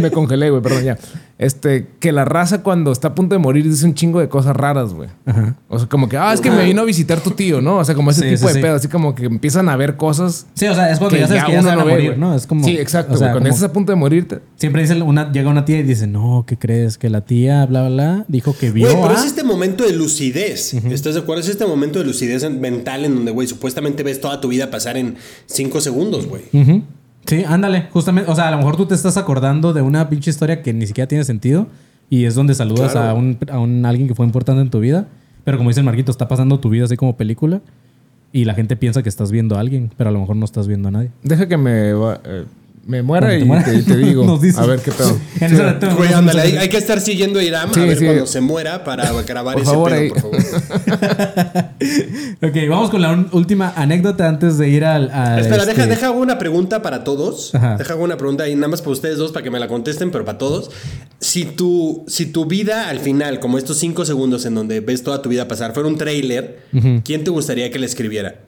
me 0.00 0.10
congelé, 0.10 0.50
güey, 0.50 0.62
perdón, 0.62 0.84
ya. 0.84 0.98
Este, 1.36 1.88
que 1.98 2.12
la 2.12 2.24
raza 2.24 2.62
cuando 2.62 2.92
está 2.92 3.08
a 3.08 3.14
punto 3.16 3.34
de 3.34 3.40
morir 3.40 3.64
dice 3.68 3.84
un 3.84 3.94
chingo 3.94 4.20
de 4.20 4.28
cosas 4.28 4.54
raras, 4.54 4.94
güey. 4.94 5.08
Ajá. 5.26 5.56
O 5.68 5.78
sea, 5.80 5.88
como 5.88 6.08
que, 6.08 6.16
ah, 6.16 6.32
es 6.32 6.40
que 6.40 6.48
me 6.50 6.64
vino 6.64 6.82
a 6.82 6.84
visitar 6.84 7.20
tu 7.20 7.32
tío, 7.32 7.60
¿no? 7.60 7.78
O 7.78 7.84
sea, 7.84 7.96
como 7.96 8.12
ese 8.12 8.20
Sí, 8.22 8.28
tipo 8.36 8.38
sí, 8.42 8.46
de 8.46 8.52
sí. 8.54 8.60
pedo, 8.60 8.74
así 8.76 8.86
como 8.86 9.16
que 9.16 9.24
empiezan 9.26 9.68
a 9.68 9.76
ver 9.76 9.96
cosas 9.96 10.46
Sí, 10.54 10.66
o 10.66 10.74
sea, 10.76 10.92
es 10.92 10.98
cuando 11.00 11.16
ya 11.16 11.26
sabes 11.26 11.44
que 11.44 11.52
ya 11.52 11.60
se 11.62 11.66
van 11.68 11.80
a 11.80 11.84
morir, 11.84 12.06
güey. 12.10 12.18
¿no? 12.18 12.36
Es 12.36 12.46
como. 12.46 12.64
Sí, 12.64 12.78
exacto, 12.78 13.14
o 13.14 13.16
sea, 13.16 13.28
güey. 13.28 13.32
Cuando 13.34 13.48
como- 13.50 13.54
estás 13.56 13.68
a 13.68 13.72
punto 13.72 13.90
de 13.90 13.96
morirte. 13.96 14.38
Siempre 14.56 14.82
dice 14.82 15.02
una, 15.02 15.32
llega 15.32 15.50
una 15.50 15.64
tía 15.64 15.80
y 15.80 15.82
dice, 15.82 16.06
no, 16.06 16.44
¿qué 16.46 16.56
crees? 16.56 16.98
Que 16.98 17.10
la 17.10 17.22
tía, 17.22 17.66
bla, 17.66 17.80
bla, 17.80 17.90
bla, 17.90 18.24
dijo 18.28 18.56
que 18.56 18.70
vio 18.70 18.86
Güey, 18.86 19.02
pero 19.02 19.14
a- 19.16 19.18
es 19.20 19.24
este 19.26 19.42
momento 19.42 19.84
de 19.84 19.92
lucidez. 19.92 20.72
¿Estás 20.74 21.14
de 21.14 21.20
acuerdo? 21.20 21.42
Es 21.42 21.48
este 21.48 21.66
momento 21.66 21.98
de 21.98 22.04
lucidez 22.04 22.44
en- 22.44 22.60
mental 22.60 23.04
en 23.04 23.16
donde, 23.16 23.32
güey, 23.32 23.48
supuestamente 23.48 24.04
ves 24.04 24.20
toda 24.20 24.40
tu 24.40 24.46
vida 24.48 24.70
pasar 24.70 24.96
en 24.96 25.16
cinco 25.46 25.80
segundos, 25.80 26.26
güey. 26.26 26.42
Ujú. 26.52 26.82
Sí, 27.26 27.44
ándale, 27.46 27.88
justamente. 27.92 28.30
O 28.30 28.34
sea, 28.34 28.48
a 28.48 28.50
lo 28.50 28.58
mejor 28.58 28.76
tú 28.76 28.86
te 28.86 28.94
estás 28.94 29.16
acordando 29.16 29.72
de 29.72 29.82
una 29.82 30.08
pinche 30.08 30.30
historia 30.30 30.62
que 30.62 30.72
ni 30.72 30.86
siquiera 30.86 31.08
tiene 31.08 31.24
sentido 31.24 31.66
y 32.10 32.24
es 32.26 32.34
donde 32.34 32.54
saludas 32.54 32.92
Claro. 32.92 33.08
a, 33.10 33.14
un, 33.14 33.38
a 33.50 33.58
un 33.58 33.84
alguien 33.86 34.08
que 34.08 34.14
fue 34.14 34.26
importante 34.26 34.60
en 34.62 34.70
tu 34.70 34.80
vida. 34.80 35.06
Pero 35.44 35.56
como 35.58 35.70
dice 35.70 35.80
el 35.80 35.86
Marquito, 35.86 36.10
está 36.10 36.28
pasando 36.28 36.58
tu 36.60 36.68
vida 36.70 36.84
así 36.84 36.96
como 36.96 37.16
película 37.16 37.60
y 38.32 38.44
la 38.44 38.54
gente 38.54 38.76
piensa 38.76 39.02
que 39.02 39.08
estás 39.08 39.30
viendo 39.30 39.56
a 39.56 39.60
alguien, 39.60 39.90
pero 39.96 40.10
a 40.10 40.12
lo 40.12 40.18
mejor 40.20 40.36
no 40.36 40.44
estás 40.44 40.66
viendo 40.66 40.88
a 40.88 40.90
nadie. 40.90 41.10
Deja 41.22 41.46
que 41.48 41.56
me 41.56 41.92
va- 41.92 42.20
eh, 42.24 42.44
me 42.86 43.02
muera 43.02 43.34
y 43.36 43.82
te 43.82 43.96
digo. 43.96 44.24
nos 44.26 44.40
dices. 44.42 44.58
A 44.58 44.66
ver 44.66 44.80
qué 44.80 44.92
pedo. 44.92 45.18
En 45.40 45.52
ese 45.52 45.62
rato 45.62 45.86
Güey, 45.96 46.10
nos 46.10 46.18
ándale, 46.18 46.42
hay, 46.58 46.68
que 46.68 46.76
estar 46.76 47.00
siguiendo 47.00 47.38
a 47.38 47.42
Iram 47.42 47.72
Sí, 47.72 47.80
a 47.80 47.84
ver 47.84 47.98
sí. 47.98 48.04
cuando 48.04 48.26
se 48.26 48.40
muera 48.40 48.84
para 48.84 49.10
grabar 49.22 49.54
Por 49.54 49.62
ese 49.62 49.70
favor, 49.72 49.90
pedo, 49.90 50.00
ahí. 50.00 50.08
por 50.10 50.20
favor. 50.20 50.36
Ok, 52.42 52.56
vamos 52.68 52.90
con 52.90 53.00
la 53.02 53.26
última 53.32 53.72
anécdota 53.76 54.28
antes 54.28 54.58
de 54.58 54.68
ir 54.68 54.84
al. 54.84 55.10
al, 55.10 55.40
Espera, 55.40 55.62
este- 55.62 55.74
deja, 55.74 55.86
deja 55.86 56.10
una 56.10 56.38
pregunta 56.38 56.82
para 56.82 57.04
todos. 57.04 57.54
Ajá. 57.54 57.76
Deja 57.76 57.94
una 57.96 58.16
pregunta 58.16 58.48
y 58.48 58.54
nada 58.54 58.68
más 58.68 58.80
para 58.82 58.92
ustedes 58.92 59.18
dos 59.18 59.32
para 59.32 59.42
que 59.42 59.50
me 59.50 59.58
la 59.58 59.68
contesten, 59.68 60.10
pero 60.10 60.24
para 60.24 60.38
todos. 60.38 60.70
Si 61.20 61.44
tu, 61.44 62.04
si 62.06 62.26
tu 62.26 62.46
vida 62.46 62.88
al 62.88 63.00
final, 63.00 63.40
como 63.40 63.58
estos 63.58 63.78
cinco 63.78 64.04
segundos 64.04 64.44
en 64.46 64.54
donde 64.54 64.80
ves 64.80 65.02
toda 65.02 65.22
tu 65.22 65.28
vida 65.28 65.48
pasar, 65.48 65.72
fuera 65.72 65.88
un 65.88 65.96
tráiler, 65.96 66.60
¿quién 67.04 67.24
te 67.24 67.30
gustaría 67.30 67.70
que 67.70 67.78
le 67.78 67.86
escribiera? 67.86 68.40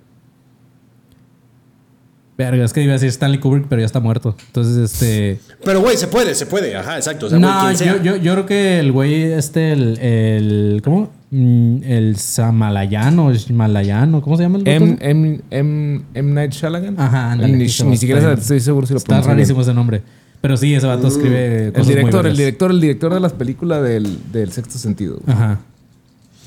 Verga, 2.38 2.64
es 2.64 2.72
que 2.72 2.82
iba 2.82 2.92
a 2.92 2.94
decir 2.94 3.08
Stanley 3.08 3.40
Kubrick, 3.40 3.66
pero 3.68 3.80
ya 3.80 3.86
está 3.86 3.98
muerto. 4.00 4.36
Entonces, 4.48 4.76
este. 4.92 5.40
Pero, 5.64 5.80
güey, 5.80 5.96
se 5.96 6.06
puede, 6.06 6.34
se 6.34 6.44
puede. 6.46 6.76
Ajá, 6.76 6.96
exacto. 6.96 7.26
O 7.26 7.28
sea, 7.30 7.38
no, 7.38 7.60
quien 7.62 7.76
sea. 7.78 7.96
yo, 7.96 8.02
yo, 8.02 8.16
yo 8.16 8.32
creo 8.34 8.46
que 8.46 8.78
el 8.80 8.92
güey, 8.92 9.22
este, 9.32 9.72
el. 9.72 9.98
el 10.00 10.82
¿Cómo? 10.84 11.10
Mm, 11.30 11.78
El 11.82 12.16
Samalayano, 12.16 13.32
Malayano, 13.52 14.20
¿cómo 14.20 14.36
se 14.36 14.44
llama 14.44 14.58
el? 14.58 14.68
M, 14.68 14.96
M, 15.00 15.40
M, 15.50 16.02
M. 16.14 16.32
Night 16.34 16.52
Shyamalan. 16.52 16.94
Ajá, 17.00 17.32
ándale, 17.32 17.52
Ni, 17.54 17.64
ni 17.64 17.96
siquiera 17.96 18.34
estoy 18.34 18.60
seguro 18.60 18.86
si 18.86 18.92
lo 18.92 18.98
Está 18.98 19.16
bien. 19.18 19.28
rarísimo 19.30 19.60
ese 19.62 19.74
nombre. 19.74 20.02
Pero 20.40 20.56
sí, 20.56 20.74
ese 20.74 20.86
vato 20.86 21.08
escribe. 21.08 21.66
El 21.66 21.72
cosas 21.72 21.86
muy 21.86 21.94
director, 21.96 22.26
el 22.26 22.36
director, 22.36 22.70
el 22.70 22.80
director 22.80 23.14
de 23.14 23.20
las 23.20 23.32
películas 23.32 23.82
del, 23.82 24.18
del 24.30 24.52
sexto 24.52 24.78
sentido. 24.78 25.18
güey. 25.24 25.36
Ajá. 25.36 25.58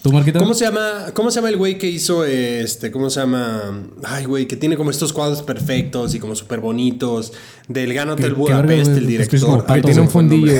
¿Tú, 0.02 0.14
Marquito? 0.14 0.40
¿Cómo 0.40 0.54
se 0.54 0.66
llama? 0.66 1.08
¿Cómo 1.14 1.30
se 1.30 1.36
llama 1.36 1.50
el 1.50 1.58
güey 1.58 1.78
que 1.78 1.88
hizo 1.88 2.24
este? 2.24 2.90
¿Cómo 2.90 3.10
se 3.10 3.20
llama? 3.20 3.84
Ay, 4.04 4.26
güey, 4.26 4.48
que 4.48 4.56
tiene 4.56 4.78
como 4.78 4.92
estos 4.92 5.12
cuadros 5.12 5.42
perfectos 5.42 6.16
y 6.16 6.20
como 6.20 6.36
súper 6.36 6.62
bonitos. 6.62 7.34
Del 7.68 7.94
Gran 7.94 8.10
Hotel 8.10 8.34
Budapest, 8.34 8.92
el 8.92 9.08
director. 9.08 9.66
Pato, 9.66 9.82
tiene 9.82 10.02
un 10.02 10.10
fondillo, 10.10 10.54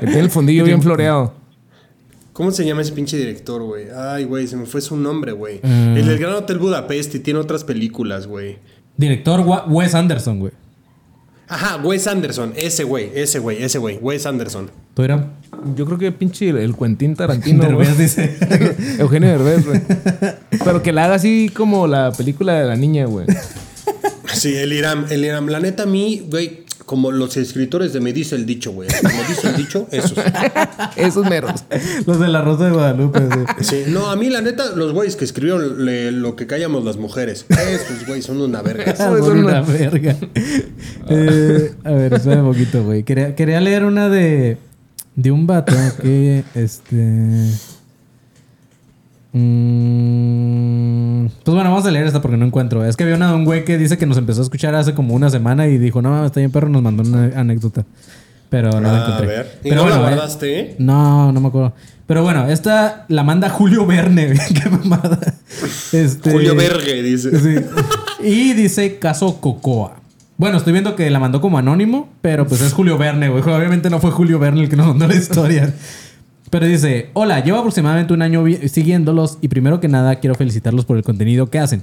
tiene 0.00 0.20
el 0.20 0.30
fondillo 0.30 0.64
bien 0.64 0.82
floreado. 0.82 1.34
¿Cómo 2.32 2.52
se 2.52 2.64
llama 2.64 2.82
ese 2.82 2.92
pinche 2.92 3.16
director, 3.16 3.62
güey? 3.62 3.86
Ay, 3.90 4.24
güey, 4.24 4.46
se 4.46 4.56
me 4.56 4.66
fue 4.66 4.80
su 4.80 4.96
nombre, 4.96 5.32
güey. 5.32 5.60
Mm. 5.62 5.96
El 5.96 6.06
del 6.06 6.18
Gran 6.18 6.34
Hotel 6.34 6.58
Budapest 6.58 7.14
y 7.16 7.18
tiene 7.18 7.40
otras 7.40 7.64
películas, 7.64 8.26
güey. 8.26 8.58
Director 8.96 9.40
Wes 9.66 9.94
Anderson, 9.94 10.40
güey. 10.40 10.52
Ajá, 11.48 11.76
Wes 11.82 12.06
Anderson. 12.06 12.52
Ese 12.56 12.84
güey, 12.84 13.10
ese 13.14 13.38
güey, 13.38 13.62
ese 13.62 13.78
güey. 13.78 13.98
Wes 13.98 14.26
Anderson. 14.26 14.70
¿Tú 14.94 15.02
eras? 15.02 15.22
Yo 15.74 15.86
creo 15.86 15.98
que 15.98 16.12
pinche 16.12 16.50
el, 16.50 16.58
el 16.58 16.76
Quentin 16.76 17.16
Tarantino. 17.16 17.64
Derbez 17.64 17.96
dice. 17.96 18.36
Eugenio 18.98 19.30
Derbez, 19.30 19.66
güey. 19.66 19.80
Pero 20.62 20.82
que 20.82 20.92
la 20.92 21.06
haga 21.06 21.14
así 21.14 21.50
como 21.54 21.86
la 21.86 22.12
película 22.12 22.54
de 22.54 22.66
la 22.66 22.76
niña, 22.76 23.06
güey. 23.06 23.26
Sí, 24.32 24.54
el 24.54 24.72
Iram. 24.72 25.06
El 25.10 25.24
Iram. 25.24 25.48
La 25.48 25.58
neta, 25.58 25.84
a 25.84 25.86
mí, 25.86 26.26
güey, 26.30 26.64
como 26.88 27.12
los 27.12 27.36
escritores 27.36 27.92
de 27.92 28.00
Me 28.00 28.14
dice 28.14 28.34
el 28.34 28.46
dicho, 28.46 28.72
güey. 28.72 28.88
Como 29.02 29.22
dice 29.28 29.48
el 29.50 29.56
dicho, 29.56 29.86
esos. 29.92 30.14
Esos 30.96 31.28
meros. 31.28 31.64
Los 32.06 32.18
de 32.18 32.28
la 32.28 32.40
Rosa 32.40 32.64
de 32.64 32.70
Guadalupe, 32.72 33.20
güey. 33.20 33.44
Sí, 33.60 33.84
no, 33.88 34.08
a 34.10 34.16
mí, 34.16 34.30
la 34.30 34.40
neta, 34.40 34.74
los 34.74 34.92
güeyes 34.94 35.14
que 35.14 35.24
escribieron 35.26 35.84
le- 35.84 36.10
lo 36.12 36.34
que 36.34 36.46
callamos 36.46 36.84
las 36.84 36.96
mujeres. 36.96 37.44
Esos, 37.50 38.06
güey, 38.06 38.22
son 38.22 38.40
una 38.40 38.62
verga. 38.62 38.96
Son 38.96 39.20
una 39.20 39.60
una- 39.60 39.60
verga. 39.60 40.16
Eh, 41.10 41.72
a 41.84 41.90
ver, 41.92 42.14
espera 42.14 42.42
un 42.42 42.52
poquito, 42.52 42.82
güey. 42.84 43.02
Quería, 43.02 43.34
quería 43.34 43.60
leer 43.60 43.84
una 43.84 44.08
de, 44.08 44.56
de 45.14 45.30
un 45.30 45.46
vato 45.46 45.74
que, 46.02 46.42
este... 46.54 47.50
mm, 49.32 51.26
pues 51.44 51.54
bueno, 51.54 51.70
vamos 51.70 51.86
a 51.86 51.90
leer 51.90 52.06
esta 52.06 52.20
porque 52.22 52.36
no 52.36 52.46
encuentro. 52.46 52.84
Es 52.84 52.96
que 52.96 53.04
había 53.04 53.16
una 53.16 53.28
de 53.30 53.34
un 53.34 53.44
güey 53.44 53.64
que 53.64 53.78
dice 53.78 53.98
que 53.98 54.06
nos 54.06 54.16
empezó 54.18 54.40
a 54.40 54.44
escuchar 54.44 54.74
hace 54.74 54.94
como 54.94 55.14
una 55.14 55.30
semana 55.30 55.66
y 55.68 55.78
dijo, 55.78 56.02
no, 56.02 56.24
está 56.24 56.40
bien 56.40 56.50
perro, 56.50 56.68
nos 56.68 56.82
mandó 56.82 57.02
una 57.02 57.30
anécdota. 57.38 57.84
Pero 58.50 58.70
no 58.72 58.80
la 58.80 58.94
Ah, 58.94 59.04
encontré. 59.06 59.26
a 59.26 59.42
ver. 59.42 59.58
¿Y 59.62 59.68
Pero 59.68 59.82
no 59.82 59.88
la 59.90 59.96
bueno, 59.96 60.08
eh, 60.10 60.14
guardaste, 60.14 60.60
eh? 60.60 60.74
No, 60.78 61.32
no 61.32 61.40
me 61.40 61.48
acuerdo. 61.48 61.74
Pero 62.06 62.22
bueno, 62.22 62.48
esta 62.48 63.04
la 63.08 63.22
manda 63.22 63.50
Julio 63.50 63.84
Verne. 63.84 64.32
Qué 64.62 64.70
mamada. 64.70 65.18
Este, 65.92 66.30
Julio 66.32 66.54
Verge, 66.54 67.02
dice. 67.02 67.38
Sí. 67.38 67.64
Y 68.26 68.54
dice 68.54 68.98
caso 68.98 69.38
Cocoa. 69.40 69.96
Bueno, 70.38 70.56
estoy 70.56 70.72
viendo 70.72 70.96
que 70.96 71.10
la 71.10 71.18
mandó 71.18 71.40
como 71.42 71.58
anónimo, 71.58 72.08
pero 72.22 72.46
pues 72.46 72.62
es 72.62 72.72
Julio 72.72 72.96
Verne, 72.96 73.28
güey. 73.28 73.42
Obviamente 73.42 73.90
no 73.90 73.98
fue 74.00 74.12
Julio 74.12 74.38
Verne 74.38 74.62
el 74.62 74.68
que 74.70 74.76
nos 74.76 74.86
mandó 74.86 75.06
la 75.08 75.14
historia. 75.16 75.74
Pero 76.50 76.66
dice, 76.66 77.10
hola, 77.12 77.42
llevo 77.42 77.58
aproximadamente 77.58 78.14
un 78.14 78.22
año 78.22 78.44
siguiéndolos 78.66 79.38
y 79.40 79.48
primero 79.48 79.80
que 79.80 79.88
nada 79.88 80.16
quiero 80.16 80.34
felicitarlos 80.34 80.84
por 80.84 80.96
el 80.96 81.02
contenido 81.02 81.50
que 81.50 81.58
hacen. 81.58 81.82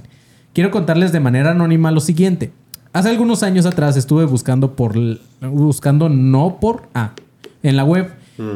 Quiero 0.52 0.70
contarles 0.70 1.12
de 1.12 1.20
manera 1.20 1.52
anónima 1.52 1.90
lo 1.90 2.00
siguiente. 2.00 2.52
Hace 2.92 3.10
algunos 3.10 3.42
años 3.42 3.66
atrás 3.66 3.96
estuve 3.96 4.24
buscando 4.24 4.74
por 4.74 4.94
buscando 5.42 6.08
no 6.08 6.58
por 6.60 6.88
A 6.94 7.12
en 7.62 7.76
la 7.76 7.84
web 7.84 8.10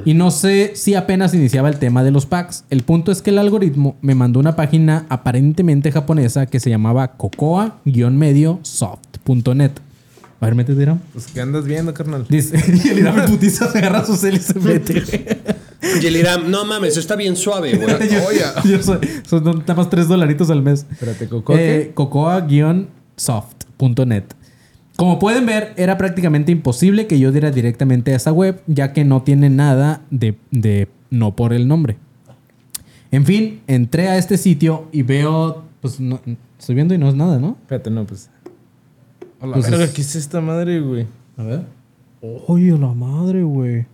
y 0.05 0.13
no 0.15 0.31
sé 0.31 0.73
si 0.75 0.95
apenas 0.95 1.35
iniciaba 1.35 1.69
el 1.69 1.79
tema 1.79 2.03
de 2.03 2.11
los 2.11 2.25
packs. 2.27 2.65
El 2.71 2.83
punto 2.83 3.13
es 3.13 3.23
que 3.23 3.31
el 3.31 3.39
algoritmo 3.39 3.97
me 4.03 4.15
mandó 4.15 4.41
una 4.41 4.57
página 4.57 5.07
aparentemente 5.09 5.93
japonesa 5.93 6.47
que 6.47 6.61
se 6.61 6.71
llamaba 6.71 7.17
cocoa-medio-soft.net. 7.17 9.73
A 10.41 10.47
ver, 10.47 10.55
métete, 10.55 10.81
Irán. 10.81 11.03
Pues, 11.13 11.27
¿qué 11.27 11.41
andas 11.41 11.65
viendo, 11.67 11.93
carnal? 11.93 12.25
Dice, 12.29 12.57
y 12.85 12.89
el 12.89 12.99
Irán 13.01 13.27
putiza, 13.27 13.71
se 13.71 13.79
agarra 13.79 14.05
su 14.05 14.17
cel 14.17 14.37
y 14.37 14.41
se 14.41 14.59
mete. 14.59 15.03
Y 16.03 16.07
el 16.07 16.27
no 16.51 16.65
mames, 16.65 16.97
está 16.97 17.15
bien 17.17 17.37
suave, 17.37 17.77
güey. 17.77 18.09
yo, 18.11 18.21
yo 18.65 18.83
soy, 18.83 18.99
son 19.27 19.45
nada 19.45 19.75
más 19.75 19.91
3 19.91 20.09
dolaritos 20.09 20.49
al 20.51 20.63
mes. 20.63 20.87
Espérate, 20.91 21.29
¿Cocoa? 21.29 21.57
Eh, 21.61 21.93
Cocoa-soft.net. 21.95 24.25
Como 24.97 25.19
pueden 25.19 25.47
ver, 25.47 25.73
era 25.77 25.97
prácticamente 25.97 26.53
imposible 26.53 27.07
que 27.07 27.19
yo 27.19 27.33
diera 27.33 27.51
directamente 27.51 28.13
a 28.13 28.17
esa 28.17 28.33
web, 28.33 28.61
ya 28.67 28.93
que 28.93 29.05
no 29.05 29.23
tiene 29.23 29.49
nada 29.49 30.03
de, 30.11 30.37
de 30.51 30.89
no 31.11 31.35
por 31.37 31.53
el 31.55 31.67
nombre. 31.69 31.97
En 33.11 33.25
fin, 33.25 33.61
entré 33.67 34.09
a 34.09 34.19
este 34.19 34.37
sitio 34.37 34.89
y 34.93 35.03
veo, 35.03 35.65
pues 35.81 35.99
no- 36.01 36.21
estoy 36.59 36.75
viendo 36.75 36.93
y 36.95 36.99
no 36.99 37.09
es 37.09 37.15
nada, 37.15 37.39
¿no? 37.39 37.57
Espérate, 37.63 37.91
no, 37.91 38.05
pues. 38.07 38.29
Hola, 39.41 39.55
Pues 39.55 39.71
verga, 39.71 39.85
es- 39.87 39.91
¿qué 39.93 40.03
es 40.03 40.17
esta 40.17 40.41
madre, 40.41 40.81
güey? 40.81 41.07
A 41.37 41.43
ver. 41.43 41.63
Oye, 42.47 42.71
la 42.79 42.89
madre, 42.89 43.43
güey. 43.43 43.87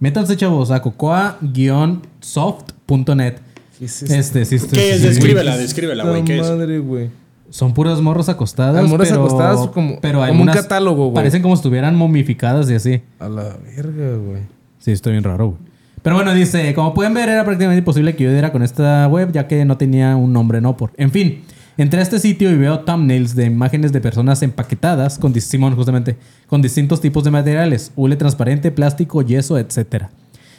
Métanse, 0.00 0.36
chavos, 0.36 0.70
a 0.70 0.80
cocoa-soft.net. 0.80 3.34
¿Qué 3.78 3.84
es 3.84 4.02
esto? 4.02 4.14
Este, 4.14 4.44
sí, 4.44 4.58
sí, 4.58 4.66
¿Qué 4.72 4.90
es? 4.90 4.96
sí, 4.96 5.02
sí. 5.02 5.08
Descríbela, 5.08 5.56
descríbela, 5.56 6.04
güey. 6.04 6.24
¿Qué 6.24 6.38
es? 6.38 6.48
madre, 6.48 6.78
güey. 6.78 7.10
Son 7.50 7.72
puras 7.74 8.00
morros 8.00 8.28
acostadas. 8.28 8.84
Ah, 8.84 8.86
morras 8.86 9.08
pero, 9.08 9.20
acostadas 9.22 9.66
como- 9.68 10.00
pero 10.00 10.20
como 10.26 10.42
un 10.42 10.48
catálogo, 10.48 11.04
güey. 11.04 11.14
Parecen 11.14 11.42
como 11.42 11.56
si 11.56 11.60
estuvieran 11.60 11.94
momificadas 11.96 12.70
y 12.70 12.74
así. 12.74 13.02
A 13.18 13.28
la 13.28 13.56
verga, 13.76 14.16
güey. 14.16 14.42
Sí, 14.78 14.92
estoy 14.92 15.12
bien 15.12 15.24
raro, 15.24 15.46
güey. 15.48 15.58
Pero 16.02 16.16
bueno, 16.16 16.32
dice, 16.34 16.74
como 16.74 16.94
pueden 16.94 17.12
ver, 17.14 17.28
era 17.28 17.44
prácticamente 17.44 17.78
imposible 17.78 18.14
que 18.16 18.24
yo 18.24 18.30
diera 18.32 18.52
con 18.52 18.62
esta 18.62 19.06
web, 19.08 19.32
ya 19.32 19.46
que 19.48 19.64
no 19.64 19.76
tenía 19.78 20.14
un 20.16 20.32
nombre 20.32 20.60
no 20.60 20.76
por. 20.76 20.92
En 20.96 21.10
fin, 21.10 21.42
entré 21.82 22.00
a 22.00 22.02
este 22.02 22.18
sitio 22.18 22.50
y 22.50 22.56
veo 22.56 22.80
thumbnails 22.80 23.34
de 23.34 23.46
imágenes 23.46 23.92
de 23.92 24.00
personas 24.00 24.42
empaquetadas 24.42 25.18
con, 25.18 25.34
Simón, 25.40 25.74
justamente, 25.76 26.16
con 26.46 26.60
distintos 26.60 27.00
tipos 27.00 27.24
de 27.24 27.30
materiales, 27.30 27.92
hule 27.96 28.16
transparente, 28.16 28.70
plástico, 28.70 29.22
yeso, 29.22 29.58
etcétera. 29.58 30.10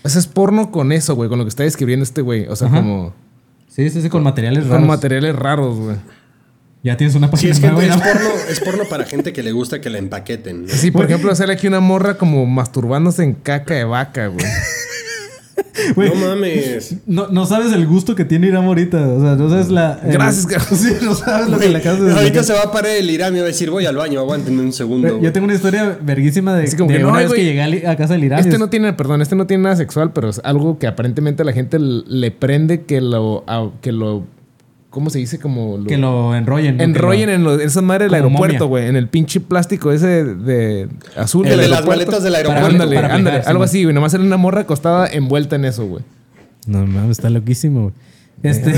O 0.03 0.09
sea, 0.09 0.19
es 0.19 0.27
porno 0.27 0.71
con 0.71 0.91
eso, 0.91 1.13
güey, 1.15 1.29
con 1.29 1.37
lo 1.37 1.45
que 1.45 1.49
está 1.49 1.63
describiendo 1.63 2.03
este 2.03 2.21
güey. 2.21 2.47
O 2.47 2.55
sea, 2.55 2.67
Ajá. 2.67 2.77
como. 2.77 3.13
Sí, 3.67 3.89
sí, 3.89 4.01
sí, 4.01 4.09
con 4.09 4.23
materiales 4.23 4.63
Con 4.63 4.71
raros. 4.71 4.87
materiales 4.87 5.35
raros, 5.35 5.77
güey. 5.77 5.97
ya 6.83 6.97
tienes 6.97 7.15
una 7.15 7.27
Sí, 7.27 7.31
página 7.31 7.51
es 7.51 7.59
que 7.59 7.67
nueva, 7.69 7.83
es 7.83 7.95
¿no? 7.97 8.01
porno, 8.03 8.29
es 8.49 8.59
porno 8.61 8.83
para 8.89 9.05
gente 9.05 9.31
que 9.33 9.43
le 9.43 9.51
gusta 9.51 9.79
que 9.81 9.89
la 9.89 9.97
empaqueten. 9.99 10.63
¿no? 10.63 10.69
Sí, 10.69 10.89
por 10.91 11.05
ejemplo, 11.05 11.33
sale 11.35 11.53
aquí 11.53 11.67
una 11.67 11.79
morra 11.81 12.17
como 12.17 12.45
masturbándose 12.45 13.23
en 13.23 13.33
caca 13.33 13.73
de 13.75 13.83
vaca, 13.83 14.27
güey. 14.27 14.45
No 15.95 16.15
mames. 16.15 16.95
No, 17.05 17.27
no 17.27 17.45
sabes 17.45 17.71
el 17.73 17.85
gusto 17.87 18.15
que 18.15 18.25
tiene 18.25 18.47
Iram 18.47 18.65
ahorita. 18.65 18.97
O 18.97 19.21
sea, 19.21 19.35
no 19.35 19.49
sabes 19.49 19.69
la. 19.69 19.99
Gracias, 20.03 20.45
cabrón. 20.47 20.77
Sí, 20.77 20.93
no 21.01 21.15
sabes 21.15 21.49
lo 21.49 21.57
que 21.59 21.69
le 21.69 21.77
acabas 21.77 21.99
de 21.99 22.11
ahorita 22.11 22.21
desbloquear. 22.21 22.45
se 22.45 22.53
va 22.53 22.63
a 22.63 22.71
parar 22.71 22.91
el 22.91 23.09
Iram 23.09 23.35
y 23.35 23.39
va 23.39 23.45
a 23.45 23.47
decir, 23.47 23.69
voy 23.69 23.85
al 23.85 23.95
baño, 23.95 24.19
aguántenme 24.19 24.61
un 24.61 24.73
segundo. 24.73 25.19
Yo 25.21 25.31
tengo 25.31 25.45
una 25.45 25.55
historia 25.55 25.97
verguísima 26.01 26.55
de, 26.55 26.63
Así 26.63 26.77
como 26.77 26.91
de 26.91 26.97
que, 26.97 27.03
no, 27.03 27.09
una 27.09 27.19
vez 27.19 27.33
que 27.33 27.43
llegué 27.43 27.87
a, 27.87 27.95
casa 27.95 28.13
del 28.13 28.25
Iram. 28.25 28.39
Este 28.39 28.57
no 28.57 28.69
tiene, 28.69 28.93
perdón, 28.93 29.21
este 29.21 29.35
no 29.35 29.47
tiene 29.47 29.63
nada 29.63 29.75
sexual, 29.75 30.11
pero 30.13 30.29
es 30.29 30.41
algo 30.43 30.77
que 30.77 30.87
aparentemente 30.87 31.43
a 31.43 31.45
la 31.45 31.53
gente 31.53 31.79
le 31.79 32.31
prende 32.31 32.83
que 32.83 33.01
lo. 33.01 33.43
a- 33.47 33.69
que 33.81 33.91
lo 33.91 34.23
¿Cómo 34.89 35.09
se 35.11 35.19
dice? 35.19 35.37
Como 35.39 35.77
lo, 35.77 35.85
Que 35.85 35.97
lo 35.97 36.33
enrollen. 36.35 36.81
enrollen 36.81 37.29
en 37.29 37.43
lo- 37.43 37.59
esa 37.59 37.81
madre 37.83 38.05
del 38.09 38.23
como 38.23 38.37
aeropuerto, 38.39 38.67
güey. 38.67 38.87
En 38.87 38.95
el 38.95 39.07
pinche 39.07 39.39
plástico 39.39 39.91
ese 39.91 40.07
de, 40.07 40.35
de 40.35 40.89
azul 41.15 41.45
El 41.45 41.51
del 41.51 41.59
de 41.61 41.67
las 41.67 41.85
maletas 41.85 42.23
del 42.23 42.33
Para- 42.33 42.37
aeropuerto. 42.49 42.67
Ándale, 42.83 42.95
para 42.95 43.13
ándale. 43.13 43.35
aplicar, 43.37 43.51
algo 43.51 43.63
sí, 43.67 43.69
así, 43.69 43.83
güey. 43.83 43.93
Nomás 43.93 44.13
era 44.15 44.23
una 44.23 44.37
morra 44.37 44.61
acostada 44.61 45.07
envuelta 45.07 45.55
en 45.57 45.65
eso, 45.65 45.85
güey. 45.85 46.03
No 46.65 46.85
mames, 46.87 47.11
está 47.11 47.29
loquísimo, 47.29 47.81
güey. 47.83 47.93
Este, 48.41 48.71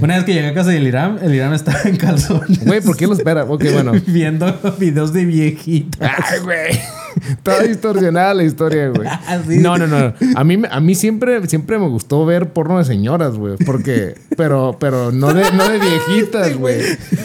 una 0.00 0.14
vez 0.14 0.24
que 0.24 0.32
llegué 0.32 0.46
a 0.48 0.54
casa 0.54 0.70
del 0.70 0.86
Iram, 0.86 1.18
el 1.20 1.34
Iram 1.34 1.52
estaba 1.52 1.80
en 1.84 1.96
calzones. 1.96 2.64
Güey, 2.64 2.80
¿por 2.80 2.96
qué 2.96 3.06
lo 3.08 3.12
espera? 3.14 3.42
Ok, 3.44 3.64
bueno. 3.72 3.92
Viendo 4.06 4.56
videos 4.78 5.12
de 5.12 5.24
viejitas. 5.24 6.10
Ay, 6.30 6.38
güey. 6.44 6.78
Toda 7.42 7.62
distorsionada 7.62 8.34
la 8.34 8.44
historia, 8.44 8.88
güey. 8.88 9.08
Ah, 9.30 9.40
sí. 9.46 9.58
No, 9.58 9.76
no, 9.76 9.86
no. 9.86 10.12
A 10.34 10.44
mí, 10.44 10.62
a 10.68 10.80
mí 10.80 10.94
siempre, 10.94 11.46
siempre 11.46 11.78
me 11.78 11.88
gustó 11.88 12.24
ver 12.24 12.52
porno 12.52 12.78
de 12.78 12.84
señoras, 12.84 13.36
güey. 13.36 13.56
Porque, 13.64 14.14
pero, 14.36 14.76
pero 14.80 15.12
no 15.12 15.32
de, 15.32 15.44
no 15.52 15.68
de 15.68 15.78
viejitas, 15.78 16.56
güey. 16.56 16.80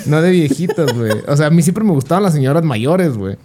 No 0.05 0.21
de 0.21 0.29
viejitas, 0.31 0.93
güey. 0.93 1.13
O 1.27 1.35
sea, 1.35 1.47
a 1.47 1.49
mí 1.49 1.61
siempre 1.61 1.83
me 1.83 1.91
gustaban 1.91 2.23
las 2.23 2.33
señoras 2.33 2.63
mayores, 2.63 3.17
güey. 3.17 3.37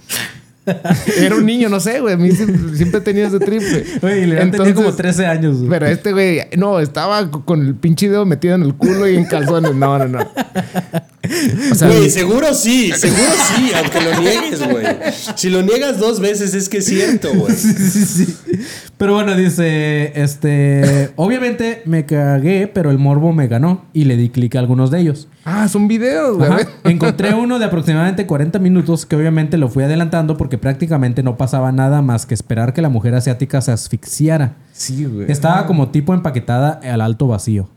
Era 1.18 1.36
un 1.36 1.46
niño, 1.46 1.68
no 1.68 1.80
sé, 1.80 2.00
güey. 2.00 2.14
A 2.14 2.16
mí 2.16 2.30
siempre, 2.32 2.76
siempre 2.76 3.00
tenía 3.00 3.26
ese 3.26 3.38
triple. 3.38 3.84
Güey, 4.00 4.26
le 4.26 4.46
tenía 4.46 4.74
como 4.74 4.92
13 4.92 5.26
años. 5.26 5.58
güey. 5.58 5.70
Pero 5.70 5.86
este 5.86 6.12
güey, 6.12 6.40
no, 6.56 6.80
estaba 6.80 7.30
con 7.30 7.66
el 7.66 7.74
pinche 7.74 8.08
dedo 8.08 8.26
metido 8.26 8.54
en 8.54 8.62
el 8.62 8.74
culo 8.74 9.08
y 9.08 9.16
en 9.16 9.24
calzones. 9.24 9.74
No, 9.74 9.98
no, 9.98 10.08
no. 10.08 10.30
O 11.70 11.74
sea, 11.74 11.88
Güey, 11.88 12.10
seguro 12.10 12.52
sí, 12.54 12.92
seguro 12.96 13.22
sí, 13.56 13.70
aunque 13.76 14.00
lo 14.00 14.20
niegues, 14.20 14.68
güey. 14.68 14.86
Si 15.36 15.48
lo 15.50 15.62
niegas 15.62 15.98
dos 15.98 16.20
veces 16.20 16.54
es 16.54 16.68
que 16.68 16.78
es 16.78 16.86
cierto, 16.86 17.28
güey. 17.34 17.54
Sí, 17.54 17.72
sí, 17.74 18.04
sí. 18.04 18.36
Pero 18.96 19.14
bueno, 19.14 19.34
dice, 19.34 20.12
este, 20.20 21.10
obviamente 21.16 21.82
me 21.86 22.04
cagué, 22.04 22.66
pero 22.72 22.90
el 22.90 22.98
morbo 22.98 23.32
me 23.32 23.48
ganó 23.48 23.84
y 23.92 24.04
le 24.04 24.16
di 24.16 24.28
clic 24.28 24.56
a 24.56 24.58
algunos 24.58 24.90
de 24.90 25.00
ellos. 25.00 25.28
ah, 25.44 25.68
son 25.68 25.88
videos, 25.88 26.36
güey. 26.36 26.50
Ajá. 26.50 26.68
Encontré 26.84 27.32
uno 27.34 27.58
de 27.58 27.64
aproximadamente 27.64 28.26
40 28.26 28.58
minutos 28.58 29.06
que 29.06 29.16
obviamente 29.16 29.56
lo 29.56 29.68
fui 29.68 29.84
adelantando 29.84 30.36
porque 30.36 30.58
prácticamente 30.58 31.22
no 31.22 31.36
pasaba 31.36 31.72
nada 31.72 32.02
más 32.02 32.26
que 32.26 32.34
esperar 32.34 32.74
que 32.74 32.82
la 32.82 32.88
mujer 32.90 33.14
asiática 33.14 33.60
se 33.60 33.72
asfixiara. 33.72 34.56
Sí, 34.72 35.04
güey. 35.06 35.30
Estaba 35.30 35.66
como 35.66 35.88
tipo 35.90 36.12
empaquetada 36.12 36.80
al 36.82 37.00
alto 37.00 37.26
vacío. 37.26 37.68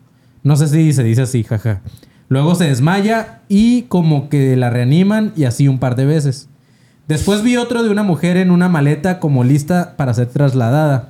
No 0.44 0.58
sé 0.58 0.68
si 0.68 0.92
se 0.92 1.04
dice 1.04 1.22
así, 1.22 1.44
jaja. 1.44 1.82
Luego 2.30 2.56
se 2.56 2.66
desmaya 2.66 3.42
y 3.50 3.84
como 3.84 4.30
que 4.30 4.56
la 4.56 4.70
reaniman 4.70 5.34
y 5.36 5.44
así 5.46 5.68
un 5.68 5.80
par 5.80 5.96
de 5.96 6.06
veces. 6.06 6.48
Después 7.08 7.44
vi 7.44 7.58
otro 7.58 7.84
de 7.84 7.90
una 7.90 8.04
mujer 8.04 8.38
en 8.38 8.50
una 8.50 8.70
maleta 8.70 9.20
como 9.20 9.44
lista 9.44 9.96
para 9.98 10.14
ser 10.14 10.28
trasladada. 10.28 11.10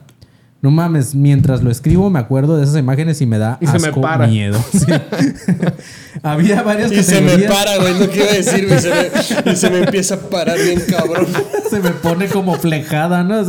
No 0.61 0.71
mames, 0.71 1.13
mientras 1.13 1.61
lo 1.61 1.69
escribo 1.69 2.09
me 2.09 2.19
acuerdo 2.19 2.55
de 2.55 2.63
esas 2.63 2.77
imágenes 2.77 3.19
y 3.21 3.25
me 3.25 3.37
da 3.37 3.57
Y 3.59 3.67
se 3.67 3.79
me 3.79 3.89
asco, 3.89 3.99
para. 4.01 4.27
miedo. 4.27 4.57
Sí. 4.71 4.85
Había 6.23 6.61
varias 6.63 6.91
Y 6.91 7.03
se 7.03 7.19
me 7.21 7.27
categorías. 7.33 7.53
para, 7.53 7.77
güey, 7.79 7.99
lo 7.99 8.09
que 8.09 8.17
iba 8.19 8.27
a 8.29 8.33
decir, 8.33 8.67
güey, 8.67 8.79
se 8.79 8.89
me- 8.89 9.51
y 9.51 9.55
se 9.55 9.69
me 9.69 9.79
empieza 9.79 10.15
a 10.15 10.19
parar 10.19 10.57
bien 10.57 10.81
cabrón. 10.89 11.27
se 11.69 11.79
me 11.81 11.89
pone 11.91 12.27
como 12.27 12.55
flejada, 12.55 13.23
¿no? 13.23 13.43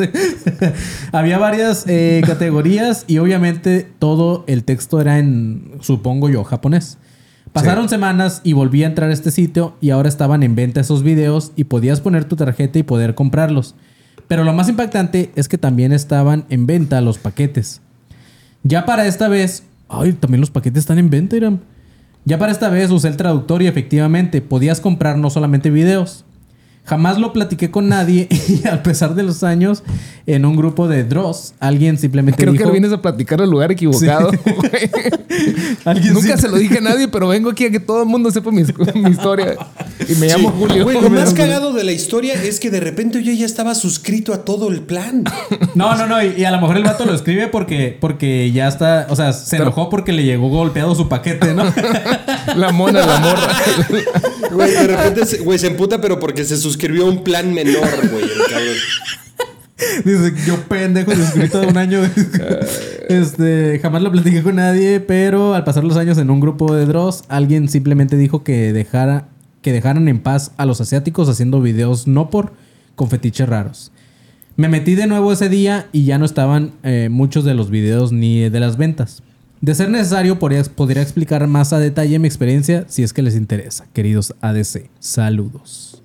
Había 1.13 1.39
varias 1.39 1.85
eh, 1.87 2.23
categorías 2.27 3.05
y 3.07 3.19
obviamente 3.19 3.89
todo 3.99 4.45
el 4.49 4.65
texto 4.65 5.01
era 5.01 5.19
en, 5.19 5.73
supongo 5.81 6.29
yo, 6.29 6.43
japonés. 6.45 6.99
Pasaron 7.55 7.89
semanas 7.89 8.41
y 8.43 8.53
volví 8.53 8.83
a 8.83 8.89
entrar 8.89 9.11
a 9.11 9.13
este 9.13 9.31
sitio 9.31 9.77
y 9.81 9.91
ahora 9.91 10.09
estaban 10.09 10.43
en 10.43 10.57
venta 10.57 10.81
esos 10.81 11.05
videos 11.05 11.53
y 11.55 11.63
podías 11.63 12.01
poner 12.01 12.25
tu 12.25 12.35
tarjeta 12.35 12.81
y 12.81 12.83
poder 12.83 13.15
comprarlos. 13.15 13.77
Pero 14.27 14.43
lo 14.43 14.53
más 14.53 14.69
impactante 14.69 15.31
es 15.37 15.47
que 15.47 15.57
también 15.57 15.93
estaban 15.93 16.47
en 16.49 16.67
venta 16.67 17.01
los 17.01 17.19
paquetes. 17.19 17.81
Ya 18.65 18.85
para 18.85 19.07
esta 19.07 19.29
vez, 19.29 19.63
ay, 19.89 20.15
también 20.15 20.41
los 20.41 20.51
paquetes 20.51 20.81
están 20.81 20.99
en 20.99 21.11
venta, 21.11 21.37
Iram. 21.37 21.61
Ya 22.25 22.39
para 22.39 22.51
esta 22.51 22.71
vez 22.71 22.91
usé 22.91 23.07
el 23.07 23.17
traductor 23.17 23.63
y 23.63 23.69
efectivamente 23.69 24.41
podías 24.43 24.81
comprar 24.81 25.17
no 25.17 25.31
solamente 25.31 25.71
videos. 25.71 26.25
Jamás 26.87 27.19
lo 27.19 27.33
platiqué 27.33 27.71
con 27.71 27.89
nadie 27.89 28.29
y 28.49 28.67
a 28.69 28.83
pesar 28.83 29.15
de 29.15 29.23
los 29.23 29.43
años, 29.43 29.83
en 30.27 30.45
un 30.45 30.55
grupo 30.57 30.87
de 30.87 31.03
Dross, 31.05 31.55
alguien 31.59 31.97
simplemente 31.99 32.43
Creo 32.43 32.53
dijo... 32.53 32.65
que 32.67 32.71
vienes 32.71 32.93
a 32.93 33.01
platicar 33.01 33.41
al 33.41 33.51
lugar 33.51 33.73
equivocado. 33.73 34.31
güey. 34.45 34.91
Alguien 35.85 36.15
Nunca 36.15 36.37
sí- 36.37 36.43
se 36.43 36.49
lo 36.49 36.57
dije 36.57 36.79
a 36.79 36.81
nadie, 36.81 37.09
pero 37.09 37.29
vengo 37.29 37.51
aquí 37.51 37.65
a 37.67 37.71
que 37.71 37.81
todo 37.81 38.03
el 38.03 38.09
mundo 38.09 38.31
sepa 38.31 38.51
mi, 38.51 38.63
mi 38.95 39.11
historia. 39.11 39.57
Y 40.09 40.15
me 40.17 40.29
llamo 40.29 40.51
Sí. 40.51 40.57
Julio. 40.59 40.85
Güey, 40.85 41.01
lo 41.01 41.11
más 41.11 41.35
cagado 41.35 41.73
de 41.73 41.85
la 41.85 41.93
historia 41.93 42.35
es 42.35 42.61
que 42.61 42.71
de 42.71 42.81
repente 42.81 43.23
yo 43.23 43.33
ya 43.33 43.45
estaba 43.47 43.75
suscrito 43.75 44.33
a 44.33 44.45
todo 44.45 44.69
el 44.71 44.81
plan. 44.83 45.25
No, 45.75 45.95
no, 45.97 46.07
no. 46.07 46.23
Y, 46.23 46.35
y 46.39 46.45
a 46.45 46.51
lo 46.51 46.61
mejor 46.61 46.77
el 46.77 46.85
vato 46.85 47.05
lo 47.07 47.15
escribe 47.15 47.49
porque, 47.49 47.97
porque 48.01 48.51
ya 48.53 48.69
está... 48.69 49.07
O 49.11 49.17
sea, 49.17 49.33
se 49.33 49.57
enojó 49.57 49.89
porque 49.91 50.13
le 50.13 50.25
llegó 50.25 50.49
golpeado 50.49 50.95
su 50.95 51.09
paquete, 51.09 51.55
¿no? 51.55 51.65
La 52.57 52.73
mona, 52.73 53.05
la 53.05 53.19
morra. 53.21 53.53
Güey, 54.53 54.71
de 54.71 54.87
repente, 54.87 55.27
se- 55.27 55.39
güey, 55.39 55.59
se 55.59 55.67
emputa, 55.69 56.01
pero 56.01 56.19
porque 56.21 56.45
se 56.45 56.57
suscribió 56.57 56.74
a 56.83 57.05
un 57.05 57.25
plan 57.25 57.53
menor, 57.53 57.89
güey. 58.11 58.25
el 58.25 58.51
cabrón. 58.51 58.77
Dice, 60.05 60.33
yo 60.47 60.57
pendejo, 60.69 61.15
suscrito 61.15 61.61
de 61.61 61.67
un 61.67 61.77
año. 61.77 62.01
este, 63.09 63.79
jamás 63.83 64.03
lo 64.03 64.13
platiqué 64.13 64.43
con 64.43 64.57
nadie, 64.57 65.01
pero 65.01 65.55
al 65.55 65.65
pasar 65.65 65.85
los 65.85 65.97
años 65.97 66.19
en 66.19 66.31
un 66.31 66.41
grupo 66.41 66.75
de 66.75 66.87
Dross, 66.87 67.25
alguien 67.29 67.69
simplemente 67.69 68.17
dijo 68.17 68.45
que 68.45 68.73
dejara, 68.73 69.29
que 69.63 69.73
dejaran 69.73 70.09
en 70.09 70.21
paz 70.21 70.53
a 70.57 70.65
los 70.65 70.81
asiáticos 70.81 71.29
haciendo 71.29 71.61
videos 71.61 72.07
no 72.07 72.31
por 72.31 72.53
con 72.95 73.11
fetiches 73.11 73.49
raros. 73.49 73.93
Me 74.57 74.69
metí 74.69 74.95
de 74.95 75.09
nuevo 75.09 75.33
ese 75.33 75.49
día 75.49 75.89
y 75.91 76.05
ya 76.05 76.19
no 76.19 76.25
estaban 76.25 76.73
eh, 76.85 77.09
muchos 77.11 77.45
de 77.45 77.55
los 77.55 77.71
videos 77.71 78.13
ni 78.13 78.49
de 78.49 78.61
las 78.61 78.77
ventas. 78.77 79.23
De 79.61 79.75
ser 79.75 79.91
necesario, 79.91 80.39
podría, 80.39 80.63
podría 80.63 81.03
explicar 81.03 81.47
más 81.49 81.73
a 81.73 81.79
detalle 81.79 82.19
mi 82.19 82.29
experiencia 82.29 82.85
si 82.87 83.03
es 83.03 83.13
que 83.13 83.23
les 83.23 83.35
interesa. 83.35 83.87
Queridos 83.93 84.35
ADC, 84.41 84.91
saludos. 85.01 86.04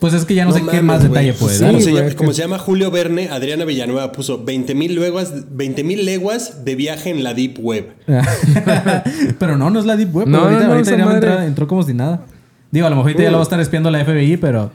Pues 0.00 0.14
es 0.14 0.24
que 0.24 0.34
ya 0.34 0.46
no, 0.46 0.52
sé 0.52 0.62
qué 0.68 0.80
más 0.80 1.02
detalle 1.02 1.34
puede 1.34 1.58
dar. 1.58 1.72
como, 1.72 1.80
se 1.82 1.92
llama, 1.92 2.08
que- 2.08 2.16
como 2.16 2.32
se 2.32 2.42
llama 2.42 2.58
Julio 2.58 2.90
Verne, 2.90 3.28
Adriana 3.28 3.66
Villanueva 3.66 4.12
puso 4.12 4.42
20 4.42 4.74
mil 4.74 4.94
leguas, 4.98 5.32
20,000 5.50 6.06
leguas 6.06 6.64
de 6.64 6.74
viaje 6.74 7.10
en 7.10 7.22
la 7.22 7.34
Deep 7.34 7.58
Web. 7.60 7.92
pero 9.38 9.58
no, 9.58 9.68
no 9.70 9.78
es 9.78 9.84
la 9.84 9.96
Deep 9.96 10.14
Web. 10.14 10.26
No, 10.26 10.38
pero 10.38 10.44
ahorita, 10.72 10.96
no, 10.96 11.04
no, 11.04 11.10
ahorita 11.10 11.36
ya 11.36 11.44
entró 11.44 11.66
como 11.68 11.82
si 11.82 11.92
nada. 11.92 12.24
Digo, 12.70 12.86
a 12.86 12.90
lo 12.90 12.96
mejor 12.96 13.10
ahorita 13.10 13.24
ya 13.24 13.30
lo 13.30 13.36
va 13.36 13.42
a 13.42 13.44
estar 13.44 13.60
espiando 13.60 13.90
la 13.90 14.04
FBI, 14.04 14.38
pero. 14.38 14.70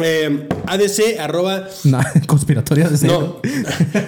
Eh, 0.00 0.46
ADC 0.66 1.18
arroba 1.18 1.64
No, 1.84 1.98
conspiratorio 2.28 2.86
ADC. 2.86 3.02
No, 3.02 3.40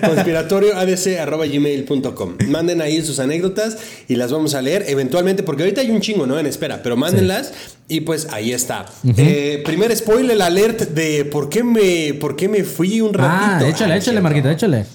conspiratorio 0.06 0.76
ADC 0.76 1.18
arroba 1.18 1.46
gmail.com. 1.46 2.34
Manden 2.48 2.80
ahí 2.80 3.02
sus 3.02 3.18
anécdotas 3.18 3.76
y 4.06 4.14
las 4.14 4.30
vamos 4.30 4.54
a 4.54 4.62
leer 4.62 4.84
eventualmente, 4.86 5.42
porque 5.42 5.64
ahorita 5.64 5.80
hay 5.80 5.90
un 5.90 6.00
chingo, 6.00 6.26
¿no? 6.26 6.38
En 6.38 6.46
espera, 6.46 6.80
pero 6.82 6.96
mándenlas 6.96 7.52
y 7.88 8.02
pues 8.02 8.28
ahí 8.30 8.52
está. 8.52 8.86
Eh, 9.16 9.62
primer 9.64 9.94
spoiler 9.96 10.40
alert 10.40 10.82
de 10.92 11.24
por 11.24 11.48
qué 11.48 11.64
me, 11.64 12.14
por 12.14 12.36
qué 12.36 12.48
me 12.48 12.62
fui 12.62 13.00
un 13.00 13.12
ratito. 13.12 13.64
Ah, 13.66 13.68
échale, 13.68 13.94
Ah, 13.94 13.96
échale, 13.96 14.00
cierto. 14.02 14.22
Marquito, 14.22 14.48
échale. 14.48 14.86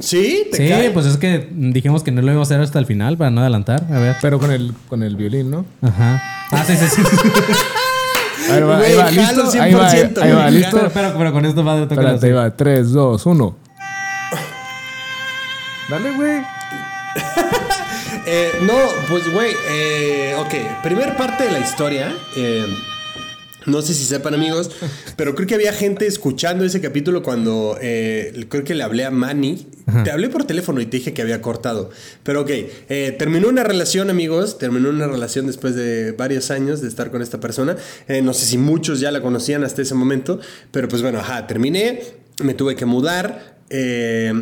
¿Sí? 0.00 0.46
¿Te 0.50 0.56
Sí, 0.58 0.68
cae? 0.68 0.90
pues 0.90 1.06
es 1.06 1.16
que 1.16 1.48
dijimos 1.50 2.02
que 2.02 2.10
no 2.12 2.22
lo 2.22 2.30
iba 2.30 2.40
a 2.40 2.42
hacer 2.44 2.60
hasta 2.60 2.78
el 2.78 2.86
final 2.86 3.16
para 3.16 3.30
no 3.30 3.40
adelantar. 3.40 3.84
A 3.92 3.98
ver. 3.98 4.16
Pero 4.22 4.38
con 4.38 4.50
el, 4.52 4.72
con 4.88 5.02
el 5.02 5.16
violín, 5.16 5.50
¿no? 5.50 5.64
Ajá. 5.82 6.22
Ah, 6.52 6.64
sí, 6.66 6.74
sí, 6.76 6.86
sí. 6.88 7.02
Ahí 8.50 8.62
va, 8.62 8.78
ahí 8.78 8.94
va, 8.94 9.10
listo. 9.10 9.60
Ahí 9.60 9.74
va, 9.74 9.90
100%, 9.92 10.22
ahí 10.22 10.32
va, 10.32 10.50
listo. 10.50 10.76
pero, 10.78 10.90
pero, 10.94 11.14
pero 11.18 11.32
con 11.32 11.44
esto 11.44 11.62
va 11.62 11.74
de 11.76 11.82
tocar 11.86 11.98
Espérate, 12.14 12.16
así. 12.16 12.26
ahí 12.28 12.32
va. 12.32 12.50
3, 12.56 12.92
2, 12.92 13.26
1. 13.26 13.56
Dale, 15.90 16.10
güey. 16.12 16.40
Eh, 18.30 18.50
no, 18.62 18.74
pues 19.08 19.32
güey, 19.32 19.52
eh, 19.70 20.34
ok, 20.38 20.82
primer 20.82 21.16
parte 21.16 21.44
de 21.44 21.50
la 21.52 21.60
historia. 21.60 22.12
eh, 22.36 22.66
no 23.68 23.82
sé 23.82 23.94
si 23.94 24.04
sepan 24.04 24.34
amigos, 24.34 24.70
pero 25.16 25.34
creo 25.34 25.46
que 25.46 25.54
había 25.54 25.72
gente 25.72 26.06
escuchando 26.06 26.64
ese 26.64 26.80
capítulo 26.80 27.22
cuando 27.22 27.78
eh, 27.80 28.46
creo 28.48 28.64
que 28.64 28.74
le 28.74 28.82
hablé 28.82 29.04
a 29.04 29.10
Manny. 29.10 29.66
Te 30.04 30.10
hablé 30.10 30.28
por 30.28 30.44
teléfono 30.44 30.82
y 30.82 30.86
te 30.86 30.98
dije 30.98 31.14
que 31.14 31.22
había 31.22 31.40
cortado. 31.40 31.88
Pero 32.22 32.42
ok, 32.42 32.50
eh, 32.50 33.16
terminó 33.18 33.48
una 33.48 33.64
relación 33.64 34.10
amigos, 34.10 34.58
terminó 34.58 34.90
una 34.90 35.06
relación 35.06 35.46
después 35.46 35.74
de 35.74 36.12
varios 36.12 36.50
años 36.50 36.82
de 36.82 36.88
estar 36.88 37.10
con 37.10 37.22
esta 37.22 37.40
persona. 37.40 37.74
Eh, 38.06 38.20
no 38.20 38.34
sé 38.34 38.44
si 38.44 38.58
muchos 38.58 39.00
ya 39.00 39.10
la 39.10 39.22
conocían 39.22 39.64
hasta 39.64 39.80
ese 39.80 39.94
momento, 39.94 40.40
pero 40.72 40.88
pues 40.88 41.00
bueno, 41.00 41.20
ajá, 41.20 41.46
terminé, 41.46 42.02
me 42.42 42.52
tuve 42.52 42.76
que 42.76 42.84
mudar. 42.84 43.56
eh, 43.70 44.34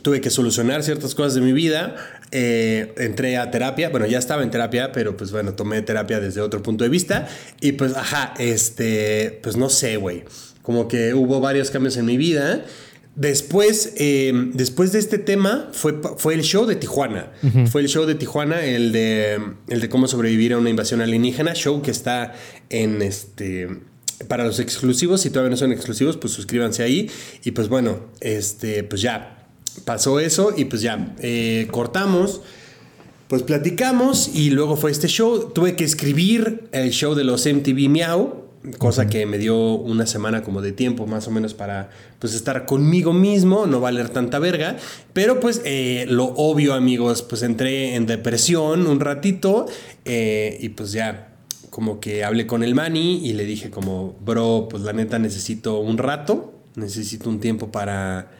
tuve 0.00 0.20
que 0.20 0.30
solucionar 0.30 0.82
ciertas 0.82 1.14
cosas 1.14 1.34
de 1.34 1.40
mi 1.42 1.52
vida. 1.52 1.96
eh, 2.32 2.94
entré 2.96 3.36
a 3.36 3.50
terapia. 3.50 3.90
Bueno, 3.90 4.06
ya 4.06 4.18
estaba 4.18 4.42
en 4.42 4.50
terapia, 4.50 4.90
pero 4.92 5.16
pues 5.16 5.30
bueno, 5.30 5.52
tomé 5.52 5.82
terapia 5.82 6.18
desde 6.18 6.40
otro 6.40 6.62
punto 6.62 6.82
de 6.82 6.90
vista. 6.90 7.28
Y 7.60 7.72
pues, 7.72 7.94
ajá, 7.94 8.32
este, 8.38 9.38
pues 9.42 9.56
no 9.56 9.68
sé, 9.68 9.96
güey. 9.98 10.24
Como 10.62 10.88
que 10.88 11.12
hubo 11.12 11.40
varios 11.40 11.70
cambios 11.70 11.96
en 11.98 12.06
mi 12.06 12.16
vida. 12.16 12.64
Después, 13.14 13.92
eh, 13.98 14.32
después 14.54 14.92
de 14.92 14.98
este 14.98 15.18
tema, 15.18 15.68
fue, 15.72 16.00
fue 16.16 16.32
el 16.32 16.42
show 16.42 16.64
de 16.64 16.76
Tijuana. 16.76 17.32
Fue 17.70 17.82
el 17.82 17.88
show 17.88 18.06
de 18.06 18.14
Tijuana, 18.14 18.64
el 18.64 18.92
de, 18.92 19.38
el 19.68 19.80
de 19.82 19.88
cómo 19.90 20.08
sobrevivir 20.08 20.54
a 20.54 20.58
una 20.58 20.70
invasión 20.70 21.02
alienígena. 21.02 21.54
Show 21.54 21.82
que 21.82 21.90
está 21.90 22.32
en 22.70 23.02
este. 23.02 23.68
Para 24.28 24.44
los 24.44 24.60
exclusivos, 24.60 25.20
si 25.20 25.30
todavía 25.30 25.50
no 25.50 25.56
son 25.56 25.72
exclusivos, 25.72 26.16
pues 26.16 26.32
suscríbanse 26.32 26.82
ahí. 26.82 27.10
Y 27.44 27.50
pues 27.50 27.68
bueno, 27.68 28.06
este, 28.20 28.84
pues 28.84 29.02
ya 29.02 29.41
pasó 29.84 30.20
eso 30.20 30.52
y 30.56 30.66
pues 30.66 30.82
ya 30.82 31.14
eh, 31.20 31.68
cortamos. 31.70 32.40
Pues 33.28 33.42
platicamos 33.42 34.30
y 34.34 34.50
luego 34.50 34.76
fue 34.76 34.90
este 34.90 35.08
show. 35.08 35.52
Tuve 35.54 35.74
que 35.74 35.84
escribir 35.84 36.68
el 36.72 36.90
show 36.90 37.14
de 37.14 37.24
los 37.24 37.46
MTV 37.46 37.88
Miau, 37.88 38.44
cosa 38.76 39.08
que 39.08 39.24
me 39.24 39.38
dio 39.38 39.56
una 39.74 40.06
semana 40.06 40.42
como 40.42 40.60
de 40.60 40.72
tiempo 40.72 41.06
más 41.06 41.26
o 41.28 41.30
menos 41.30 41.54
para 41.54 41.90
pues 42.18 42.34
estar 42.34 42.66
conmigo 42.66 43.14
mismo, 43.14 43.66
no 43.66 43.80
valer 43.80 44.10
tanta 44.10 44.38
verga. 44.38 44.76
Pero 45.14 45.40
pues 45.40 45.62
eh, 45.64 46.04
lo 46.08 46.26
obvio 46.26 46.74
amigos, 46.74 47.22
pues 47.22 47.42
entré 47.42 47.94
en 47.94 48.04
depresión 48.04 48.86
un 48.86 49.00
ratito 49.00 49.66
eh, 50.04 50.58
y 50.60 50.68
pues 50.70 50.92
ya 50.92 51.32
como 51.70 52.00
que 52.00 52.22
hablé 52.22 52.46
con 52.46 52.62
el 52.62 52.74
Manny 52.74 53.26
y 53.26 53.32
le 53.32 53.46
dije 53.46 53.70
como, 53.70 54.14
bro, 54.22 54.68
pues 54.68 54.82
la 54.82 54.92
neta 54.92 55.18
necesito 55.18 55.80
un 55.80 55.96
rato, 55.96 56.52
necesito 56.74 57.30
un 57.30 57.40
tiempo 57.40 57.72
para, 57.72 58.30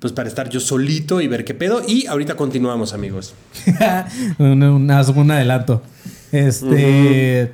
pues 0.00 0.12
para 0.12 0.28
estar 0.28 0.48
yo 0.48 0.58
solito 0.60 1.20
y 1.20 1.28
ver 1.28 1.44
qué 1.44 1.54
pedo. 1.54 1.82
Y 1.86 2.06
ahorita 2.06 2.34
continuamos, 2.34 2.92
amigos. 2.94 3.34
un, 4.38 4.62
un- 4.62 4.90
un 4.90 5.30
adelanto. 5.30 5.82
Este. 6.32 7.52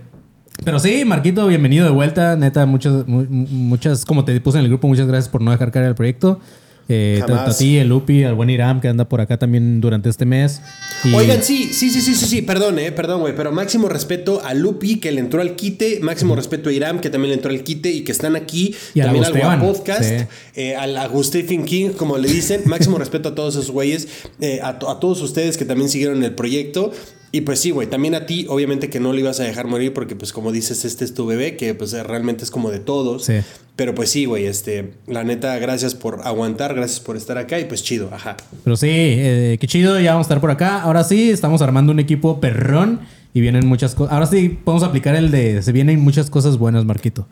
Pero 0.64 0.78
sí, 0.78 1.04
Marquito, 1.04 1.46
bienvenido 1.48 1.84
de 1.84 1.90
vuelta. 1.92 2.34
Neta, 2.36 2.64
muchas, 2.64 3.06
mu- 3.06 3.26
muchas, 3.28 4.04
como 4.04 4.24
te 4.24 4.40
puse 4.40 4.58
en 4.58 4.64
el 4.64 4.70
grupo, 4.70 4.88
muchas 4.88 5.06
gracias 5.06 5.28
por 5.28 5.42
no 5.42 5.50
dejar 5.50 5.70
caer 5.70 5.86
el 5.86 5.94
proyecto. 5.94 6.40
Eh, 6.88 7.16
tanto 7.18 7.34
a 7.34 7.38
Jamás. 7.38 7.58
ti, 7.58 7.78
el 7.78 7.88
Lupi, 7.88 8.22
al 8.22 8.34
buen 8.34 8.48
Iram, 8.48 8.80
que 8.80 8.86
anda 8.86 9.08
por 9.08 9.20
acá 9.20 9.38
también 9.38 9.80
durante 9.80 10.08
este 10.08 10.24
mes. 10.24 10.60
Y- 11.02 11.12
Oigan, 11.14 11.42
sí, 11.42 11.70
sí, 11.72 11.90
sí, 11.90 12.00
sí, 12.00 12.14
sí, 12.14 12.26
sí, 12.26 12.42
perdón, 12.42 12.78
eh, 12.78 12.92
perdón, 12.92 13.20
güey, 13.22 13.34
pero 13.34 13.50
máximo 13.50 13.88
respeto 13.88 14.40
a 14.44 14.54
Lupi, 14.54 15.00
que 15.00 15.10
le 15.10 15.20
entró 15.20 15.40
al 15.40 15.56
quite, 15.56 15.98
máximo 16.00 16.36
respeto 16.36 16.68
a 16.68 16.72
Iram, 16.72 17.00
que 17.00 17.10
también 17.10 17.30
le 17.30 17.34
entró 17.36 17.50
al 17.50 17.64
quite 17.64 17.90
y 17.90 18.02
que 18.02 18.12
están 18.12 18.36
aquí, 18.36 18.74
Y 18.94 19.00
también 19.00 19.24
al 19.24 19.30
Agusteban, 19.32 19.60
Podcast, 19.60 20.02
sí. 20.04 20.24
eh, 20.54 20.76
al 20.76 20.96
Agustín 20.96 21.64
King, 21.64 21.90
como 21.90 22.18
le 22.18 22.28
dicen, 22.28 22.62
máximo 22.66 22.98
respeto 22.98 23.30
a 23.30 23.34
todos 23.34 23.54
esos 23.56 23.70
güeyes, 23.72 24.06
eh, 24.40 24.60
a, 24.62 24.68
a 24.68 25.00
todos 25.00 25.20
ustedes 25.22 25.56
que 25.56 25.64
también 25.64 25.88
siguieron 25.90 26.22
el 26.22 26.34
proyecto. 26.34 26.92
Y 27.32 27.42
pues 27.42 27.60
sí, 27.60 27.70
güey, 27.70 27.88
también 27.88 28.14
a 28.14 28.24
ti, 28.24 28.46
obviamente 28.48 28.88
que 28.88 29.00
no 29.00 29.12
lo 29.12 29.18
ibas 29.18 29.40
a 29.40 29.42
dejar 29.42 29.66
morir 29.66 29.92
porque 29.92 30.16
pues 30.16 30.32
como 30.32 30.52
dices, 30.52 30.84
este 30.84 31.04
es 31.04 31.12
tu 31.12 31.26
bebé, 31.26 31.56
que 31.56 31.74
pues 31.74 31.92
realmente 31.92 32.44
es 32.44 32.50
como 32.50 32.70
de 32.70 32.78
todos. 32.78 33.24
Sí. 33.24 33.34
Pero 33.74 33.94
pues 33.94 34.10
sí, 34.10 34.24
güey, 34.24 34.46
este, 34.46 34.92
la 35.06 35.22
neta, 35.24 35.58
gracias 35.58 35.94
por 35.94 36.20
aguantar, 36.24 36.74
gracias 36.74 37.00
por 37.00 37.16
estar 37.16 37.36
acá 37.36 37.58
y 37.58 37.64
pues 37.64 37.82
chido, 37.82 38.08
ajá. 38.12 38.36
Pero 38.64 38.76
sí, 38.76 38.88
eh, 38.90 39.58
qué 39.60 39.66
chido, 39.66 40.00
ya 40.00 40.12
vamos 40.12 40.26
a 40.26 40.28
estar 40.28 40.40
por 40.40 40.50
acá. 40.50 40.80
Ahora 40.80 41.04
sí, 41.04 41.30
estamos 41.30 41.60
armando 41.60 41.92
un 41.92 42.00
equipo 42.00 42.40
perrón 42.40 43.00
y 43.34 43.40
vienen 43.40 43.66
muchas 43.66 43.94
cosas. 43.94 44.14
Ahora 44.14 44.26
sí, 44.26 44.48
podemos 44.48 44.82
aplicar 44.82 45.14
el 45.14 45.30
de 45.30 45.62
se 45.62 45.72
vienen 45.72 46.00
muchas 46.00 46.30
cosas 46.30 46.56
buenas, 46.56 46.86
Marquito. 46.86 47.26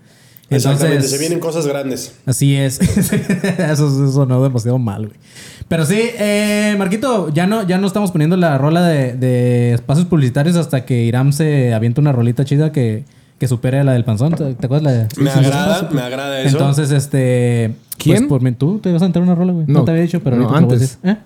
Exactamente, 0.50 0.96
Entonces, 0.96 1.10
se 1.10 1.18
vienen 1.18 1.40
cosas 1.40 1.66
grandes. 1.66 2.12
Así 2.26 2.54
es. 2.54 2.78
eso, 3.58 3.86
eso 3.86 4.12
sonó 4.12 4.42
demasiado 4.42 4.78
mal, 4.78 5.06
güey. 5.06 5.18
Pero 5.68 5.86
sí, 5.86 5.98
eh, 5.98 6.74
Marquito, 6.78 7.30
ya 7.32 7.46
no, 7.46 7.62
ya 7.66 7.78
no 7.78 7.86
estamos 7.86 8.10
poniendo 8.12 8.36
la 8.36 8.58
rola 8.58 8.82
de, 8.86 9.14
de 9.14 9.72
espacios 9.72 10.06
publicitarios 10.06 10.56
hasta 10.56 10.84
que 10.84 11.04
Iram 11.04 11.32
se 11.32 11.72
avienta 11.74 12.00
una 12.00 12.12
rolita 12.12 12.44
chida 12.44 12.70
que, 12.70 13.04
que 13.38 13.48
supere 13.48 13.80
a 13.80 13.84
la 13.84 13.92
del 13.92 14.04
panzón. 14.04 14.34
¿Te, 14.34 14.54
te 14.54 14.66
acuerdas? 14.66 14.82
La 14.84 14.92
de- 14.92 15.08
Me 15.22 15.30
agrada, 15.30 15.88
me 15.90 16.02
agrada 16.02 16.40
eso. 16.40 16.56
Entonces, 16.58 16.90
este. 16.90 17.74
¿Quién? 17.96 18.18
Pues 18.18 18.28
por 18.28 18.42
mí, 18.42 18.52
tú 18.52 18.78
te 18.78 18.92
vas 18.92 19.02
a 19.02 19.06
entrar 19.06 19.22
una 19.22 19.34
rola, 19.34 19.52
güey. 19.52 19.66
No, 19.66 19.80
No, 19.80 19.84
te 19.84 19.92
había 19.92 20.02
dicho, 20.02 20.20
pero 20.22 20.36
no, 20.36 20.42
ahorita 20.48 20.56
te 20.58 20.60
lo 20.62 20.66
voy 20.66 20.74
a 20.74 20.76
antes. 20.76 20.98
decir. 21.02 21.10
¿Eh? 21.10 21.16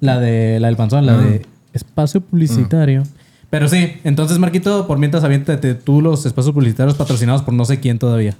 La 0.00 0.20
de 0.20 0.58
la 0.60 0.68
del 0.68 0.76
panzón, 0.76 1.04
la 1.06 1.14
Ah. 1.14 1.18
de 1.22 1.42
espacio 1.72 2.20
publicitario. 2.22 3.02
Pero 3.50 3.68
sí, 3.68 3.92
entonces, 4.04 4.38
Marquito, 4.38 4.86
por 4.86 4.98
mientras 4.98 5.22
aviéntate 5.22 5.74
tú 5.74 6.00
los 6.00 6.26
espacios 6.26 6.52
publicitarios 6.54 6.96
patrocinados 6.96 7.42
por 7.42 7.54
no 7.54 7.64
sé 7.64 7.78
quién 7.78 7.98
todavía. 7.98 8.34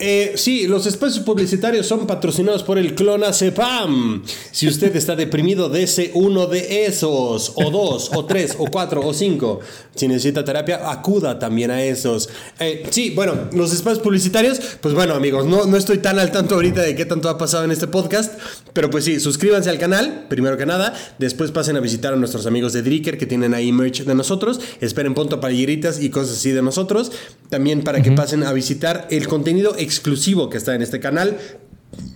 Eh, 0.00 0.34
sí, 0.36 0.68
los 0.68 0.86
espacios 0.86 1.24
publicitarios 1.24 1.84
son 1.86 2.06
patrocinados 2.06 2.62
por 2.62 2.78
el 2.78 2.94
Clonazepam. 2.94 4.22
Si 4.52 4.68
usted 4.68 4.94
está 4.94 5.16
deprimido, 5.16 5.68
dese 5.68 6.12
uno 6.14 6.46
de 6.46 6.86
esos, 6.86 7.52
o 7.56 7.68
dos, 7.70 8.12
o 8.14 8.24
tres, 8.24 8.54
o 8.58 8.66
cuatro, 8.66 9.04
o 9.04 9.12
cinco. 9.12 9.58
Si 9.96 10.06
necesita 10.06 10.44
terapia, 10.44 10.88
acuda 10.88 11.40
también 11.40 11.72
a 11.72 11.82
esos. 11.82 12.28
Eh, 12.60 12.84
sí, 12.90 13.10
bueno, 13.10 13.48
los 13.52 13.72
espacios 13.72 13.98
publicitarios, 13.98 14.60
pues 14.80 14.94
bueno, 14.94 15.14
amigos, 15.14 15.46
no, 15.46 15.64
no 15.64 15.76
estoy 15.76 15.98
tan 15.98 16.20
al 16.20 16.30
tanto 16.30 16.54
ahorita 16.54 16.82
de 16.82 16.94
qué 16.94 17.04
tanto 17.04 17.28
ha 17.28 17.36
pasado 17.36 17.64
en 17.64 17.72
este 17.72 17.88
podcast, 17.88 18.38
pero 18.72 18.90
pues 18.90 19.04
sí, 19.04 19.18
suscríbanse 19.18 19.68
al 19.68 19.78
canal, 19.78 20.26
primero 20.28 20.56
que 20.56 20.66
nada. 20.66 20.94
Después 21.18 21.50
pasen 21.50 21.76
a 21.76 21.80
visitar 21.80 22.12
a 22.12 22.16
nuestros 22.16 22.46
amigos 22.46 22.72
de 22.72 22.82
Dricker 22.82 23.18
que 23.18 23.26
tienen 23.26 23.52
ahí 23.52 23.72
merch 23.72 24.04
de 24.04 24.14
nosotros. 24.14 24.60
Esperen 24.80 25.14
pronto 25.14 25.40
playeritas 25.40 26.00
y 26.00 26.10
cosas 26.10 26.36
así 26.36 26.52
de 26.52 26.62
nosotros. 26.62 27.10
También 27.48 27.82
para 27.82 28.00
que 28.00 28.12
pasen 28.12 28.44
a 28.44 28.52
visitar 28.52 29.08
el 29.10 29.26
contenido 29.26 29.74
exclusivo 29.88 30.50
que 30.50 30.58
está 30.58 30.74
en 30.74 30.82
este 30.82 31.00
canal. 31.00 31.38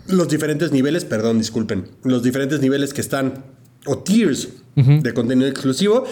Los 0.06 0.28
diferentes 0.28 0.70
niveles, 0.72 1.04
perdón, 1.04 1.38
disculpen. 1.38 1.88
Los 2.04 2.22
diferentes 2.22 2.60
niveles 2.60 2.92
que 2.92 3.00
están, 3.00 3.44
o 3.86 3.98
tiers 3.98 4.48
de 4.76 5.14
contenido 5.14 5.48
exclusivo. 5.48 6.04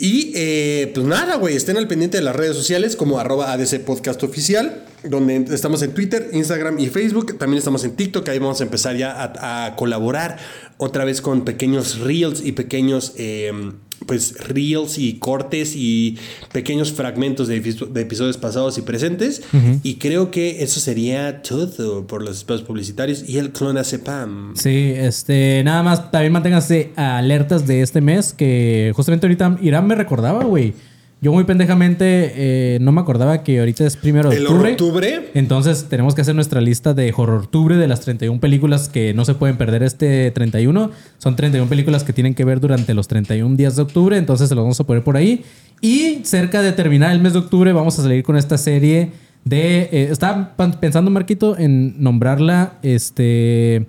Y 0.00 0.32
eh, 0.36 0.92
pues 0.94 1.04
nada, 1.06 1.36
güey, 1.36 1.56
estén 1.56 1.76
al 1.76 1.88
pendiente 1.88 2.18
de 2.18 2.22
las 2.22 2.36
redes 2.36 2.56
sociales 2.56 2.94
como 2.94 3.18
arroba 3.18 3.52
ADC 3.52 3.80
Podcast 3.84 4.22
Oficial, 4.22 4.84
donde 5.02 5.46
estamos 5.52 5.82
en 5.82 5.92
Twitter, 5.92 6.30
Instagram 6.32 6.78
y 6.78 6.86
Facebook. 6.86 7.36
También 7.38 7.58
estamos 7.58 7.82
en 7.84 7.96
TikTok, 7.96 8.28
ahí 8.28 8.38
vamos 8.38 8.60
a 8.60 8.64
empezar 8.64 8.96
ya 8.96 9.10
a, 9.12 9.66
a 9.66 9.74
colaborar 9.76 10.38
otra 10.76 11.04
vez 11.04 11.20
con 11.20 11.44
pequeños 11.44 11.98
reels 11.98 12.44
y 12.44 12.52
pequeños... 12.52 13.14
eh, 13.16 13.72
pues 14.06 14.48
reels 14.48 14.98
y 14.98 15.14
cortes 15.14 15.74
y 15.76 16.16
pequeños 16.52 16.92
fragmentos 16.92 17.48
de, 17.48 17.60
de 17.60 18.00
episodios 18.00 18.36
pasados 18.36 18.78
y 18.78 18.82
presentes. 18.82 19.42
Y 19.82 19.96
creo 19.96 20.30
que 20.30 20.62
eso 20.62 20.80
sería 20.80 21.42
todo 21.42 22.06
por 22.06 22.22
los 22.22 22.38
espacios 22.38 22.66
publicitarios 22.66 23.28
y 23.28 23.38
el 23.38 23.52
clonazepam. 23.52 24.54
Sí, 24.56 24.92
este, 24.94 25.62
nada 25.64 25.82
más, 25.82 26.10
también 26.10 26.32
manténganse 26.32 26.92
alertas 26.96 27.66
de 27.66 27.82
este 27.82 28.00
mes, 28.00 28.32
que 28.32 28.92
justamente 28.94 29.26
ahorita 29.26 29.58
Irán 29.62 29.86
me 29.86 29.94
recordaba, 29.94 30.44
güey. 30.44 30.74
Yo 31.20 31.32
muy 31.32 31.42
pendejamente 31.42 32.32
eh, 32.36 32.78
no 32.80 32.92
me 32.92 33.00
acordaba 33.00 33.42
que 33.42 33.58
ahorita 33.58 33.84
es 33.84 33.96
primero 33.96 34.30
de 34.30 34.36
El 34.36 34.46
octubre. 34.46 34.70
octubre. 34.72 35.30
Entonces 35.34 35.86
tenemos 35.88 36.14
que 36.14 36.20
hacer 36.20 36.36
nuestra 36.36 36.60
lista 36.60 36.94
de 36.94 37.12
horror 37.16 37.40
octubre 37.40 37.76
de 37.76 37.88
las 37.88 38.02
31 38.02 38.38
películas 38.38 38.88
que 38.88 39.14
no 39.14 39.24
se 39.24 39.34
pueden 39.34 39.56
perder 39.56 39.82
este 39.82 40.30
31. 40.30 40.92
Son 41.18 41.34
31 41.34 41.68
películas 41.68 42.04
que 42.04 42.12
tienen 42.12 42.34
que 42.34 42.44
ver 42.44 42.60
durante 42.60 42.94
los 42.94 43.08
31 43.08 43.56
días 43.56 43.74
de 43.74 43.82
octubre, 43.82 44.16
entonces 44.16 44.48
se 44.48 44.54
los 44.54 44.62
vamos 44.62 44.78
a 44.78 44.84
poner 44.84 45.02
por 45.02 45.16
ahí. 45.16 45.42
Y 45.80 46.20
cerca 46.22 46.62
de 46.62 46.70
terminar 46.70 47.10
el 47.10 47.20
mes 47.20 47.32
de 47.32 47.40
octubre 47.40 47.72
vamos 47.72 47.98
a 47.98 48.02
salir 48.02 48.22
con 48.22 48.36
esta 48.36 48.56
serie 48.56 49.10
de... 49.44 49.88
eh, 49.90 50.08
estaba 50.12 50.54
pensando, 50.80 51.10
Marquito, 51.10 51.58
en 51.58 52.00
nombrarla 52.00 52.74
este... 52.82 53.86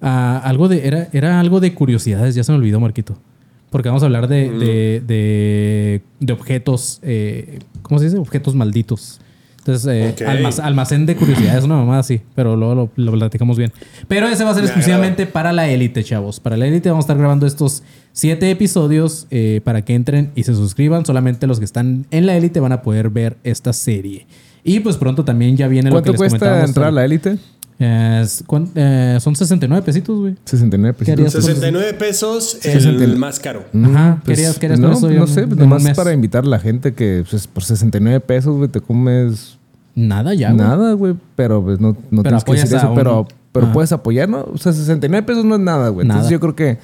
a 0.00 0.38
algo 0.38 0.66
de... 0.66 0.88
Era, 0.88 1.08
era 1.12 1.38
algo 1.38 1.60
de 1.60 1.72
curiosidades, 1.72 2.34
ya 2.34 2.42
se 2.42 2.50
me 2.50 2.58
olvidó, 2.58 2.80
Marquito. 2.80 3.16
Porque 3.70 3.88
vamos 3.88 4.02
a 4.02 4.06
hablar 4.06 4.28
de, 4.28 4.50
de, 4.50 5.02
de- 5.06 6.02
de 6.20 6.32
objetos, 6.32 7.00
eh, 7.02 7.58
¿cómo 7.82 7.98
se 7.98 8.06
dice? 8.06 8.18
Objetos 8.18 8.54
malditos. 8.54 9.20
Entonces, 9.58 10.14
eh, 10.18 10.24
almacén 10.62 11.04
de 11.04 11.14
curiosidades, 11.14 11.64
una 11.64 11.74
mamá 11.76 11.98
así, 11.98 12.22
pero 12.34 12.56
luego 12.56 12.74
lo, 12.74 12.90
lo 12.96 13.12
platicamos 13.12 13.58
bien. 13.58 13.70
Pero 14.06 14.26
ese 14.26 14.42
va 14.42 14.50
a 14.52 14.54
ser 14.54 14.62
Me 14.62 14.68
exclusivamente 14.68 15.26
para 15.26 15.52
la 15.52 15.68
élite, 15.68 16.02
chavos. 16.02 16.40
Para 16.40 16.56
la 16.56 16.66
élite 16.66 16.88
vamos 16.88 17.02
a 17.02 17.06
estar 17.06 17.18
grabando 17.18 17.46
estos 17.46 17.82
siete 18.14 18.50
episodios 18.50 19.26
eh, 19.30 19.60
para 19.64 19.84
que 19.84 19.94
entren 19.94 20.30
y 20.34 20.44
se 20.44 20.54
suscriban. 20.54 21.04
Solamente 21.04 21.46
los 21.46 21.58
que 21.58 21.66
están 21.66 22.06
en 22.10 22.24
la 22.24 22.34
élite 22.36 22.60
van 22.60 22.72
a 22.72 22.80
poder 22.80 23.10
ver 23.10 23.36
esta 23.44 23.74
serie. 23.74 24.26
Y 24.64 24.80
pues 24.80 24.96
pronto 24.96 25.24
también 25.26 25.58
ya 25.58 25.68
viene 25.68 25.90
lo 25.90 25.96
que 25.96 26.10
¿Cuánto 26.10 26.12
les 26.12 26.18
cuesta 26.18 26.38
comentábamos. 26.38 26.70
entrar 26.70 26.86
a 26.88 26.92
la 26.92 27.04
élite? 27.04 27.36
Eh, 27.80 28.20
es- 28.24 28.42
eh, 28.74 29.18
son 29.20 29.36
69 29.36 29.84
pesitos, 29.84 30.18
güey. 30.18 30.34
69 30.44 30.96
¿Qué 31.04 31.12
harías? 31.12 31.32
pesitos. 31.32 31.54
69 31.58 31.94
pesos, 31.94 32.54
el 32.56 32.60
69. 32.72 33.16
más 33.16 33.38
caro. 33.38 33.64
Ajá, 33.84 34.20
Pues, 34.24 34.36
querías, 34.36 34.58
querías 34.58 34.80
no, 34.80 34.92
eso 34.92 35.08
no 35.08 35.26
sé, 35.28 35.44
un 35.44 35.56
nomás 35.56 35.84
para 35.96 36.12
invitar 36.12 36.44
a 36.44 36.48
la 36.48 36.58
gente 36.58 36.92
que 36.94 37.24
pues, 37.30 37.46
por 37.46 37.62
69 37.62 38.18
pesos, 38.20 38.56
güey, 38.56 38.68
te 38.68 38.80
comes 38.80 39.58
Nada 39.94 40.34
ya, 40.34 40.50
güey. 40.52 40.60
nada, 40.66 40.92
güey. 40.94 41.14
Pero 41.36 41.62
pues 41.62 41.78
no, 41.80 41.96
no 42.10 42.22
tienes 42.22 42.42
que 42.42 42.52
decir 42.52 42.76
eso, 42.76 42.90
un- 42.90 42.96
pero, 42.96 43.28
pero 43.52 43.66
Ajá. 43.66 43.72
puedes 43.72 43.92
apoyar, 43.92 44.28
¿no? 44.28 44.48
O 44.52 44.58
sea, 44.58 44.72
69 44.72 45.24
pesos 45.24 45.44
no 45.44 45.54
es 45.54 45.60
nada, 45.60 45.88
güey. 45.90 46.04
Entonces 46.06 46.30
yo 46.30 46.40
creo 46.40 46.56
que 46.56 46.78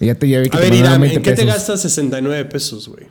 ya 0.00 0.14
te 0.14 0.26
vi 0.26 0.32
que 0.32 0.56
A 0.56 0.60
te 0.60 0.70
ver, 0.70 0.70
mandaron 0.70 0.78
Irán, 0.78 1.00
20 1.00 1.16
¿en 1.16 1.22
qué 1.24 1.30
te 1.30 1.36
pesos. 1.42 1.52
gastas 1.52 1.80
69 1.80 2.44
pesos, 2.44 2.88
güey? 2.88 3.06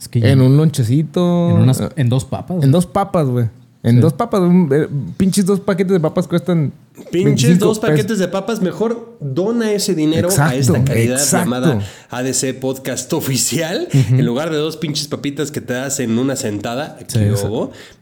Es 0.00 0.08
que 0.08 0.20
ya- 0.20 0.28
En 0.30 0.40
un 0.42 0.56
lonchecito. 0.56 1.50
en, 1.50 1.56
unas- 1.56 1.82
en 1.96 2.08
dos 2.08 2.24
papas. 2.24 2.62
en 2.62 2.70
dos 2.70 2.86
papas, 2.86 3.26
güey. 3.26 3.46
En 3.82 3.94
Sí. 3.96 4.00
dos 4.00 4.12
papas, 4.12 4.40
un- 4.40 4.68
eh, 4.72 4.88
pinches 5.16 5.46
dos 5.46 5.60
paquetes 5.60 5.92
de 5.92 6.00
papas 6.00 6.26
cuestan. 6.26 6.72
Pinches 7.12 7.24
25 7.50 7.64
dos 7.66 7.78
pesos. 7.78 7.90
paquetes 7.94 8.18
de 8.18 8.26
papas, 8.26 8.60
mejor 8.60 9.16
dona 9.20 9.70
ese 9.70 9.94
dinero 9.94 10.28
a 10.36 10.54
esta 10.56 10.82
caridad 10.84 11.16
exacto. 11.18 11.44
llamada 11.44 11.80
ADC 12.10 12.54
Podcast 12.54 13.12
Oficial. 13.12 13.86
En 13.92 14.26
lugar 14.26 14.50
de 14.50 14.56
dos 14.56 14.76
pinches 14.76 15.06
papitas 15.06 15.52
que 15.52 15.60
te 15.60 15.74
das 15.74 16.00
en 16.00 16.18
una 16.18 16.34
sentada, 16.34 16.98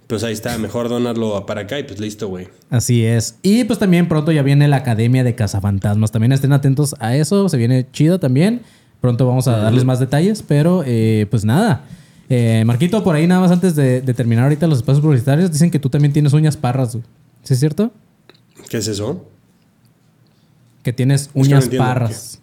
pues 0.07 0.23
ahí 0.25 0.33
está, 0.33 0.57
mejor 0.57 0.89
donarlo 0.89 1.45
para 1.45 1.63
acá 1.63 1.79
y 1.79 1.83
pues 1.85 2.01
listo, 2.01 2.29
güey. 2.29 2.49
Así 2.71 3.05
es. 3.05 3.37
Y 3.43 3.65
pues 3.65 3.79
también 3.79 4.09
pronto 4.09 4.33
ya 4.33 4.43
viene 4.43 4.69
la 4.69 4.77
Academia 4.77 5.25
de 5.25 5.35
Cazafantasmas. 5.35 6.11
También 6.11 6.33
estén 6.33 6.53
atentos 6.53 6.95
a 7.01 7.17
eso. 7.17 7.49
Se 7.51 7.57
viene 7.59 7.87
chido 7.93 8.19
también. 8.19 8.63
Pronto 9.03 9.27
vamos 9.27 9.47
a 9.47 9.59
darles 9.59 9.85
más 9.85 9.99
detalles. 10.01 10.43
Pero 10.47 10.83
eh, 10.87 11.27
pues 11.31 11.45
nada. 11.45 11.85
Eh, 12.29 12.65
Marquito, 12.67 13.03
por 13.05 13.15
ahí 13.15 13.27
nada 13.27 13.41
más 13.41 13.51
antes 13.51 13.77
de, 13.77 14.01
de 14.01 14.15
terminar 14.15 14.45
ahorita 14.45 14.67
los 14.67 14.79
espacios 14.79 15.03
publicitarios, 15.05 15.53
dicen 15.53 15.71
que 15.71 15.79
tú 15.79 15.89
también 15.89 16.13
tienes 16.13 16.33
uñas 16.33 16.57
parras, 16.57 16.93
güey. 16.95 17.05
¿Sí 17.45 17.55
es 17.55 17.61
cierto? 17.61 17.93
¿Qué 18.69 18.79
es 18.79 18.89
eso? 18.89 19.25
Que 20.83 20.93
tienes 20.93 21.29
que 21.29 21.39
no 21.39 21.43
uñas 21.45 21.65
entiendo. 21.65 21.87
parras. 21.87 22.41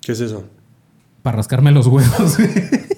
¿Qué 0.00 0.12
es 0.12 0.20
eso? 0.20 0.44
Para 1.22 1.36
rascarme 1.38 1.70
los 1.70 1.86
huevos, 1.86 2.36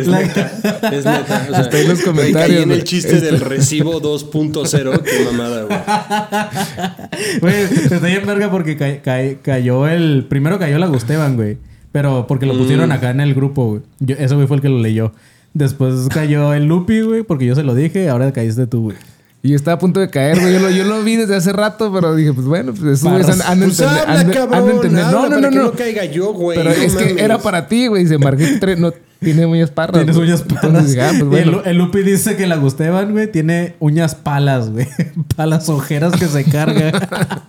Es 0.00 0.08
neta. 0.08 0.52
Es 0.92 1.04
neta. 1.04 1.46
O 1.48 1.52
sea, 1.52 1.60
Está 1.62 1.78
en 1.80 1.88
los 1.88 2.00
comentarios, 2.02 2.48
caí 2.48 2.62
en 2.62 2.70
el 2.72 2.84
chiste 2.84 3.20
del 3.20 3.40
recibo 3.40 4.00
2.0. 4.00 5.02
Qué 5.02 5.24
mamada, 5.24 5.62
güey. 5.64 5.78
Güey, 7.40 7.54
está 7.64 7.98
bien 7.98 8.26
verga 8.26 8.50
porque 8.50 8.76
ca- 8.76 9.00
ca- 9.02 9.34
cayó 9.42 9.86
el. 9.88 10.26
Primero 10.28 10.58
cayó 10.58 10.78
la 10.78 10.86
Gusteban, 10.86 11.36
güey. 11.36 11.58
Pero 11.92 12.26
porque 12.26 12.46
lo 12.46 12.56
pusieron 12.56 12.92
acá 12.92 13.10
en 13.10 13.20
el 13.20 13.34
grupo, 13.34 13.66
güey. 13.66 13.82
Yo- 14.00 14.16
Ese 14.18 14.34
güey 14.34 14.46
fue 14.46 14.56
el 14.56 14.62
que 14.62 14.68
lo 14.68 14.78
leyó. 14.78 15.12
Después 15.54 15.94
cayó 16.12 16.52
el 16.54 16.66
Lupi, 16.66 17.00
güey, 17.00 17.22
porque 17.22 17.46
yo 17.46 17.54
se 17.54 17.62
lo 17.62 17.74
dije. 17.74 18.08
Ahora 18.08 18.32
caíste 18.32 18.66
tú, 18.66 18.82
güey. 18.84 18.96
Y 19.42 19.54
estaba 19.54 19.76
a 19.76 19.78
punto 19.78 19.98
de 20.00 20.10
caer, 20.10 20.38
güey. 20.40 20.52
Yo 20.52 20.60
lo, 20.60 20.70
yo 20.70 20.84
lo 20.84 21.02
vi 21.02 21.16
desde 21.16 21.36
hace 21.36 21.52
rato, 21.52 21.92
pero 21.92 22.14
dije, 22.14 22.32
pues 22.32 22.46
bueno, 22.46 22.74
pues 22.74 23.04
han, 23.04 23.14
han 23.42 23.60
de 23.60 23.66
Pues 23.66 23.80
entender- 23.80 24.04
habla, 24.06 24.32
cabrón. 24.32 24.92
No, 24.92 25.28
no, 25.28 25.40
no, 25.40 25.48
que 25.50 25.56
no. 25.56 25.62
no 25.64 25.72
caiga 25.72 26.04
yo, 26.04 26.32
güey. 26.32 26.58
Pero 26.58 26.70
no 26.70 26.76
es 26.76 26.94
que 26.94 27.22
era 27.22 27.38
para 27.38 27.66
ti, 27.68 27.86
güey. 27.86 28.02
Dice, 28.02 28.18
Marqués 28.18 28.60
tre- 28.60 28.76
no, 28.76 28.92
tiene 29.20 29.46
uñas 29.46 29.70
parras. 29.70 29.96
Tienes 29.96 30.16
güey. 30.16 30.28
uñas 30.28 30.42
Entonces 30.42 30.94
dije, 30.94 31.02
ah, 31.02 31.12
pues 31.18 31.42
el, 31.42 31.60
el 31.64 31.76
Lupi 31.76 32.02
dice 32.02 32.36
que 32.36 32.46
la 32.46 32.56
Gusteban, 32.56 33.10
güey, 33.12 33.30
tiene 33.30 33.74
uñas 33.80 34.14
palas, 34.14 34.70
güey. 34.70 34.86
Palas 35.36 35.68
ojeras 35.68 36.12
que 36.18 36.26
se 36.26 36.44
carga. 36.44 36.92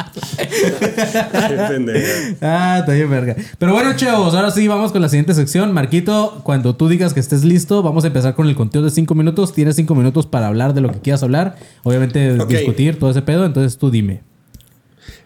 Ah, 2.41 2.78
está 2.80 2.93
bien 2.93 3.09
verga. 3.09 3.36
Pero 3.57 3.74
bueno, 3.74 3.95
chavos, 3.95 4.34
ahora 4.34 4.51
sí 4.51 4.67
vamos 4.67 4.91
con 4.91 5.01
la 5.01 5.09
siguiente 5.09 5.34
sección. 5.34 5.72
Marquito, 5.74 6.41
cuando 6.43 6.76
tú 6.76 6.88
digas 6.88 7.13
que 7.13 7.20
estés 7.20 7.43
listo, 7.43 7.82
vamos 7.84 8.03
a 8.03 8.07
empezar 8.07 8.36
con 8.36 8.47
el 8.47 8.55
conteo 8.55 8.82
de 8.82 8.89
cinco 8.89 9.15
minutos. 9.15 9.53
Tienes 9.53 9.76
cinco 9.76 9.95
minutos 9.95 10.26
para 10.26 10.47
hablar 10.47 10.74
de 10.74 10.82
lo 10.82 10.91
que 10.91 10.99
quieras 10.99 11.24
hablar. 11.24 11.55
Obviamente 11.84 12.38
discutir 12.45 12.99
todo 12.99 13.11
ese 13.11 13.22
pedo. 13.22 13.45
Entonces 13.45 13.78
tú 13.78 13.89
dime. 13.91 14.22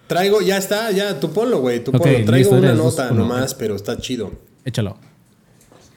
Traigo, 0.07 0.41
ya 0.41 0.57
está, 0.57 0.91
ya, 0.91 1.19
tú 1.19 1.31
ponlo, 1.31 1.59
güey. 1.61 1.83
Tú 1.83 1.91
Ok, 1.91 2.01
ponlo. 2.01 2.25
Traigo 2.25 2.51
listo, 2.51 2.55
una 2.55 2.73
nota 2.73 3.07
uno. 3.11 3.21
nomás, 3.21 3.53
pero 3.53 3.75
está 3.75 3.97
chido. 3.97 4.31
Échalo. 4.65 4.97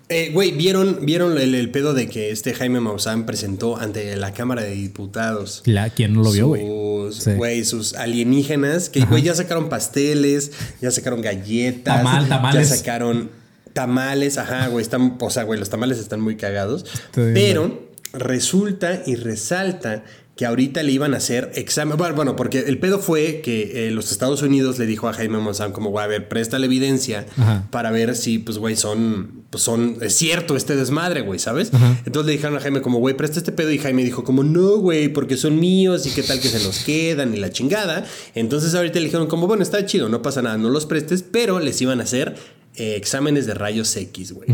Eh, 0.08 0.30
güey, 0.32 0.52
¿vieron, 0.52 1.00
¿vieron 1.02 1.36
el, 1.36 1.54
el 1.56 1.70
pedo 1.72 1.92
de 1.92 2.08
que 2.08 2.30
este 2.30 2.54
Jaime 2.54 2.78
Maussan 2.80 3.26
presentó 3.26 3.76
ante 3.76 4.14
la 4.16 4.32
Cámara 4.32 4.62
de 4.62 4.70
Diputados? 4.70 5.62
La, 5.64 5.90
¿Quién 5.90 6.12
no 6.12 6.22
lo 6.22 6.30
vio, 6.30 6.46
güey? 6.48 6.62
Sus, 6.62 7.16
Sí. 7.24 7.32
güey, 7.32 7.64
sus 7.64 7.94
alienígenas, 7.94 8.88
que 8.88 9.04
güey 9.04 9.22
ya 9.22 9.34
sacaron 9.34 9.68
pasteles, 9.68 10.52
ya 10.80 10.90
sacaron 10.92 11.22
galletas, 11.22 11.96
Tamal, 11.96 12.28
tamales. 12.28 12.68
ya 12.70 12.76
sacaron 12.76 13.30
tamales, 13.72 14.38
ajá, 14.38 14.68
güey, 14.68 14.82
están, 14.82 15.16
o 15.20 15.30
sea, 15.30 15.42
güey, 15.42 15.58
los 15.58 15.70
tamales 15.70 15.98
están 15.98 16.20
muy 16.20 16.36
cagados, 16.36 16.84
pero 17.12 17.90
resulta 18.12 19.02
y 19.06 19.16
resalta 19.16 20.04
que 20.36 20.44
ahorita 20.44 20.82
le 20.82 20.92
iban 20.92 21.14
a 21.14 21.16
hacer 21.16 21.50
examen, 21.54 21.96
bueno, 21.96 22.14
bueno, 22.14 22.36
porque 22.36 22.58
el 22.58 22.78
pedo 22.78 22.98
fue 22.98 23.40
que 23.42 23.88
eh, 23.88 23.90
los 23.90 24.12
Estados 24.12 24.42
Unidos 24.42 24.78
le 24.78 24.84
dijo 24.84 25.08
a 25.08 25.14
Jaime 25.14 25.38
Maussan 25.38 25.72
como, 25.72 25.88
güey, 25.88 26.04
a 26.04 26.08
ver, 26.08 26.28
presta 26.28 26.58
la 26.58 26.66
evidencia 26.66 27.24
Ajá. 27.38 27.66
para 27.70 27.90
ver 27.90 28.14
si, 28.14 28.38
pues, 28.38 28.58
güey, 28.58 28.76
son, 28.76 29.44
pues, 29.48 29.64
son, 29.64 29.96
es 30.02 30.14
cierto 30.14 30.54
este 30.54 30.76
desmadre, 30.76 31.22
güey, 31.22 31.38
¿sabes? 31.38 31.72
Ajá. 31.72 31.96
Entonces 32.04 32.26
le 32.26 32.32
dijeron 32.32 32.54
a 32.54 32.60
Jaime 32.60 32.82
como, 32.82 32.98
güey, 32.98 33.16
presta 33.16 33.38
este 33.38 33.50
pedo 33.50 33.72
y 33.72 33.78
Jaime 33.78 34.04
dijo 34.04 34.24
como, 34.24 34.44
no, 34.44 34.76
güey, 34.76 35.08
porque 35.08 35.38
son 35.38 35.58
míos 35.58 36.04
y 36.06 36.10
qué 36.10 36.22
tal 36.22 36.38
que 36.38 36.48
se 36.48 36.62
los 36.62 36.80
quedan 36.80 37.32
y 37.32 37.38
la 37.38 37.48
chingada. 37.48 38.04
Entonces 38.34 38.74
ahorita 38.74 38.98
le 38.98 39.06
dijeron 39.06 39.28
como, 39.28 39.46
bueno, 39.46 39.62
está 39.62 39.86
chido, 39.86 40.10
no 40.10 40.20
pasa 40.20 40.42
nada, 40.42 40.58
no 40.58 40.68
los 40.68 40.84
prestes, 40.84 41.22
pero 41.22 41.60
les 41.60 41.80
iban 41.80 42.00
a 42.00 42.02
hacer 42.02 42.36
eh, 42.74 42.96
exámenes 42.96 43.46
de 43.46 43.54
rayos 43.54 43.96
X, 43.96 44.32
güey. 44.32 44.50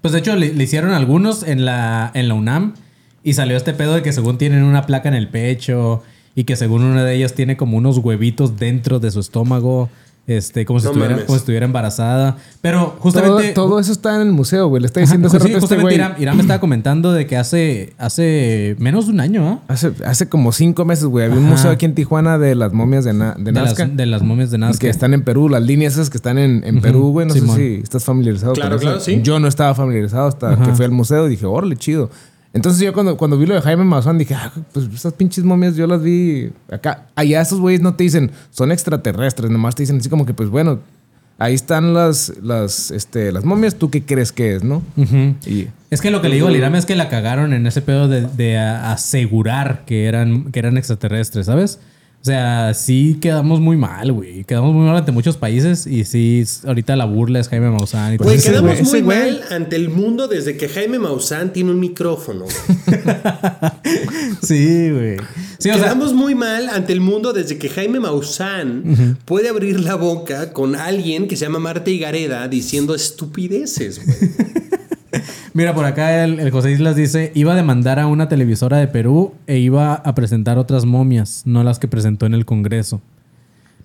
Pues 0.00 0.12
de 0.14 0.20
hecho 0.20 0.34
le, 0.34 0.54
le 0.54 0.64
hicieron 0.64 0.92
algunos 0.92 1.42
en 1.42 1.66
la, 1.66 2.10
en 2.14 2.28
la 2.28 2.32
UNAM 2.32 2.72
y 3.22 3.34
salió 3.34 3.56
este 3.56 3.72
pedo 3.74 3.94
de 3.94 4.02
que 4.02 4.12
según 4.12 4.38
tienen 4.38 4.62
una 4.64 4.86
placa 4.86 5.08
en 5.08 5.14
el 5.14 5.28
pecho 5.28 6.02
y 6.34 6.44
que 6.44 6.56
según 6.56 6.82
una 6.84 7.04
de 7.04 7.14
ellas 7.16 7.34
tiene 7.34 7.56
como 7.56 7.76
unos 7.76 7.98
huevitos 7.98 8.56
dentro 8.58 8.98
de 9.00 9.10
su 9.10 9.20
estómago, 9.20 9.88
este, 10.26 10.64
como 10.64 10.78
si, 10.78 10.84
No 10.84 10.92
estuviera, 10.92 11.14
como 11.16 11.28
si 11.28 11.34
estuviera 11.40 11.66
embarazada. 11.66 12.36
Pero 12.60 12.94
justamente... 13.00 13.52
todo 13.52 13.80
eso 13.80 13.90
está 13.90 14.14
en 14.14 14.28
el 14.28 14.32
museo, 14.32 14.68
güey. 14.68 14.80
Le 14.80 14.86
está 14.86 15.00
Ajá, 15.00 15.06
diciendo 15.06 15.26
hace 15.26 15.38
pues 15.38 15.42
sí, 15.48 15.54
rato 15.54 15.58
este 15.66 15.74
justamente 15.76 15.82
güey. 15.82 15.94
Irán, 15.96 16.22
Irán 16.22 16.36
me 16.36 16.42
estaba 16.42 16.60
comentando 16.60 17.12
de 17.12 17.26
que 17.26 17.36
hace, 17.36 17.94
hace 17.98 18.76
menos 18.78 19.06
de 19.06 19.12
un 19.12 19.20
año, 19.20 19.48
¿ah? 19.48 19.60
Hace, 19.66 19.90
hace 20.06 20.28
como 20.28 20.52
cinco 20.52 20.84
meses, 20.84 21.06
güey. 21.06 21.24
Había 21.24 21.38
un 21.38 21.46
Ajá. 21.46 21.52
museo 21.54 21.70
aquí 21.72 21.84
en 21.84 21.94
Tijuana 21.96 22.38
de 22.38 22.54
las 22.54 22.72
momias 22.72 23.04
de, 23.04 23.12
Na- 23.12 23.34
de 23.36 23.42
De 23.44 23.52
Nazca. 23.52 23.86
las, 23.88 23.96
de 23.96 24.06
las 24.06 24.22
momias 24.22 24.52
de 24.52 24.58
Nazca. 24.58 24.78
que 24.78 24.88
están 24.88 25.14
en 25.14 25.22
Perú, 25.24 25.48
las 25.48 25.62
líneas 25.62 25.94
esas 25.94 26.10
que 26.10 26.16
están 26.18 26.38
en, 26.38 26.62
en 26.64 26.80
Perú, 26.80 27.10
güey. 27.10 27.26
No 27.26 27.34
Simón. 27.34 27.56
sé 27.56 27.62
si 27.76 27.80
estás 27.82 28.04
familiarizado 28.04 28.52
Claro, 28.52 28.76
con 28.76 28.78
eso. 28.78 28.86
claro, 28.86 29.00
sí. 29.00 29.20
Yo 29.24 29.40
no 29.40 29.48
estaba 29.48 29.74
familiarizado 29.74 30.28
hasta 30.28 30.56
que 30.62 30.72
fui 30.74 30.84
al 30.84 30.92
museo 30.92 31.26
y 31.26 31.30
dije, 31.30 31.44
órale, 31.46 31.76
chido. 31.76 32.08
Entonces 32.52 32.82
yo 32.82 32.92
cuando, 32.92 33.16
cuando 33.16 33.38
vi 33.38 33.46
lo 33.46 33.54
de 33.54 33.60
Jaime 33.60 33.84
Maussan 33.84 34.18
dije, 34.18 34.34
ah, 34.34 34.52
pues 34.72 34.88
esas 34.92 35.12
pinches 35.12 35.44
momias 35.44 35.76
yo 35.76 35.86
las 35.86 36.02
vi 36.02 36.50
acá. 36.70 37.06
Allá 37.14 37.40
esos 37.40 37.60
güeyes 37.60 37.80
no 37.80 37.94
te 37.94 38.04
dicen, 38.04 38.32
son 38.50 38.72
extraterrestres, 38.72 39.50
nomás 39.50 39.76
te 39.76 39.84
dicen 39.84 39.98
así 39.98 40.08
como 40.08 40.26
que, 40.26 40.34
pues 40.34 40.48
bueno, 40.48 40.80
ahí 41.38 41.54
están 41.54 41.94
las, 41.94 42.32
las, 42.42 42.90
este, 42.90 43.30
las 43.30 43.44
momias, 43.44 43.76
¿tú 43.76 43.90
qué 43.90 44.02
crees 44.02 44.32
que 44.32 44.56
es, 44.56 44.64
no? 44.64 44.82
Y 45.46 45.68
Es 45.90 46.00
que 46.00 46.10
lo 46.10 46.20
que 46.20 46.28
le 46.28 46.34
digo 46.36 46.48
al 46.48 46.56
Irán 46.56 46.74
es 46.74 46.86
que 46.86 46.96
la 46.96 47.08
cagaron 47.08 47.52
en 47.52 47.66
ese 47.66 47.82
pedo 47.82 48.08
de, 48.08 48.22
de 48.22 48.58
asegurar 48.58 49.84
que 49.86 50.06
eran, 50.06 50.50
que 50.50 50.58
eran 50.58 50.76
extraterrestres, 50.76 51.46
¿sabes? 51.46 51.78
O 52.20 52.24
sea, 52.24 52.74
sí 52.74 53.16
quedamos 53.18 53.60
muy 53.60 53.78
mal, 53.78 54.12
güey. 54.12 54.44
Quedamos 54.44 54.74
muy 54.74 54.84
mal 54.86 54.94
ante 54.98 55.10
muchos 55.10 55.38
países 55.38 55.86
y 55.86 56.04
sí, 56.04 56.44
ahorita 56.66 56.94
la 56.94 57.06
burla 57.06 57.40
es 57.40 57.48
Jaime 57.48 57.70
Maussan. 57.70 58.12
y 58.14 58.18
todo 58.18 58.28
Güey, 58.28 58.38
quedamos 58.42 58.72
güey- 58.78 58.84
muy 58.90 59.00
güey- 59.00 59.04
mal 59.04 59.40
ante 59.50 59.76
el 59.76 59.88
mundo 59.88 60.28
desde 60.28 60.58
que 60.58 60.68
Jaime 60.68 60.98
Maussan 60.98 61.50
tiene 61.54 61.70
un 61.70 61.80
micrófono. 61.80 62.44
Sí, 64.42 64.90
güey. 64.90 65.16
Sí, 65.58 65.70
o 65.70 65.74
sea, 65.74 65.82
Quedamos 65.84 66.12
muy 66.14 66.34
mal 66.34 66.68
ante 66.70 66.92
el 66.92 67.00
mundo 67.00 67.32
desde 67.32 67.58
que 67.58 67.68
Jaime 67.68 68.00
Maussan 68.00 69.16
puede 69.24 69.48
abrir 69.48 69.80
la 69.80 69.94
boca 69.94 70.52
con 70.52 70.76
alguien 70.76 71.28
que 71.28 71.36
se 71.36 71.44
llama 71.44 71.58
Marta 71.58 71.90
Higareda 71.90 72.48
diciendo 72.48 72.94
estupideces, 72.94 74.04
güey. 74.04 74.16
mira, 75.54 75.74
por 75.74 75.84
acá 75.84 76.24
el, 76.24 76.38
el 76.40 76.50
José 76.50 76.72
Islas 76.72 76.96
dice, 76.96 77.32
iba 77.34 77.52
a 77.52 77.56
demandar 77.56 77.98
a 77.98 78.06
una 78.06 78.28
televisora 78.28 78.78
de 78.78 78.88
Perú 78.88 79.34
e 79.46 79.58
iba 79.58 79.94
a 79.94 80.14
presentar 80.14 80.58
otras 80.58 80.84
momias, 80.84 81.42
no 81.44 81.64
las 81.64 81.78
que 81.78 81.88
presentó 81.88 82.26
en 82.26 82.34
el 82.34 82.44
Congreso. 82.44 83.00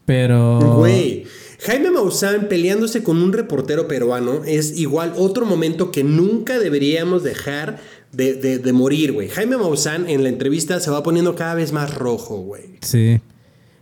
Pero... 0.05 0.59
Güey, 0.77 1.25
Jaime 1.65 1.89
Maussan 1.89 2.47
peleándose 2.47 3.01
con 3.03 3.17
un 3.21 3.33
reportero 3.33 3.87
peruano 3.87 4.43
es 4.45 4.77
igual 4.77 5.13
otro 5.17 5.45
momento 5.45 5.91
que 5.91 6.03
nunca 6.03 6.59
deberíamos 6.59 7.23
dejar 7.23 7.79
de, 8.11 8.33
de- 8.35 8.59
de 8.59 8.73
morir, 8.73 9.13
güey. 9.13 9.29
Jaime 9.29 9.57
Maussan 9.57 10.07
en 10.09 10.23
la 10.23 10.29
entrevista 10.29 10.79
se 10.79 10.91
va 10.91 11.01
poniendo 11.01 11.35
cada 11.35 11.55
vez 11.55 11.71
más 11.71 11.93
rojo, 11.95 12.37
güey. 12.37 12.77
Sí. 12.81 13.19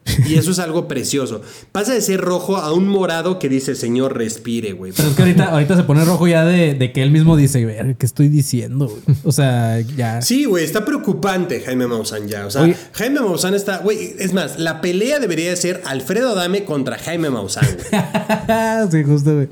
Y 0.28 0.36
eso 0.36 0.51
es 0.51 0.60
algo 0.60 0.88
precioso. 0.88 1.41
Pasa 1.72 1.93
de 1.93 2.01
ser 2.01 2.22
rojo 2.22 2.58
a 2.58 2.74
un 2.74 2.88
morado 2.88 3.39
que 3.39 3.49
dice, 3.49 3.76
Señor, 3.76 4.18
respire, 4.18 4.74
güey. 4.74 4.91
Pero 4.95 5.10
es 5.10 5.16
que 5.16 5.22
ahorita, 5.22 5.45
ahorita 5.45 5.76
se 5.76 5.84
pone 5.84 6.06
rojo 6.06 6.28
ya 6.28 6.45
de, 6.45 6.74
de 6.74 6.91
que 6.91 7.01
él 7.01 7.12
mismo 7.12 7.36
dice, 7.36 7.66
ver, 7.66 7.95
¿qué 7.97 8.06
estoy 8.06 8.28
diciendo? 8.28 8.88
güey?" 8.88 9.18
O 9.24 9.32
sea, 9.32 9.80
ya... 9.80 10.22
Sí, 10.22 10.45
güey, 10.45 10.64
está 10.64 10.86
preocupante 10.86 11.62
Jaime 11.62 11.88
Maussan 11.88 12.28
ya. 12.28 12.45
O 12.45 12.51
sea, 12.51 12.64
Oye. 12.64 12.76
Jaime 12.93 13.22
Maussan 13.22 13.54
está, 13.54 13.80
güey, 13.80 14.16
es 14.20 14.34
más, 14.34 14.60
la 14.60 14.82
pelea 14.82 15.20
debería 15.20 15.49
de 15.49 15.56
ser 15.56 15.82
Alfredo 15.86 16.30
Adame 16.32 16.66
contra 16.66 16.97
Jaime 16.97 17.30
Maussan, 17.30 17.66
güey. 17.66 18.91
sí, 18.91 19.04
justo, 19.04 19.36
güey. 19.36 19.49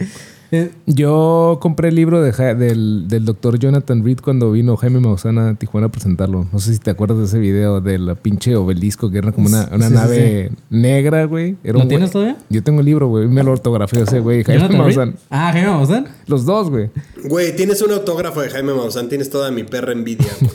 Eh, 0.53 0.69
yo 0.85 1.59
compré 1.61 1.87
el 1.89 1.95
libro 1.95 2.21
de 2.21 2.33
Ja- 2.33 2.55
del, 2.55 3.07
del 3.07 3.23
doctor 3.23 3.57
Jonathan 3.57 4.03
Reed 4.03 4.19
cuando 4.21 4.51
vino 4.51 4.75
Jaime 4.75 4.99
Maussan 4.99 5.37
a 5.39 5.55
Tijuana 5.55 5.87
a 5.87 5.91
presentarlo. 5.91 6.45
No 6.51 6.59
sé 6.59 6.73
si 6.73 6.79
te 6.79 6.91
acuerdas 6.91 7.19
de 7.19 7.23
ese 7.23 7.39
video 7.39 7.79
de 7.79 7.97
la 7.97 8.15
pinche 8.15 8.55
obelisco 8.57 9.09
que 9.09 9.19
era 9.19 9.31
como 9.31 9.47
una, 9.47 9.69
una 9.71 9.85
Sí, 9.87 9.93
sí, 9.93 9.99
nave 9.99 10.51
negra, 10.69 11.23
güey. 11.25 11.55
¿Lo 11.63 11.79
güey- 11.79 11.87
tienes 11.87 12.11
todavía? 12.11 12.35
Yo 12.49 12.61
tengo 12.63 12.81
el 12.81 12.85
libro, 12.85 13.07
güey. 13.07 13.27
Me 13.29 13.43
lo 13.43 13.53
ortografió 13.53 14.03
ese 14.03 14.19
güey. 14.19 14.43
Jaime 14.43 14.61
¿Jonathan 14.63 14.85
Reed? 14.85 14.95
Maussan. 14.97 15.15
Ah, 15.29 15.51
Jaime 15.53 15.69
Maussan. 15.69 16.05
Los 16.27 16.45
dos, 16.45 16.69
güey. 16.69 16.89
Güey, 17.29 17.55
tienes 17.55 17.81
un 17.81 17.91
autógrafo 17.93 18.41
de 18.41 18.49
Jaime 18.49 18.73
Maussan, 18.73 19.07
tienes 19.07 19.29
toda 19.29 19.51
mi 19.51 19.63
perra 19.63 19.93
envidia, 19.93 20.27
güey. 20.41 20.51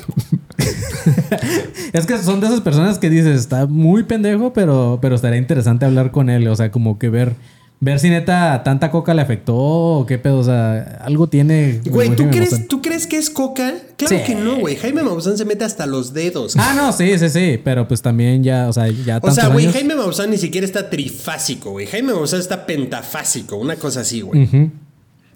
Es 1.92 2.04
que 2.06 2.18
son 2.18 2.40
de 2.40 2.46
esas 2.48 2.60
personas 2.60 2.98
que 2.98 3.08
dices, 3.08 3.38
está 3.38 3.66
muy 3.66 4.02
pendejo, 4.02 4.52
pero, 4.52 4.98
pero 5.00 5.14
estaría 5.14 5.38
interesante 5.38 5.84
hablar 5.86 6.10
con 6.10 6.28
él. 6.28 6.46
O 6.48 6.56
sea, 6.56 6.70
como 6.70 6.98
que 6.98 7.08
ver, 7.08 7.34
ver 7.78 8.00
si 8.00 8.08
neta 8.08 8.62
tanta 8.64 8.90
coca 8.90 9.12
le 9.14 9.22
afectó 9.22 9.54
o 9.56 10.06
qué 10.06 10.18
pedo. 10.18 10.38
O 10.38 10.44
sea, 10.44 10.98
algo 11.04 11.28
tiene. 11.28 11.80
Güey, 11.84 12.16
¿tú 12.16 12.28
crees, 12.30 12.50
Maussan. 12.52 12.68
¿tú 12.68 12.82
crees 12.82 13.06
que 13.06 13.16
es 13.18 13.30
coca? 13.30 13.74
Claro 13.96 14.16
Sí. 14.16 14.22
que 14.26 14.34
no, 14.34 14.56
güey. 14.56 14.76
Jaime 14.76 15.02
Maussan 15.02 15.36
se 15.36 15.44
mete 15.44 15.64
hasta 15.64 15.86
los 15.86 16.12
dedos. 16.14 16.54
Ah, 16.56 16.74
no, 16.76 16.92
sí, 16.92 17.18
sí, 17.18 17.28
sí. 17.28 17.60
Pero 17.62 17.86
pues 17.86 18.02
también 18.02 18.42
ya, 18.42 18.68
o 18.68 18.72
sea, 18.72 18.88
ya 18.88 19.18
o 19.22 19.30
sea, 19.30 19.48
güey, 19.48 19.66
años. 19.66 19.74
Jaime 19.76 19.94
Maussan 19.94 20.30
ni 20.30 20.38
siquiera 20.38 20.64
está 20.66 20.88
trifásico, 20.90 21.70
güey. 21.72 21.86
Jaime 21.86 22.12
Maussan 22.14 22.40
está 22.40 22.66
pentafásico, 22.66 23.56
una 23.56 23.76
cosa 23.76 24.00
así, 24.00 24.20
güey. 24.22 24.48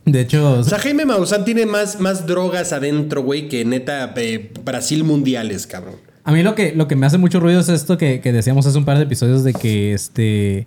De 0.07 0.23
hecho, 0.23 0.53
O 0.61 0.65
sea, 0.65 0.79
Jaime 0.79 1.05
Maussan 1.05 1.45
tiene 1.45 1.67
más, 1.67 2.01
más 2.01 2.27
drogas 2.27 2.73
adentro, 2.73 3.23
güey, 3.23 3.49
que 3.49 3.65
neta 3.67 4.13
eh, 4.17 4.51
Brasil 4.65 5.05
mundiales, 5.05 5.67
cabrón. 5.67 5.97
A 6.25 6.33
mí 6.33 6.43
lo 6.43 6.55
que, 6.55 6.73
lo 6.75 6.89
que 6.89 6.97
me 6.97 7.07
hace 7.07 7.19
mucho 7.19 7.39
ruido 7.39 7.61
es 7.61 7.69
esto 7.69 7.99
que, 7.99 8.21
que 8.21 8.33
decíamos 8.33 8.67
hace 8.67 8.79
un 8.79 8.85
par 8.85 8.97
de 8.97 9.05
episodios 9.05 9.45
de 9.45 9.53
que 9.53 9.93
este. 9.93 10.67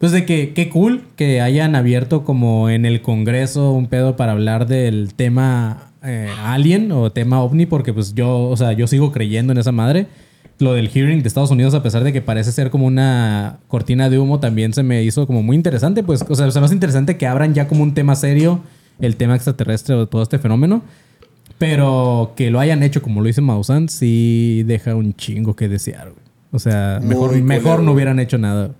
Pues 0.00 0.12
de 0.12 0.24
que 0.24 0.54
qué 0.54 0.70
cool 0.70 1.02
que 1.14 1.42
hayan 1.42 1.76
abierto 1.76 2.24
como 2.24 2.70
en 2.70 2.86
el 2.86 3.02
Congreso 3.02 3.72
un 3.72 3.86
pedo 3.86 4.16
para 4.16 4.32
hablar 4.32 4.66
del 4.66 5.12
tema 5.12 5.92
eh, 6.02 6.30
alien 6.42 6.90
o 6.90 7.12
tema 7.12 7.42
ovni, 7.42 7.66
porque 7.66 7.92
pues 7.92 8.14
yo, 8.14 8.48
o 8.48 8.56
sea, 8.56 8.72
yo 8.72 8.86
sigo 8.86 9.12
creyendo 9.12 9.52
en 9.52 9.58
esa 9.58 9.72
madre. 9.72 10.06
Lo 10.58 10.72
del 10.72 10.88
hearing 10.88 11.20
de 11.20 11.28
Estados 11.28 11.50
Unidos, 11.50 11.74
a 11.74 11.82
pesar 11.82 12.02
de 12.02 12.14
que 12.14 12.22
parece 12.22 12.50
ser 12.50 12.70
como 12.70 12.86
una 12.86 13.58
cortina 13.68 14.08
de 14.08 14.18
humo, 14.18 14.40
también 14.40 14.72
se 14.72 14.82
me 14.82 15.02
hizo 15.02 15.26
como 15.26 15.42
muy 15.42 15.54
interesante. 15.54 16.02
Pues, 16.02 16.24
o 16.26 16.34
sea, 16.34 16.50
se 16.50 16.60
me 16.60 16.64
hace 16.64 16.74
interesante 16.74 17.18
que 17.18 17.26
abran 17.26 17.52
ya 17.52 17.68
como 17.68 17.82
un 17.82 17.92
tema 17.92 18.16
serio 18.16 18.62
el 19.00 19.16
tema 19.16 19.34
extraterrestre 19.34 19.96
o 19.96 20.06
todo 20.06 20.22
este 20.22 20.38
fenómeno. 20.38 20.80
Pero 21.58 22.32
que 22.36 22.50
lo 22.50 22.58
hayan 22.58 22.82
hecho 22.82 23.02
como 23.02 23.20
lo 23.20 23.28
hizo 23.28 23.42
Maussan, 23.42 23.90
sí 23.90 24.62
deja 24.64 24.94
un 24.94 25.12
chingo 25.14 25.56
que 25.56 25.68
desear, 25.68 26.08
güey. 26.10 26.24
O 26.52 26.58
sea, 26.58 27.00
mejor, 27.02 27.38
mejor 27.42 27.82
no 27.82 27.92
hubieran 27.92 28.18
hecho 28.18 28.38
nada. 28.38 28.70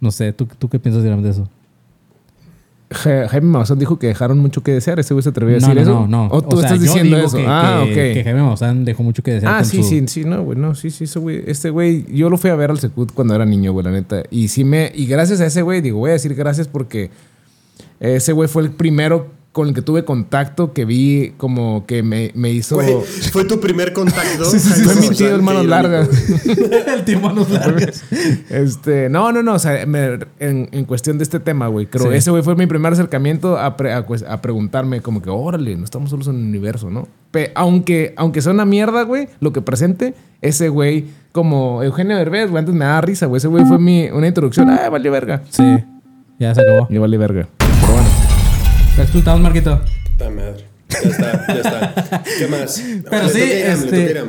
No 0.00 0.10
sé, 0.10 0.32
¿tú, 0.32 0.46
tú 0.58 0.68
qué 0.68 0.78
piensas 0.78 1.02
de 1.02 1.28
eso? 1.30 1.48
Ja- 2.92 3.28
Jaime 3.28 3.46
Maussan 3.46 3.78
dijo 3.78 3.98
que 4.00 4.08
dejaron 4.08 4.38
mucho 4.38 4.62
que 4.62 4.72
desear. 4.72 4.98
Ese 4.98 5.14
güey 5.14 5.22
se 5.22 5.28
atrevió 5.28 5.56
a 5.56 5.60
No, 5.60 5.68
decir 5.68 5.76
no, 5.76 5.82
eso. 5.82 6.00
no, 6.08 6.28
no. 6.28 6.28
O 6.34 6.42
tú 6.42 6.56
sea, 6.56 6.66
estás 6.70 6.80
diciendo 6.80 7.16
eso. 7.18 7.36
Que, 7.36 7.44
ah, 7.46 7.82
que- 7.84 7.90
ok. 7.90 8.14
Que 8.14 8.24
Jaime 8.24 8.42
Maussan 8.42 8.84
dejó 8.84 9.02
mucho 9.04 9.22
que 9.22 9.32
desear. 9.32 9.52
Ah, 9.54 9.56
con 9.58 9.66
sí, 9.66 9.82
su- 9.82 9.88
sí, 9.88 10.02
sí, 10.08 10.24
no, 10.24 10.42
güey, 10.42 10.58
no, 10.58 10.74
sí, 10.74 10.90
sí, 10.90 11.04
ese 11.04 11.18
güey, 11.20 11.44
este 11.46 11.70
güey, 11.70 12.04
yo 12.12 12.28
lo 12.28 12.36
fui 12.36 12.50
a 12.50 12.56
ver 12.56 12.70
al 12.70 12.80
Secut 12.80 13.12
cuando 13.12 13.34
era 13.34 13.44
niño, 13.46 13.72
güey, 13.72 13.84
la 13.84 13.92
neta. 13.92 14.24
Y 14.30 14.48
sí 14.48 14.64
me, 14.64 14.90
y 14.94 15.06
gracias 15.06 15.40
a 15.40 15.46
ese 15.46 15.62
güey, 15.62 15.80
digo, 15.82 15.98
voy 15.98 16.10
a 16.10 16.14
decir 16.14 16.34
gracias 16.34 16.66
porque 16.66 17.10
ese 18.00 18.32
güey 18.32 18.48
fue 18.48 18.62
el 18.64 18.70
primero 18.70 19.28
con 19.52 19.66
el 19.66 19.74
que 19.74 19.82
tuve 19.82 20.04
contacto 20.04 20.72
que 20.72 20.84
vi 20.84 21.34
como 21.36 21.84
que 21.84 22.04
me, 22.04 22.30
me 22.36 22.50
hizo... 22.50 22.76
Güey, 22.76 22.94
fue 23.32 23.44
tu 23.44 23.58
primer 23.58 23.92
contacto. 23.92 24.44
Sí, 24.50 24.60
sí, 24.60 24.70
sí, 24.74 24.82
fue 24.84 24.94
mi 24.94 25.08
tío, 25.08 25.26
qué 25.28 25.34
hermano 25.34 25.64
irónico, 25.64 25.88
larga. 25.88 26.04
güey. 26.06 26.82
el 26.94 27.04
tío 27.04 27.20
manos 27.20 27.50
largas. 27.50 28.04
Este, 28.48 29.08
no, 29.08 29.32
no, 29.32 29.42
no, 29.42 29.54
o 29.54 29.58
sea, 29.58 29.84
me- 29.86 30.20
en, 30.38 30.68
en 30.70 30.84
cuestión 30.84 31.18
de 31.18 31.24
este 31.24 31.40
tema, 31.40 31.66
güey, 31.66 31.86
creo 31.86 32.10
Sí. 32.12 32.16
ese 32.16 32.30
güey 32.30 32.44
fue 32.44 32.54
mi 32.54 32.66
primer 32.66 32.92
acercamiento 32.92 33.58
a, 33.58 33.76
pre- 33.76 33.92
a 33.92 34.06
cues- 34.06 34.24
a 34.28 34.40
preguntarme 34.40 35.00
como 35.00 35.20
que, 35.20 35.30
órale, 35.30 35.74
no 35.76 35.82
estamos 35.84 36.10
solos 36.10 36.28
en 36.28 36.36
el 36.36 36.42
universo, 36.42 36.88
¿no? 36.88 37.08
Pe- 37.32 37.50
aunque, 37.56 38.14
aunque 38.16 38.42
sea 38.42 38.52
una 38.52 38.64
mierda, 38.64 39.02
güey, 39.02 39.28
lo 39.40 39.52
que 39.52 39.62
presente, 39.62 40.14
ese 40.42 40.68
güey, 40.68 41.06
como 41.32 41.82
Eugenio 41.82 42.16
Derbez, 42.16 42.50
güey, 42.50 42.60
antes 42.60 42.74
me 42.74 42.84
daba 42.84 43.00
risa, 43.00 43.26
güey, 43.26 43.38
ese 43.38 43.48
güey 43.48 43.64
fue 43.64 43.80
mi, 43.80 44.10
una 44.10 44.28
introducción, 44.28 44.70
ah, 44.70 44.88
vale 44.90 45.10
verga. 45.10 45.42
Sí, 45.50 45.64
ya 46.38 46.54
se 46.54 46.60
acabó. 46.60 46.86
Y 46.88 46.98
vale 46.98 47.18
verga. 47.18 47.48
¿Te 49.00 49.04
explotamos, 49.04 49.40
Marquito? 49.40 49.80
Puta 50.12 50.28
madre. 50.28 50.66
Ya 50.90 51.08
está, 51.08 51.46
ya 51.46 51.54
está. 51.54 52.22
¿Qué 52.38 52.46
más? 52.48 52.84
Pero 53.10 53.22
Le 53.28 53.30
sí, 53.30 53.40
este-. 53.40 54.24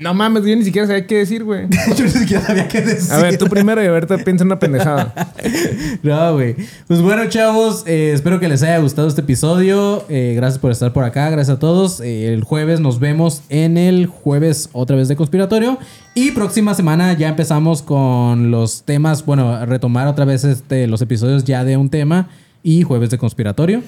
No 0.00 0.12
mames, 0.12 0.44
yo 0.44 0.56
ni 0.56 0.64
siquiera 0.64 0.88
sabía 0.88 1.06
qué 1.06 1.18
decir, 1.18 1.44
güey. 1.44 1.68
Yo 1.96 2.04
ni 2.04 2.10
siquiera 2.10 2.44
sabía 2.44 2.66
qué 2.66 2.80
decir. 2.80 3.12
A 3.12 3.18
ver, 3.18 3.38
tú 3.38 3.46
primero 3.46 3.80
y 3.80 3.86
ahorita 3.86 4.18
piensa 4.18 4.42
en 4.42 4.48
una 4.48 4.58
pendejada. 4.58 5.14
No, 6.02 6.34
güey. 6.34 6.56
Pues 6.88 7.00
bueno, 7.00 7.28
chavos, 7.28 7.84
eh, 7.86 8.10
espero 8.12 8.40
que 8.40 8.48
les 8.48 8.64
haya 8.64 8.78
gustado 8.78 9.06
este 9.06 9.20
episodio. 9.20 10.04
Eh, 10.08 10.32
gracias 10.34 10.58
por 10.58 10.72
estar 10.72 10.92
por 10.92 11.04
acá, 11.04 11.30
gracias 11.30 11.58
a 11.58 11.60
todos. 11.60 12.00
Eh, 12.00 12.34
el 12.34 12.42
jueves 12.42 12.80
nos 12.80 12.98
vemos 12.98 13.42
en 13.50 13.78
el 13.78 14.06
jueves 14.06 14.68
otra 14.72 14.96
vez 14.96 15.06
de 15.06 15.14
Conspiratorio. 15.14 15.78
Y 16.16 16.32
próxima 16.32 16.74
semana 16.74 17.12
ya 17.12 17.28
empezamos 17.28 17.82
con 17.82 18.50
los 18.50 18.82
temas, 18.82 19.24
bueno, 19.24 19.64
retomar 19.64 20.08
otra 20.08 20.24
vez 20.24 20.42
este, 20.42 20.88
los 20.88 21.00
episodios 21.02 21.44
ya 21.44 21.62
de 21.62 21.76
un 21.76 21.88
tema 21.88 22.28
y 22.62 22.82
jueves 22.82 23.10
de 23.10 23.18
Conspiratorio. 23.18 23.82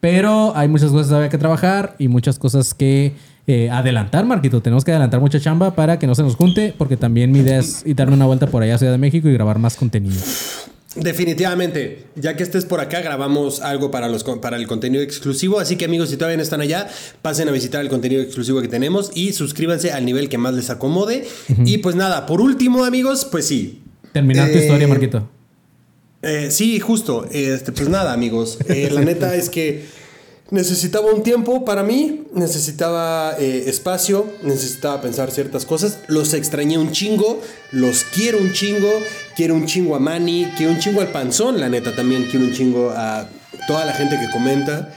Pero 0.00 0.54
hay 0.56 0.68
muchas 0.68 0.90
cosas 0.90 1.08
todavía 1.08 1.28
que 1.30 1.38
trabajar 1.38 1.96
y 1.98 2.08
muchas 2.08 2.38
cosas 2.38 2.74
que 2.74 3.12
eh, 3.46 3.70
adelantar, 3.70 4.26
Marquito. 4.26 4.60
Tenemos 4.60 4.84
que 4.84 4.90
adelantar 4.90 5.20
mucha 5.20 5.40
chamba 5.40 5.74
para 5.74 5.98
que 5.98 6.06
no 6.06 6.14
se 6.14 6.22
nos 6.22 6.36
junte, 6.36 6.74
porque 6.76 6.96
también 6.96 7.32
mi 7.32 7.38
idea 7.40 7.58
es 7.58 7.82
darme 7.96 8.14
una 8.14 8.26
vuelta 8.26 8.46
por 8.46 8.62
allá 8.62 8.74
a 8.74 8.78
Ciudad 8.78 8.92
de 8.92 8.98
México 8.98 9.28
y 9.28 9.32
grabar 9.32 9.58
más 9.58 9.76
contenido. 9.76 10.16
Definitivamente, 10.96 12.04
ya 12.16 12.36
que 12.36 12.42
estés 12.42 12.64
por 12.64 12.80
acá, 12.80 13.02
grabamos 13.02 13.60
algo 13.60 13.90
para, 13.90 14.08
los, 14.08 14.24
para 14.24 14.56
el 14.56 14.66
contenido 14.66 15.02
exclusivo. 15.02 15.60
Así 15.60 15.76
que 15.76 15.84
amigos, 15.84 16.08
si 16.08 16.16
todavía 16.16 16.38
no 16.38 16.42
están 16.42 16.62
allá, 16.62 16.88
pasen 17.20 17.48
a 17.48 17.52
visitar 17.52 17.82
el 17.82 17.88
contenido 17.90 18.22
exclusivo 18.22 18.62
que 18.62 18.68
tenemos 18.68 19.10
y 19.14 19.32
suscríbanse 19.34 19.92
al 19.92 20.06
nivel 20.06 20.28
que 20.30 20.38
más 20.38 20.54
les 20.54 20.70
acomode. 20.70 21.26
Y 21.64 21.78
pues 21.78 21.96
nada, 21.96 22.24
por 22.26 22.40
último 22.40 22.84
amigos, 22.84 23.26
pues 23.30 23.46
sí. 23.46 23.82
Terminar 24.12 24.48
tu 24.50 24.56
Eh, 24.56 24.62
historia, 24.62 24.88
Marquito. 24.88 25.28
Eh, 26.22 26.50
sí, 26.50 26.80
justo. 26.80 27.26
Este, 27.30 27.72
pues 27.72 27.88
nada, 27.88 28.12
amigos. 28.12 28.58
Eh, 28.68 28.90
la 28.92 29.02
neta 29.02 29.34
es 29.34 29.48
que 29.48 29.86
necesitaba 30.50 31.12
un 31.12 31.22
tiempo 31.22 31.64
para 31.64 31.82
mí, 31.82 32.24
necesitaba 32.34 33.34
eh, 33.38 33.64
espacio, 33.66 34.26
necesitaba 34.42 35.00
pensar 35.00 35.30
ciertas 35.30 35.64
cosas. 35.64 35.98
Los 36.08 36.34
extrañé 36.34 36.78
un 36.78 36.92
chingo, 36.92 37.40
los 37.72 38.04
quiero 38.04 38.38
un 38.38 38.52
chingo, 38.52 38.90
quiero 39.36 39.54
un 39.54 39.66
chingo 39.66 39.96
a 39.96 39.98
Manny, 39.98 40.48
quiero 40.56 40.72
un 40.72 40.78
chingo 40.78 41.00
al 41.00 41.08
panzón, 41.08 41.60
la 41.60 41.68
neta 41.68 41.94
también 41.94 42.26
quiero 42.30 42.46
un 42.46 42.52
chingo 42.52 42.90
a 42.90 43.28
toda 43.66 43.84
la 43.84 43.92
gente 43.92 44.18
que 44.18 44.30
comenta. 44.30 44.92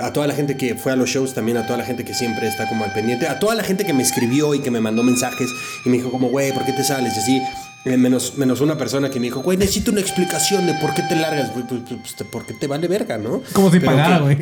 a 0.00 0.12
toda 0.12 0.28
la 0.28 0.34
gente 0.34 0.56
que 0.56 0.76
fue 0.76 0.92
a 0.92 0.96
los 0.96 1.10
shows, 1.10 1.34
también 1.34 1.56
a 1.56 1.66
toda 1.66 1.78
la 1.78 1.84
gente 1.84 2.04
que 2.04 2.14
siempre 2.14 2.46
está 2.46 2.68
como 2.68 2.84
al 2.84 2.92
pendiente, 2.92 3.26
a 3.26 3.40
toda 3.40 3.56
la 3.56 3.64
gente 3.64 3.84
que 3.84 3.92
me 3.92 4.04
escribió 4.04 4.54
y 4.54 4.60
que 4.60 4.70
me 4.70 4.80
mandó 4.80 5.02
mensajes 5.02 5.48
y 5.84 5.88
me 5.88 5.96
dijo 5.96 6.12
como, 6.12 6.28
güey, 6.28 6.52
¿por 6.52 6.64
qué 6.64 6.72
te 6.72 6.84
sales? 6.84 7.12
Y 7.16 7.18
así, 7.18 7.42
eh, 7.84 7.96
menos, 7.96 8.36
menos 8.36 8.60
una 8.60 8.78
persona 8.78 9.10
que 9.10 9.20
me 9.20 9.26
dijo, 9.26 9.40
güey, 9.42 9.58
necesito 9.58 9.90
una 9.90 10.00
explicación 10.00 10.66
de 10.66 10.74
por 10.74 10.94
qué 10.94 11.02
te 11.02 11.16
largas, 11.16 11.52
güey, 11.52 11.66
pues, 11.66 11.82
pues, 11.86 12.00
pues, 12.16 12.28
porque 12.30 12.54
te 12.54 12.66
vale 12.66 12.88
verga, 12.88 13.18
¿no? 13.18 13.42
Como 13.52 13.70
si 13.70 13.80
pagara, 13.80 14.20
güey. 14.20 14.38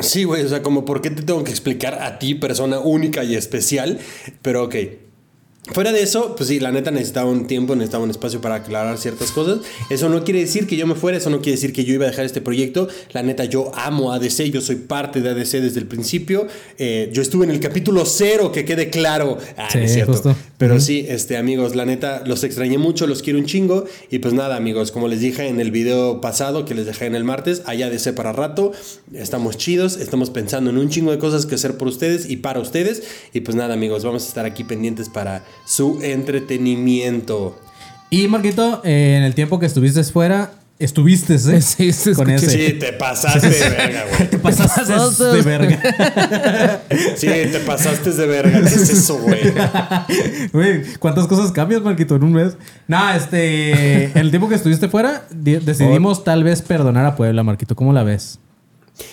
Sí, 0.00 0.24
güey, 0.24 0.44
o 0.44 0.48
sea, 0.48 0.62
como 0.62 0.84
por 0.84 1.00
qué 1.00 1.10
te 1.10 1.22
tengo 1.22 1.42
que 1.42 1.50
explicar 1.50 2.02
a 2.02 2.18
ti, 2.18 2.34
persona 2.34 2.78
única 2.78 3.24
y 3.24 3.34
especial, 3.34 3.98
pero 4.42 4.64
ok. 4.64 4.76
Fuera 5.72 5.92
de 5.92 6.02
eso, 6.02 6.34
pues 6.36 6.48
sí, 6.48 6.58
la 6.60 6.72
neta 6.72 6.90
necesitaba 6.90 7.30
un 7.30 7.46
tiempo, 7.46 7.74
necesitaba 7.76 8.02
un 8.04 8.10
espacio 8.10 8.40
para 8.40 8.56
aclarar 8.56 8.98
ciertas 8.98 9.30
cosas. 9.30 9.60
Eso 9.90 10.08
no 10.08 10.24
quiere 10.24 10.40
decir 10.40 10.66
que 10.66 10.76
yo 10.76 10.86
me 10.86 10.94
fuera, 10.94 11.18
eso 11.18 11.30
no 11.30 11.38
quiere 11.38 11.52
decir 11.52 11.72
que 11.72 11.84
yo 11.84 11.94
iba 11.94 12.06
a 12.06 12.10
dejar 12.10 12.24
este 12.24 12.40
proyecto. 12.40 12.88
La 13.12 13.22
neta, 13.22 13.44
yo 13.44 13.70
amo 13.74 14.12
ADC, 14.12 14.44
yo 14.50 14.60
soy 14.60 14.76
parte 14.76 15.20
de 15.20 15.30
ADC 15.30 15.60
desde 15.60 15.78
el 15.80 15.86
principio. 15.86 16.46
Eh, 16.78 17.10
yo 17.12 17.22
estuve 17.22 17.44
en 17.44 17.50
el 17.50 17.60
capítulo 17.60 18.04
cero, 18.06 18.50
que 18.50 18.64
quede 18.64 18.90
claro. 18.90 19.38
Ah, 19.56 19.68
Sí, 19.70 19.78
no 19.78 19.84
es 19.84 19.92
cierto. 19.92 20.12
justo. 20.12 20.36
Pero 20.56 20.80
sí, 20.80 21.06
este, 21.08 21.36
amigos, 21.36 21.76
la 21.76 21.84
neta, 21.84 22.22
los 22.26 22.42
extrañé 22.42 22.78
mucho, 22.78 23.06
los 23.06 23.22
quiero 23.22 23.38
un 23.38 23.44
chingo. 23.46 23.84
Y 24.10 24.18
pues 24.18 24.34
nada, 24.34 24.56
amigos, 24.56 24.90
como 24.90 25.06
les 25.06 25.20
dije 25.20 25.46
en 25.46 25.60
el 25.60 25.70
video 25.70 26.20
pasado 26.20 26.64
que 26.64 26.74
les 26.74 26.86
dejé 26.86 27.06
en 27.06 27.14
el 27.14 27.22
martes, 27.24 27.62
allá 27.66 27.90
de 27.90 27.98
para 28.12 28.32
rato. 28.32 28.72
Estamos 29.12 29.56
chidos, 29.56 29.96
estamos 29.96 30.30
pensando 30.30 30.70
en 30.70 30.78
un 30.78 30.88
chingo 30.88 31.10
de 31.10 31.18
cosas 31.18 31.46
que 31.46 31.56
hacer 31.56 31.76
por 31.76 31.88
ustedes 31.88 32.30
y 32.30 32.36
para 32.36 32.60
ustedes. 32.60 33.02
Y 33.32 33.40
pues 33.40 33.56
nada, 33.56 33.74
amigos, 33.74 34.04
vamos 34.04 34.24
a 34.24 34.28
estar 34.28 34.46
aquí 34.46 34.64
pendientes 34.64 35.08
para 35.08 35.44
su 35.64 35.98
entretenimiento. 36.02 37.58
Y 38.10 38.26
Marquito, 38.28 38.80
eh, 38.84 39.16
en 39.18 39.24
el 39.24 39.34
tiempo 39.34 39.58
que 39.58 39.66
estuviste 39.66 40.02
fuera, 40.04 40.52
estuviste, 40.78 41.34
¿eh? 41.34 41.60
Sí, 41.60 41.92
se 41.92 42.14
Con 42.14 42.30
ese. 42.30 42.48
Sí, 42.48 42.72
te 42.78 42.92
pasaste 42.94 43.50
de 43.50 43.68
verga, 43.68 44.04
güey. 44.10 44.30
Te 44.30 44.38
pasaste 44.38 45.24
de 45.24 45.42
verga. 45.42 46.80
Sí, 47.16 47.26
te 47.26 47.60
pasaste 47.66 48.12
de 48.12 48.26
verga. 48.26 48.60
¿Qué 48.60 48.66
es 48.66 48.88
eso, 48.90 49.18
güey? 49.18 49.52
Güey, 50.52 50.82
¿cuántas 50.98 51.26
cosas 51.26 51.52
cambias, 51.52 51.82
Marquito, 51.82 52.16
en 52.16 52.22
un 52.24 52.32
mes? 52.32 52.56
No, 52.86 53.10
este. 53.12 54.04
En 54.04 54.16
el 54.18 54.30
tiempo 54.30 54.48
que 54.48 54.54
estuviste 54.54 54.88
fuera, 54.88 55.24
di- 55.30 55.56
decidimos 55.56 56.24
tal 56.24 56.44
vez 56.44 56.62
perdonar 56.62 57.04
a 57.04 57.14
Puebla, 57.16 57.42
Marquito. 57.42 57.76
¿Cómo 57.76 57.92
la 57.92 58.04
ves? 58.04 58.38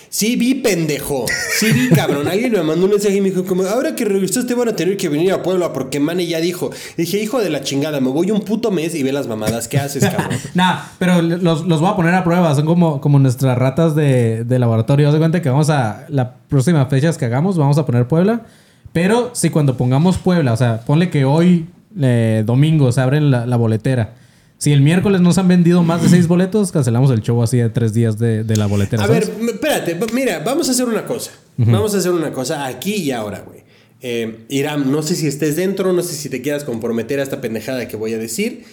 Sí 0.08 0.36
vi, 0.36 0.54
pendejo. 0.54 1.26
Sí 1.58 1.72
vi, 1.72 1.90
cabrón. 1.90 2.26
Alguien 2.28 2.52
me 2.52 2.62
mandó 2.62 2.86
un 2.86 2.92
mensaje 2.92 3.16
y 3.16 3.20
me 3.20 3.30
dijo 3.30 3.44
como, 3.44 3.64
ahora 3.64 3.94
que 3.94 4.04
regresaste 4.04 4.54
van 4.54 4.68
a 4.68 4.76
tener 4.76 4.96
que 4.96 5.08
venir 5.08 5.32
a 5.32 5.42
Puebla 5.42 5.72
porque 5.72 6.00
Mane 6.00 6.26
ya 6.26 6.40
dijo. 6.40 6.70
Dije, 6.96 7.22
hijo 7.22 7.40
de 7.40 7.50
la 7.50 7.62
chingada, 7.62 8.00
me 8.00 8.08
voy 8.08 8.30
un 8.30 8.40
puto 8.40 8.70
mes 8.70 8.94
y 8.94 9.02
ve 9.02 9.12
las 9.12 9.26
mamadas 9.26 9.68
que 9.68 9.78
haces, 9.78 10.04
cabrón. 10.04 10.38
Nah, 10.54 10.76
pero 10.98 11.20
los, 11.22 11.66
los 11.66 11.80
voy 11.80 11.90
a 11.90 11.96
poner 11.96 12.14
a 12.14 12.24
prueba. 12.24 12.54
Son 12.54 12.66
como, 12.66 13.00
como 13.00 13.18
nuestras 13.18 13.58
ratas 13.58 13.94
de, 13.94 14.44
de 14.44 14.58
laboratorio. 14.58 15.06
Haz 15.08 15.12
de 15.12 15.18
cuenta 15.18 15.42
que 15.42 15.50
vamos 15.50 15.70
a. 15.70 16.06
La 16.08 16.34
próxima 16.48 16.86
fechas 16.86 17.18
que 17.18 17.24
hagamos, 17.24 17.56
vamos 17.56 17.78
a 17.78 17.86
poner 17.86 18.08
Puebla. 18.08 18.42
Pero 18.92 19.30
si 19.34 19.50
cuando 19.50 19.76
pongamos 19.76 20.16
Puebla, 20.18 20.52
o 20.52 20.56
sea, 20.56 20.80
ponle 20.80 21.10
que 21.10 21.24
hoy, 21.24 21.66
eh, 22.00 22.42
domingo, 22.46 22.90
se 22.92 23.00
abre 23.00 23.20
la, 23.20 23.44
la 23.44 23.56
boletera. 23.56 24.14
Si 24.58 24.72
el 24.72 24.80
miércoles 24.80 25.20
nos 25.20 25.36
han 25.38 25.48
vendido 25.48 25.82
más 25.82 26.02
de 26.02 26.08
seis 26.08 26.26
boletos, 26.28 26.72
cancelamos 26.72 27.10
el 27.10 27.20
show 27.20 27.42
así 27.42 27.58
de 27.58 27.68
tres 27.68 27.92
días 27.92 28.18
de, 28.18 28.42
de 28.42 28.56
la 28.56 28.66
boletera. 28.66 29.04
A 29.04 29.06
¿sabes? 29.06 29.30
ver, 29.38 29.50
espérate, 29.50 29.98
mira, 30.14 30.38
vamos 30.40 30.68
a 30.68 30.72
hacer 30.72 30.86
una 30.86 31.04
cosa. 31.04 31.32
Vamos 31.58 31.94
a 31.94 31.98
hacer 31.98 32.12
una 32.12 32.32
cosa 32.32 32.66
aquí 32.66 32.94
y 32.94 33.10
ahora, 33.10 33.40
güey. 33.46 33.64
Eh, 34.00 34.44
Iram, 34.48 34.90
no 34.90 35.02
sé 35.02 35.14
si 35.14 35.26
estés 35.26 35.56
dentro, 35.56 35.92
no 35.92 36.02
sé 36.02 36.14
si 36.14 36.28
te 36.28 36.42
quieras 36.42 36.64
comprometer 36.64 37.20
a 37.20 37.22
esta 37.22 37.40
pendejada 37.40 37.88
que 37.88 37.96
voy 37.96 38.14
a 38.14 38.18
decir, 38.18 38.64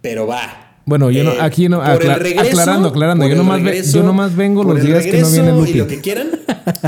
pero 0.00 0.26
va. 0.26 0.71
Bueno, 0.84 1.10
yo 1.12 1.22
no- 1.22 1.30
aquí 1.40 1.68
no- 1.68 1.80
acla- 1.80 2.14
aclarando, 2.14 2.88
aclarando, 2.88 3.22
por 3.24 3.30
yo 3.30 3.36
nomás 3.36 3.62
ve- 3.62 3.82
yo 3.84 4.02
nomás 4.02 4.34
vengo 4.34 4.64
los 4.64 4.82
días 4.82 5.04
que 5.04 5.12
no 5.12 5.28
regreso 5.28 5.32
viene 5.32 5.52
Lupi. 5.58 5.70
Y 5.70 5.74
lo 5.74 5.86
que 5.86 6.00
quieran, 6.00 6.30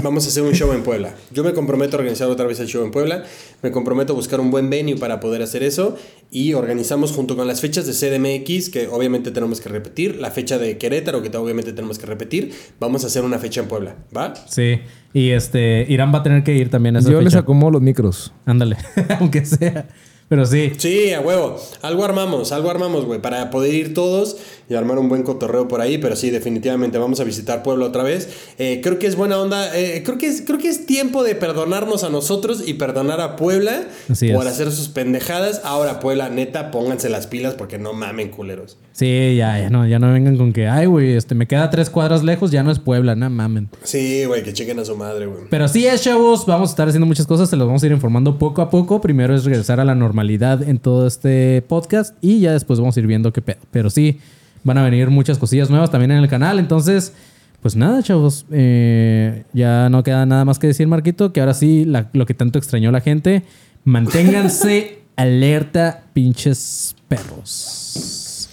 vamos 0.03 0.25
a 0.25 0.29
hacer 0.29 0.43
un 0.43 0.53
show 0.53 0.73
en 0.73 0.83
Puebla. 0.83 1.15
Yo 1.33 1.45
me 1.45 1.53
comprometo 1.53 1.97
a 1.97 2.01
organizar 2.01 2.29
otra 2.29 2.45
vez 2.47 2.59
el 2.59 2.67
show 2.67 2.85
en 2.85 2.91
Puebla. 2.91 3.23
Me 3.63 3.71
comprometo 3.71 4.13
a 4.13 4.17
buscar 4.17 4.41
un 4.41 4.51
buen 4.51 4.69
venue 4.69 4.97
para 4.97 5.21
poder 5.21 5.43
hacer 5.43 5.63
eso. 5.63 5.97
Y 6.31 6.55
organizamos 6.55 7.13
junto 7.13 7.37
con 7.37 7.47
las 7.47 7.61
fechas 7.61 7.87
de 7.87 7.93
CDMX, 7.93 8.69
que 8.69 8.89
obviamente 8.89 9.31
tenemos 9.31 9.61
que 9.61 9.69
repetir. 9.69 10.17
La 10.17 10.33
fecha 10.33 10.59
de 10.59 10.77
Querétaro, 10.77 11.23
que 11.23 11.35
obviamente 11.37 11.73
tenemos 11.73 11.99
que 11.99 12.07
repetir. 12.07 12.53
Vamos 12.81 13.05
a 13.05 13.07
hacer 13.07 13.23
una 13.23 13.39
fecha 13.39 13.61
en 13.61 13.69
Puebla, 13.69 13.95
¿va? 14.17 14.35
Sí. 14.49 14.81
Y 15.13 15.31
este, 15.31 15.87
Irán 15.89 16.13
va 16.13 16.19
a 16.19 16.23
tener 16.25 16.43
que 16.43 16.55
ir 16.57 16.69
también 16.69 16.97
a 16.97 16.99
esa 16.99 17.11
Yo 17.13 17.21
les 17.21 17.37
acomodo 17.37 17.71
los 17.71 17.83
micros. 17.83 18.33
Ándale, 18.45 18.77
aunque 19.21 19.45
sea. 19.45 19.87
Pero 20.29 20.47
sí. 20.47 20.73
Sí, 20.79 21.13
a 21.13 21.21
huevo. 21.21 21.57
Algo 21.83 22.05
armamos, 22.05 22.51
algo 22.53 22.71
armamos, 22.71 23.05
güey, 23.05 23.21
para 23.21 23.51
poder 23.51 23.75
ir 23.75 23.95
todos 23.95 24.37
y 24.69 24.75
armar 24.75 24.99
un 24.99 25.09
buen 25.11 25.23
cotorreo 25.23 25.69
por 25.69 25.81
ahí. 25.83 25.99
Pero 25.99 26.17
sí, 26.17 26.31
definitivamente 26.31 26.97
vamos 26.99 27.21
a 27.21 27.25
visitar 27.25 27.63
Puebla 27.63 27.85
otra 27.87 28.03
vez. 28.03 28.29
Eh, 28.59 28.81
creo 28.83 28.99
que 28.99 29.07
es 29.07 29.17
buena 29.17 29.39
onda. 29.39 29.77
eh, 29.79 30.03
creo, 30.05 30.17
que 30.19 30.27
es, 30.27 30.43
creo 30.43 30.59
que 30.59 30.69
es 30.69 30.87
tiempo 30.87 31.23
de 31.23 31.35
perdonarnos 31.35 32.05
a 32.05 32.09
nosotros 32.11 32.63
y 32.67 32.75
perdonar 32.75 33.21
a 33.21 33.37
Puebla 33.37 33.85
Así 34.11 34.33
por 34.33 34.47
es. 34.47 34.53
hacer 34.53 34.73
sus 34.73 34.89
pendejadas. 34.89 35.61
Ahora, 35.65 36.01
Puebla, 36.01 36.31
neta, 36.31 36.71
pónganse 36.71 37.11
las 37.11 37.27
pilas 37.27 37.55
porque 37.55 37.79
no 37.79 37.93
mamen 37.93 38.31
culeros. 38.31 38.79
Sí, 38.93 39.37
ya, 39.37 39.59
ya 39.61 39.71
no, 39.71 39.87
ya 39.87 39.99
no 39.99 40.11
vengan 40.13 40.37
con 40.39 40.53
que, 40.53 40.69
ay, 40.69 40.87
güey, 40.87 41.13
este, 41.17 41.35
me 41.35 41.47
queda 41.47 41.69
tres 41.69 41.91
cuadras 41.91 42.23
lejos, 42.25 42.51
ya 42.51 42.63
no 42.63 42.71
es 42.71 42.79
Puebla, 42.79 43.15
no 43.17 43.29
mamen. 43.29 43.69
Sí, 43.83 44.25
güey, 44.25 44.43
que 44.43 44.53
chequen 44.53 44.79
a 44.79 44.85
su 44.85 44.97
madre, 44.97 45.27
güey. 45.27 45.43
Pero 45.51 45.67
sí 45.69 45.85
es, 45.87 46.03
chavos, 46.03 46.47
vamos 46.47 46.71
a 46.71 46.73
estar 46.73 46.89
haciendo 46.89 47.07
muchas 47.07 47.27
cosas, 47.27 47.51
se 47.51 47.57
los 47.57 47.67
vamos 47.67 47.83
a 47.83 47.87
ir 47.87 47.93
informando 47.93 48.39
poco 48.39 48.63
a 48.63 48.71
poco. 48.71 49.01
Primero 49.01 49.35
es 49.35 49.45
regresar 49.45 49.81
a 49.81 49.85
la 49.85 49.95
normalidad 49.95 50.14
en 50.23 50.79
todo 50.79 51.07
este 51.07 51.63
podcast 51.69 52.17
y 52.21 52.41
ya 52.41 52.53
después 52.53 52.79
vamos 52.81 52.97
a 52.97 53.01
ir 53.01 53.07
viendo 53.07 53.33
qué 53.33 53.43
pedo. 53.43 53.59
Pero 53.71 53.91
sí, 53.91 54.21
van 54.63 54.79
a 54.79 54.85
venir 54.85 55.11
muchas 55.11 55.39
cosillas 55.39 55.71
nuevas 55.71 55.91
también 55.91 56.13
en 56.13 56.19
el 56.19 56.29
canal. 56.29 56.59
Entonces, 56.59 57.13
pues 57.61 57.77
nada, 57.77 58.03
chavos, 58.03 58.47
eh, 58.51 59.45
ya 59.53 59.89
no 59.89 60.03
queda 60.03 60.25
nada 60.27 60.45
más 60.45 60.59
que 60.59 60.67
decir, 60.69 60.87
Marquito, 60.87 61.33
que 61.33 61.41
ahora 61.41 61.55
sí, 61.55 61.85
la- 61.85 62.11
lo 62.13 62.27
que 62.27 62.35
tanto 62.35 62.59
extrañó 62.59 62.91
la 62.93 63.01
gente, 63.01 63.43
manténganse 63.85 65.01
alerta, 65.17 66.05
pinches 66.13 66.95
perros. 67.09 68.49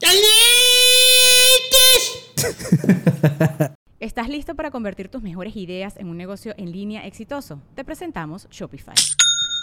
¿Estás 4.00 4.28
listo 4.28 4.54
para 4.54 4.70
convertir 4.70 5.08
tus 5.08 5.22
mejores 5.22 5.56
ideas 5.56 5.96
en 5.96 6.08
un 6.08 6.16
negocio 6.16 6.54
en 6.56 6.70
línea 6.70 7.04
exitoso? 7.06 7.60
Te 7.74 7.84
presentamos 7.84 8.46
Shopify. 8.50 8.94